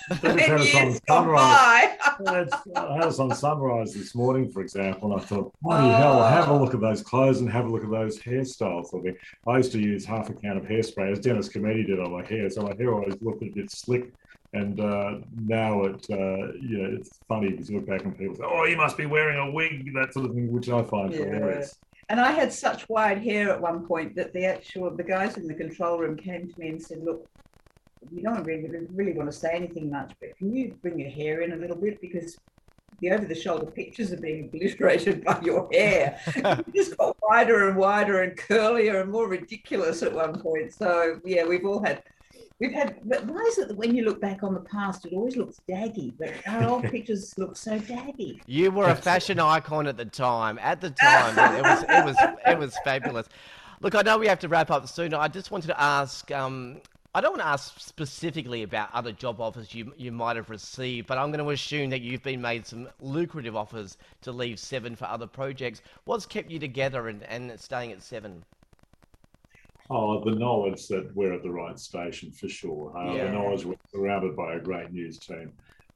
ten 0.22 0.38
years 0.38 1.00
gone 1.02 1.28
by. 1.28 1.98
I 2.26 2.96
had 2.96 3.04
us 3.04 3.20
on 3.20 3.34
Sunrise 3.36 3.94
this 3.94 4.14
morning, 4.14 4.52
for 4.52 4.62
example, 4.62 5.12
and 5.12 5.22
I 5.22 5.26
thought, 5.26 5.52
bloody 5.62 5.88
oh. 5.88 5.98
hell, 5.98 6.24
have 6.24 6.50
a 6.50 6.56
look 6.56 6.74
at 6.74 6.82
those 6.82 7.02
clothes 7.02 7.42
and 7.42 7.50
have 7.50 7.66
a 7.66 7.70
look 7.70 7.84
at 7.84 7.90
those 7.90 8.20
hairstyles. 8.20 8.98
I, 8.98 9.02
think. 9.02 9.18
I 9.48 9.58
used 9.58 9.72
to 9.72 9.80
use 9.80 10.06
half 10.06 10.30
a 10.30 10.34
can 10.34 10.58
of 10.58 10.64
hairspray, 10.64 11.12
as 11.12 11.20
Dennis 11.20 11.50
Cometti 11.50 11.86
did 11.86 12.00
on 12.00 12.12
my 12.12 12.26
hair, 12.26 12.50
so 12.50 12.62
my 12.62 12.76
hair 12.76 12.94
always 12.94 13.16
looked 13.22 13.44
a 13.44 13.50
bit 13.50 13.72
slick. 13.72 14.14
And 14.54 14.80
uh, 14.80 15.18
now 15.36 15.84
it, 15.84 16.06
uh, 16.10 16.54
you 16.62 16.78
know, 16.78 16.98
it's 16.98 17.20
funny 17.28 17.50
because 17.50 17.70
you 17.70 17.78
look 17.78 17.88
back 17.88 18.06
and 18.06 18.18
people 18.18 18.36
say, 18.36 18.44
"Oh, 18.46 18.64
you 18.64 18.78
must 18.78 18.96
be 18.96 19.06
wearing 19.06 19.38
a 19.38 19.52
wig," 19.52 19.94
that 19.96 20.14
sort 20.14 20.28
of 20.28 20.34
thing, 20.36 20.50
which 20.54 20.70
I 20.70 20.82
find 20.84 21.12
yeah. 21.12 21.26
hilarious. 21.26 21.76
And 22.10 22.20
I 22.20 22.32
had 22.32 22.54
such 22.54 22.88
wide 22.88 23.24
hair 23.24 23.50
at 23.50 23.60
one 23.60 23.86
point 23.86 24.16
that 24.16 24.32
the 24.34 24.46
actual 24.46 24.92
the 24.92 25.04
guys 25.04 25.38
in 25.38 25.48
the 25.48 25.54
control 25.54 25.98
room 25.98 26.16
came 26.16 26.52
to 26.52 26.60
me 26.60 26.70
and 26.70 26.82
said, 26.82 27.04
"Look, 27.04 27.28
you 28.12 28.22
don't 28.22 28.44
really, 28.44 28.70
really 28.94 29.14
want 29.14 29.32
to 29.32 29.38
say 29.38 29.52
anything 29.54 29.90
much, 29.90 30.14
but 30.20 30.38
can 30.38 30.56
you 30.56 30.76
bring 30.82 31.00
your 31.00 31.10
hair 31.10 31.42
in 31.42 31.54
a 31.54 31.56
little 31.56 31.76
bit 31.76 32.00
because 32.02 32.38
the 33.00 33.12
over-the-shoulder 33.12 33.66
pictures 33.72 34.12
are 34.14 34.18
being 34.18 34.46
obliterated 34.46 35.24
by 35.26 35.40
your 35.42 35.68
hair. 35.74 36.20
it 36.28 36.66
just 36.74 36.98
got 36.98 37.16
wider 37.22 37.68
and 37.68 37.78
wider 37.78 38.22
and 38.22 38.38
curlier 38.38 39.02
and 39.02 39.12
more 39.12 39.28
ridiculous 39.28 40.02
at 40.02 40.14
one 40.14 40.40
point. 40.40 40.74
So 40.74 41.20
yeah, 41.26 41.46
we've 41.46 41.66
all 41.66 41.84
had 41.84 42.04
We've 42.60 42.72
had, 42.72 43.02
but 43.04 43.26
why 43.26 43.42
is 43.42 43.58
it 43.58 43.68
that 43.68 43.76
when 43.76 43.94
you 43.94 44.06
look 44.06 44.22
back 44.22 44.42
on 44.42 44.54
the 44.54 44.62
past, 44.62 45.06
it 45.06 45.14
always 45.14 45.36
looks 45.36 45.60
daggy? 45.70 46.14
But 46.18 46.32
our 46.48 46.64
old 46.70 46.84
pictures 46.92 47.34
look 47.38 47.58
so 47.58 47.78
daggy. 47.78 48.40
You 48.48 48.72
were 48.72 48.86
a 48.86 48.96
fashion 48.96 49.40
icon 49.40 49.88
at 49.88 49.98
the 49.98 50.06
time. 50.06 50.58
At 50.62 50.80
the 50.80 50.92
time, 50.92 51.38
it 51.58 51.62
was 51.64 51.84
it 51.84 52.06
was 52.06 52.16
it 52.48 52.58
was 52.58 52.78
fabulous. 52.86 53.28
Look, 53.82 53.94
I 53.94 54.02
know 54.04 54.18
we 54.18 54.28
have 54.28 54.40
to 54.40 54.48
wrap 54.48 54.72
up 54.72 54.88
soon. 54.88 55.14
I 55.14 55.28
just 55.28 55.52
wanted 55.52 55.68
to 55.68 55.82
ask. 55.82 56.32
Um, 56.32 56.82
I 57.14 57.22
don't 57.22 57.32
want 57.32 57.44
to 57.44 57.48
ask 57.48 57.80
specifically 57.80 58.64
about 58.64 58.90
other 58.94 59.12
job 59.12 59.40
offers 59.42 59.74
you 59.74 59.94
you 59.98 60.14
might 60.14 60.38
have 60.38 60.50
received, 60.50 61.08
but 61.08 61.18
I'm 61.18 61.32
going 61.32 61.44
to 61.44 61.52
assume 61.52 61.90
that 61.90 62.02
you've 62.02 62.24
been 62.24 62.42
made 62.42 62.66
some 62.66 62.88
lucrative 63.02 63.56
offers 63.56 63.98
to 64.22 64.32
leave 64.32 64.60
Seven 64.60 64.96
for 64.96 65.06
other 65.06 65.28
projects. 65.28 65.82
What's 66.06 66.26
kept 66.26 66.52
you 66.52 66.60
together 66.60 67.10
and, 67.10 67.24
and 67.24 67.60
staying 67.60 67.92
at 67.92 68.02
Seven? 68.02 68.44
Oh, 69.90 70.24
the 70.24 70.32
knowledge 70.32 70.88
that 70.88 71.16
we're 71.16 71.34
at 71.34 71.44
the 71.44 71.52
right 71.52 71.78
station 71.78 72.32
for 72.32 72.50
sure. 72.50 72.92
Uh, 72.98 73.14
yeah. 73.14 73.26
The 73.26 73.32
knowledge 73.32 73.66
we're 73.66 73.76
surrounded 73.94 74.36
by 74.36 74.56
a 74.56 74.60
great 74.60 74.92
news 74.92 75.20
team. 75.20 75.52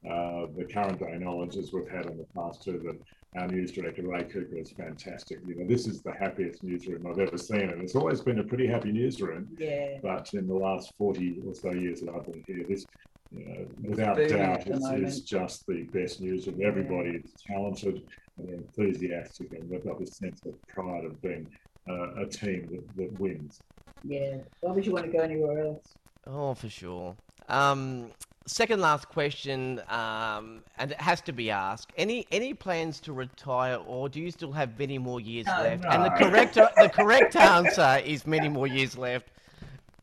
Uh, 0.08 0.46
the 0.56 0.64
current 0.64 0.98
day 0.98 1.18
knowledge 1.18 1.56
as 1.56 1.72
we've 1.72 1.88
had 1.88 2.06
in 2.06 2.16
the 2.16 2.26
past 2.34 2.62
too 2.62 2.80
that 2.84 2.98
our 3.40 3.46
news 3.46 3.70
director 3.70 4.02
Ray 4.02 4.24
Cooper 4.24 4.56
is 4.56 4.70
fantastic. 4.70 5.38
You 5.46 5.56
know, 5.56 5.66
this 5.66 5.86
is 5.86 6.02
the 6.02 6.12
happiest 6.12 6.62
newsroom 6.62 7.06
I've 7.06 7.18
ever 7.18 7.36
seen, 7.36 7.68
and 7.68 7.82
it's 7.82 7.94
always 7.94 8.20
been 8.20 8.38
a 8.38 8.44
pretty 8.44 8.66
happy 8.66 8.92
newsroom. 8.92 9.48
Yeah. 9.58 9.98
But 10.02 10.32
in 10.34 10.48
the 10.48 10.54
last 10.54 10.94
forty 10.96 11.40
or 11.46 11.54
so 11.54 11.72
years 11.72 12.00
that 12.00 12.14
I've 12.14 12.24
been 12.24 12.42
here, 12.46 12.64
this, 12.68 12.86
you 13.30 13.44
know, 13.44 13.66
without 13.82 14.16
doubt, 14.16 14.62
it's, 14.66 15.20
just 15.20 15.66
the 15.66 15.82
best 15.92 16.20
newsroom. 16.20 16.60
Everybody 16.64 17.10
yeah. 17.10 17.18
is 17.18 17.32
talented 17.46 18.02
and 18.38 18.48
enthusiastic, 18.48 19.52
and 19.52 19.70
they've 19.70 19.84
got 19.84 20.00
this 20.00 20.16
sense 20.16 20.40
of 20.46 20.60
pride 20.66 21.04
of 21.04 21.20
being 21.22 21.46
uh, 21.88 22.22
a 22.22 22.26
team 22.26 22.68
that, 22.72 22.96
that 22.96 23.20
wins. 23.20 23.60
Yeah. 24.04 24.38
Why 24.60 24.72
would 24.72 24.86
you 24.86 24.92
want 24.92 25.06
to 25.06 25.12
go 25.12 25.20
anywhere 25.20 25.60
else? 25.66 25.94
Oh, 26.26 26.54
for 26.54 26.68
sure. 26.68 27.16
Um, 27.48 28.10
second 28.46 28.80
last 28.80 29.08
question, 29.08 29.80
um, 29.88 30.62
and 30.78 30.92
it 30.92 31.00
has 31.00 31.20
to 31.22 31.32
be 31.32 31.50
asked: 31.50 31.92
any 31.96 32.26
any 32.30 32.54
plans 32.54 33.00
to 33.00 33.12
retire, 33.12 33.76
or 33.86 34.08
do 34.08 34.20
you 34.20 34.30
still 34.30 34.52
have 34.52 34.78
many 34.78 34.98
more 34.98 35.20
years 35.20 35.46
no, 35.46 35.62
left? 35.62 35.82
No. 35.84 35.90
And 35.90 36.04
the 36.04 36.10
correct 36.10 36.54
the 36.54 36.90
correct 36.92 37.36
answer 37.36 38.02
is 38.04 38.26
many 38.26 38.48
more 38.48 38.66
years 38.66 38.96
left. 38.96 39.28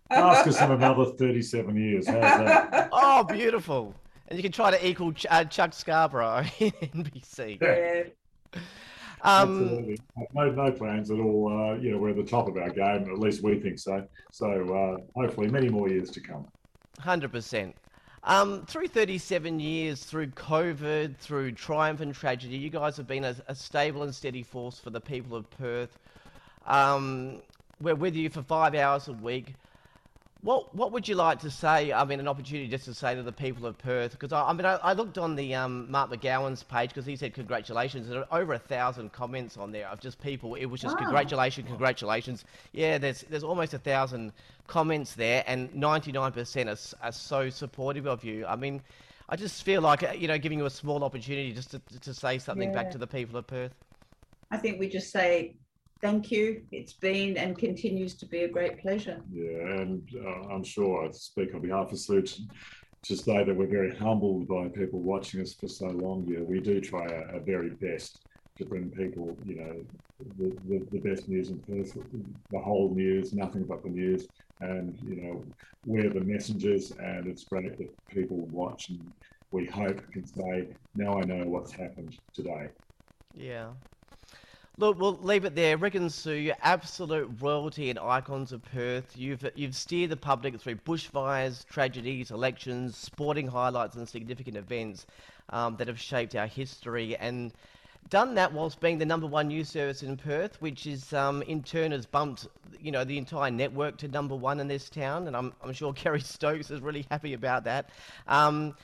Ask 0.10 0.48
us 0.48 0.62
in 0.62 0.72
another 0.72 1.06
thirty-seven 1.06 1.76
years. 1.76 2.08
How's 2.08 2.22
that? 2.22 2.90
Oh, 2.94 3.24
beautiful! 3.24 3.94
And 4.28 4.38
you 4.38 4.44
can 4.44 4.52
try 4.52 4.72
to 4.72 4.88
equal 4.88 5.14
Ch- 5.14 5.26
uh, 5.30 5.44
Chuck 5.46 5.74
Scarborough 5.74 6.46
in 6.60 6.72
NBC. 6.72 7.62
Yeah. 7.62 8.60
Um, 9.28 9.64
Absolutely. 9.64 10.00
No, 10.34 10.52
no 10.52 10.72
plans 10.72 11.12
at 11.12 11.20
all. 11.20 11.48
Uh, 11.50 11.76
you 11.76 11.92
know, 11.92 11.98
we're 11.98 12.12
at 12.12 12.16
the 12.16 12.24
top 12.24 12.48
of 12.48 12.56
our 12.56 12.70
game, 12.70 13.12
at 13.12 13.20
least 13.20 13.44
we 13.44 13.60
think 13.60 13.78
so. 13.78 14.08
So 14.32 14.48
uh, 14.74 15.20
hopefully, 15.20 15.50
many 15.50 15.68
more 15.68 15.90
years 15.90 16.10
to 16.12 16.22
come. 16.22 16.48
Hundred 17.00 17.34
percent. 17.34 17.76
Um, 18.24 18.66
through 18.66 18.88
37 18.88 19.60
years, 19.60 20.04
through 20.04 20.28
COVID, 20.28 21.18
through 21.18 21.54
triumph 21.54 22.02
and 22.02 22.14
tragedy, 22.14 22.58
you 22.58 22.70
guys 22.70 22.98
have 22.98 23.08
been 23.08 23.26
a, 23.26 23.36
a 23.48 23.56
stable 23.56 24.04
and 24.04 24.16
steady 24.16 24.44
force 24.44 24.80
for 24.80 24.90
the 24.92 25.00
people 25.00 25.36
of 25.38 25.50
Perth. 25.50 25.98
Um, 26.66 27.42
we're 27.82 27.96
with 27.96 28.16
you 28.16 28.30
for 28.30 28.42
five 28.42 28.76
hours 28.76 29.08
a 29.10 29.14
week. 29.14 29.54
What 30.42 30.74
what 30.76 30.92
would 30.92 31.08
you 31.08 31.16
like 31.16 31.40
to 31.40 31.50
say? 31.50 31.92
I 31.92 32.06
mean, 32.06 32.20
an 32.20 32.28
opportunity 32.28 32.68
just 32.68 32.86
to 32.86 32.94
say 32.94 33.16
to 33.16 33.24
the 33.24 33.32
people 33.32 33.66
of 33.66 33.78
Perth, 33.78 34.12
because 34.12 34.32
I, 34.32 34.50
I, 34.50 34.54
mean, 34.54 34.66
I, 34.66 34.76
I, 34.76 34.94
looked 34.94 35.18
on 35.18 35.36
the 35.36 35.56
um, 35.56 35.90
Mark 35.90 36.12
McGowan's 36.12 36.62
page 36.62 36.90
because 36.90 37.06
he 37.06 37.16
said 37.16 37.34
congratulations. 37.34 38.08
There 38.08 38.20
are 38.20 38.40
over 38.40 38.54
a 38.54 38.60
thousand 38.60 39.12
comments 39.12 39.58
on 39.58 39.72
there 39.72 39.88
of 39.88 40.00
just 40.00 40.22
people. 40.22 40.54
It 40.56 40.66
was 40.66 40.80
just 40.80 40.96
wow. 40.96 41.02
congratulations, 41.02 41.68
congratulations. 41.68 42.46
Yeah, 42.72 43.00
there's 43.00 43.22
there's 43.30 43.44
almost 43.44 43.74
a 43.74 43.80
thousand 43.80 44.32
comments 44.68 45.16
there, 45.16 45.44
and 45.48 45.72
99% 45.72 46.68
are, 46.68 47.06
are 47.08 47.12
so 47.12 47.50
supportive 47.50 48.06
of 48.06 48.24
you. 48.24 48.46
I 48.46 48.56
mean, 48.56 48.82
I 49.30 49.36
just 49.36 49.64
feel 49.64 49.82
like 49.82 50.04
uh, 50.04 50.14
you 50.16 50.28
know, 50.28 50.38
giving 50.38 50.60
you 50.60 50.66
a 50.66 50.70
small 50.70 51.04
opportunity 51.04 51.52
just 51.52 51.72
to 51.72 51.82
to 52.02 52.14
say 52.14 52.38
something 52.38 52.70
yeah. 52.70 52.76
back 52.84 52.92
to 52.92 53.00
the 53.00 53.08
people 53.08 53.38
of 53.38 53.48
Perth. 53.48 53.74
I 54.52 54.58
think 54.58 54.80
we 54.80 54.88
just 54.88 55.12
say 55.12 55.56
thank 56.02 56.32
you. 56.32 56.64
It's 56.72 56.94
been 56.94 57.38
and 57.38 57.58
continues 57.58 58.16
to 58.16 58.26
be 58.26 58.44
a 58.44 58.48
great 58.48 58.80
pleasure. 58.82 59.22
Yeah, 59.32 59.82
and 59.82 60.08
uh, 60.26 60.54
I'm 60.54 60.64
sure 60.64 61.08
I 61.08 61.12
speak 61.12 61.54
on 61.54 61.62
behalf 61.62 61.92
of 61.92 62.00
Sue 62.00 62.22
to, 62.22 62.42
to 63.04 63.16
say 63.16 63.44
that 63.44 63.56
we're 63.56 63.68
very 63.68 63.96
humbled 63.96 64.48
by 64.48 64.68
people 64.70 65.02
watching 65.02 65.42
us 65.42 65.54
for 65.54 65.68
so 65.68 65.88
long. 65.88 66.26
Yeah, 66.28 66.42
we 66.42 66.60
do 66.60 66.80
try 66.82 67.06
our, 67.06 67.36
our 67.36 67.40
very 67.40 67.72
best 67.72 68.26
to 68.58 68.66
bring 68.66 68.90
people, 68.90 69.38
you 69.46 69.56
know, 69.56 69.84
the, 70.40 70.58
the, 70.68 70.88
the 70.92 71.10
best 71.10 71.30
news 71.30 71.50
in 71.50 71.60
Perth, 71.60 71.96
the 72.52 72.60
whole 72.60 72.94
news, 72.96 73.34
nothing 73.34 73.66
but 73.66 73.84
the 73.84 73.90
news. 73.90 74.28
And, 74.60 74.98
you 75.00 75.22
know, 75.22 75.46
we're 75.86 76.10
the 76.10 76.22
messengers, 76.22 76.92
and 76.92 77.28
it's 77.28 77.44
great 77.44 77.78
that 77.78 77.90
people 78.10 78.38
watch 78.48 78.90
and 78.90 79.00
we 79.52 79.66
hope 79.66 80.02
can 80.12 80.26
say, 80.26 80.76
now 80.96 81.20
I 81.20 81.24
know 81.24 81.44
what's 81.46 81.72
happened 81.72 82.16
today. 82.34 82.68
Yeah. 83.34 83.70
Look, 84.80 85.00
we'll 85.00 85.18
leave 85.24 85.44
it 85.44 85.56
there. 85.56 85.76
And 85.84 86.14
Sue, 86.14 86.34
your 86.34 86.56
absolute 86.62 87.32
royalty 87.40 87.90
and 87.90 87.98
icons 87.98 88.52
of 88.52 88.62
Perth. 88.64 89.18
You've 89.18 89.44
you've 89.56 89.76
steered 89.76 90.12
the 90.12 90.18
public 90.18 90.62
through 90.62 90.76
bushfires, 90.76 91.66
tragedies, 91.66 92.30
elections, 92.30 92.96
sporting 92.96 93.48
highlights, 93.48 93.96
and 93.96 94.08
significant 94.08 94.56
events 94.56 95.08
um, 95.50 95.78
that 95.78 95.88
have 95.88 96.00
shaped 96.00 96.36
our 96.36 96.46
history, 96.46 97.16
and 97.18 97.54
done 98.12 98.36
that 98.36 98.54
whilst 98.54 98.80
being 98.80 99.00
the 99.00 99.06
number 99.06 99.26
one 99.26 99.48
news 99.48 99.68
service 99.68 100.04
in 100.04 100.16
Perth, 100.16 100.62
which 100.62 100.86
is 100.86 101.12
um, 101.12 101.42
in 101.42 101.64
turn 101.64 101.92
has 101.92 102.06
bumped 102.06 102.48
you 102.80 102.92
know 102.92 103.04
the 103.04 103.18
entire 103.18 103.50
network 103.50 103.98
to 103.98 104.08
number 104.08 104.36
one 104.36 104.60
in 104.60 104.68
this 104.68 104.92
town, 104.92 105.26
and 105.26 105.36
I'm 105.36 105.54
I'm 105.64 105.74
sure 105.74 105.92
Kerry 106.02 106.22
Stokes 106.22 106.70
is 106.70 106.82
really 106.82 107.08
happy 107.10 107.34
about 107.34 107.64
that. 107.64 107.90
Um, 108.28 108.76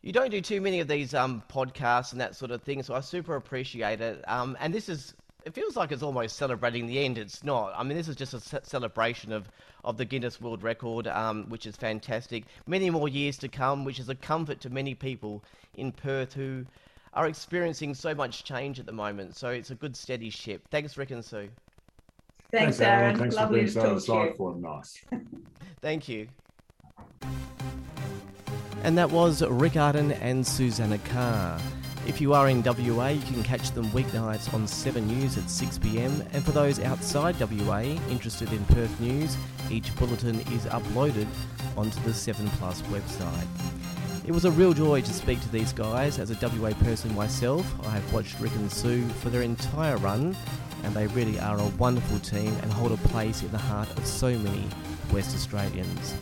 you 0.00 0.12
don't 0.12 0.30
do 0.30 0.40
too 0.40 0.62
many 0.62 0.80
of 0.80 0.88
these 0.88 1.12
um, 1.12 1.42
podcasts 1.52 2.12
and 2.12 2.20
that 2.22 2.36
sort 2.36 2.52
of 2.52 2.62
thing, 2.62 2.82
so 2.82 2.94
I 2.94 3.00
super 3.00 3.36
appreciate 3.36 4.00
it. 4.00 4.24
Um, 4.26 4.56
and 4.58 4.74
this 4.74 4.88
is 4.88 5.14
it 5.44 5.54
feels 5.54 5.76
like 5.76 5.92
it's 5.92 6.02
almost 6.02 6.36
celebrating 6.36 6.86
the 6.86 7.04
end. 7.04 7.18
It's 7.18 7.42
not. 7.42 7.72
I 7.76 7.82
mean, 7.82 7.96
this 7.96 8.08
is 8.08 8.16
just 8.16 8.34
a 8.34 8.60
celebration 8.64 9.32
of, 9.32 9.48
of 9.84 9.96
the 9.96 10.04
Guinness 10.04 10.40
World 10.40 10.62
Record, 10.62 11.06
um, 11.06 11.48
which 11.48 11.66
is 11.66 11.76
fantastic. 11.76 12.44
Many 12.66 12.90
more 12.90 13.08
years 13.08 13.36
to 13.38 13.48
come, 13.48 13.84
which 13.84 13.98
is 13.98 14.08
a 14.08 14.14
comfort 14.14 14.60
to 14.60 14.70
many 14.70 14.94
people 14.94 15.42
in 15.74 15.92
Perth 15.92 16.32
who 16.32 16.64
are 17.14 17.26
experiencing 17.26 17.94
so 17.94 18.14
much 18.14 18.44
change 18.44 18.78
at 18.78 18.86
the 18.86 18.92
moment. 18.92 19.36
So 19.36 19.48
it's 19.48 19.70
a 19.70 19.74
good 19.74 19.96
steady 19.96 20.30
ship. 20.30 20.62
Thanks, 20.70 20.96
Rick 20.96 21.10
and 21.10 21.24
Sue. 21.24 21.48
Thanks, 22.50 22.80
Aaron. 22.80 23.18
Thanks 23.18 23.34
Lovely 23.34 23.66
for 23.66 23.80
being 23.80 23.96
talk 23.96 24.00
so 24.00 24.14
to 24.14 24.26
you. 24.26 24.34
insightful 24.34 24.60
nice. 24.60 25.04
Thank 25.80 26.08
you. 26.08 26.28
And 28.82 28.98
that 28.98 29.10
was 29.10 29.42
Rick 29.42 29.76
Ardon 29.76 30.12
and 30.12 30.46
Susannah 30.46 30.98
Carr. 30.98 31.60
If 32.04 32.20
you 32.20 32.34
are 32.34 32.48
in 32.48 32.64
WA, 32.64 33.08
you 33.10 33.22
can 33.22 33.44
catch 33.44 33.70
them 33.70 33.86
weeknights 33.90 34.52
on 34.52 34.66
7 34.66 35.06
News 35.06 35.38
at 35.38 35.44
6pm. 35.44 36.26
And 36.32 36.44
for 36.44 36.50
those 36.50 36.80
outside 36.80 37.36
WA 37.38 37.80
interested 38.10 38.52
in 38.52 38.64
Perth 38.66 39.00
news, 39.00 39.36
each 39.70 39.94
bulletin 39.96 40.40
is 40.52 40.66
uploaded 40.66 41.28
onto 41.76 42.00
the 42.00 42.12
7 42.12 42.48
Plus 42.58 42.82
website. 42.82 43.46
It 44.26 44.32
was 44.32 44.44
a 44.44 44.50
real 44.50 44.72
joy 44.72 45.00
to 45.00 45.12
speak 45.12 45.40
to 45.42 45.48
these 45.50 45.72
guys. 45.72 46.18
As 46.18 46.32
a 46.32 46.48
WA 46.48 46.72
person 46.84 47.14
myself, 47.14 47.64
I 47.86 47.90
have 47.90 48.12
watched 48.12 48.38
Rick 48.40 48.54
and 48.56 48.70
Sue 48.70 49.08
for 49.20 49.30
their 49.30 49.42
entire 49.42 49.96
run, 49.98 50.36
and 50.82 50.94
they 50.94 51.06
really 51.08 51.38
are 51.38 51.58
a 51.58 51.66
wonderful 51.78 52.18
team 52.18 52.54
and 52.62 52.72
hold 52.72 52.90
a 52.90 52.96
place 53.08 53.42
in 53.42 53.52
the 53.52 53.58
heart 53.58 53.88
of 53.96 54.04
so 54.06 54.36
many 54.38 54.66
West 55.12 55.36
Australians. 55.36 56.16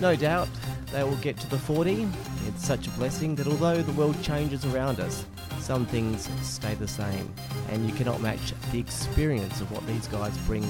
No 0.00 0.14
doubt 0.14 0.48
they 0.92 1.02
will 1.02 1.16
get 1.16 1.38
to 1.38 1.48
the 1.48 1.58
40. 1.58 2.06
It's 2.46 2.66
such 2.66 2.86
a 2.86 2.90
blessing 2.90 3.34
that 3.36 3.46
although 3.46 3.82
the 3.82 3.92
world 3.92 4.22
changes 4.22 4.64
around 4.66 5.00
us, 5.00 5.24
some 5.58 5.86
things 5.86 6.28
stay 6.42 6.74
the 6.74 6.86
same, 6.86 7.32
and 7.70 7.88
you 7.88 7.94
cannot 7.94 8.20
match 8.20 8.52
the 8.72 8.78
experience 8.78 9.60
of 9.60 9.72
what 9.72 9.86
these 9.86 10.06
guys 10.06 10.36
bring 10.46 10.62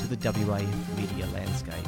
to 0.00 0.06
the 0.06 0.16
WA 0.32 0.60
media 0.96 1.26
landscape. 1.32 1.86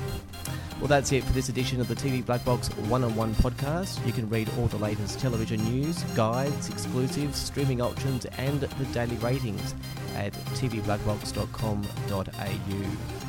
Well, 0.78 0.88
that's 0.88 1.12
it 1.12 1.24
for 1.24 1.32
this 1.32 1.48
edition 1.48 1.80
of 1.80 1.88
the 1.88 1.94
TV 1.94 2.24
Black 2.24 2.44
Box 2.44 2.68
One 2.88 3.04
on 3.04 3.16
One 3.16 3.34
podcast. 3.36 4.04
You 4.06 4.12
can 4.12 4.28
read 4.28 4.50
all 4.58 4.66
the 4.66 4.78
latest 4.78 5.18
television 5.18 5.64
news, 5.64 6.02
guides, 6.14 6.68
exclusives, 6.68 7.38
streaming 7.38 7.80
options, 7.80 8.26
and 8.36 8.60
the 8.60 8.84
daily 8.86 9.16
ratings 9.16 9.74
at 10.16 10.32
tvblackbox.com.au. 10.32 13.21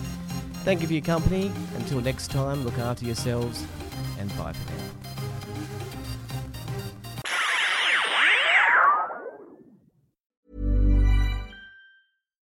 Thank 0.64 0.82
you 0.82 0.88
for 0.88 0.94
your 0.94 1.04
company. 1.04 1.52
Until 1.76 2.00
next 2.00 2.32
time, 2.32 2.64
look 2.64 2.78
after 2.78 3.06
yourselves 3.06 3.66
and 4.18 4.30
bye 4.38 4.54
for 4.54 4.72
now. 4.72 4.78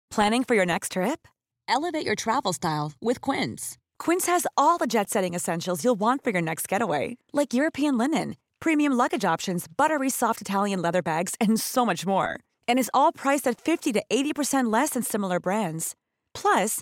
Planning 0.10 0.44
for 0.46 0.56
your 0.56 0.66
next 0.66 0.94
trip? 0.94 1.28
Elevate 1.68 2.06
your 2.06 2.16
travel 2.16 2.54
style 2.54 2.94
with 3.02 3.20
Quince. 3.22 3.78
Quince 4.00 4.26
has 4.26 4.48
all 4.56 4.78
the 4.78 4.88
jet 4.88 5.10
setting 5.10 5.36
essentials 5.36 5.84
you'll 5.84 6.00
want 6.00 6.24
for 6.24 6.32
your 6.32 6.42
next 6.42 6.68
getaway, 6.68 7.18
like 7.34 7.54
European 7.54 7.98
linen, 7.98 8.36
premium 8.60 8.94
luggage 8.94 9.26
options, 9.26 9.68
buttery 9.68 10.10
soft 10.10 10.42
Italian 10.42 10.82
leather 10.82 11.02
bags, 11.02 11.36
and 11.42 11.60
so 11.60 11.86
much 11.86 12.06
more. 12.06 12.40
And 12.68 12.80
is 12.80 12.90
all 12.94 13.12
priced 13.12 13.48
at 13.48 13.60
50 13.60 13.94
to 13.94 14.04
80% 14.10 14.72
less 14.72 14.92
than 14.92 15.04
similar 15.04 15.40
brands. 15.40 15.94
Plus, 16.34 16.82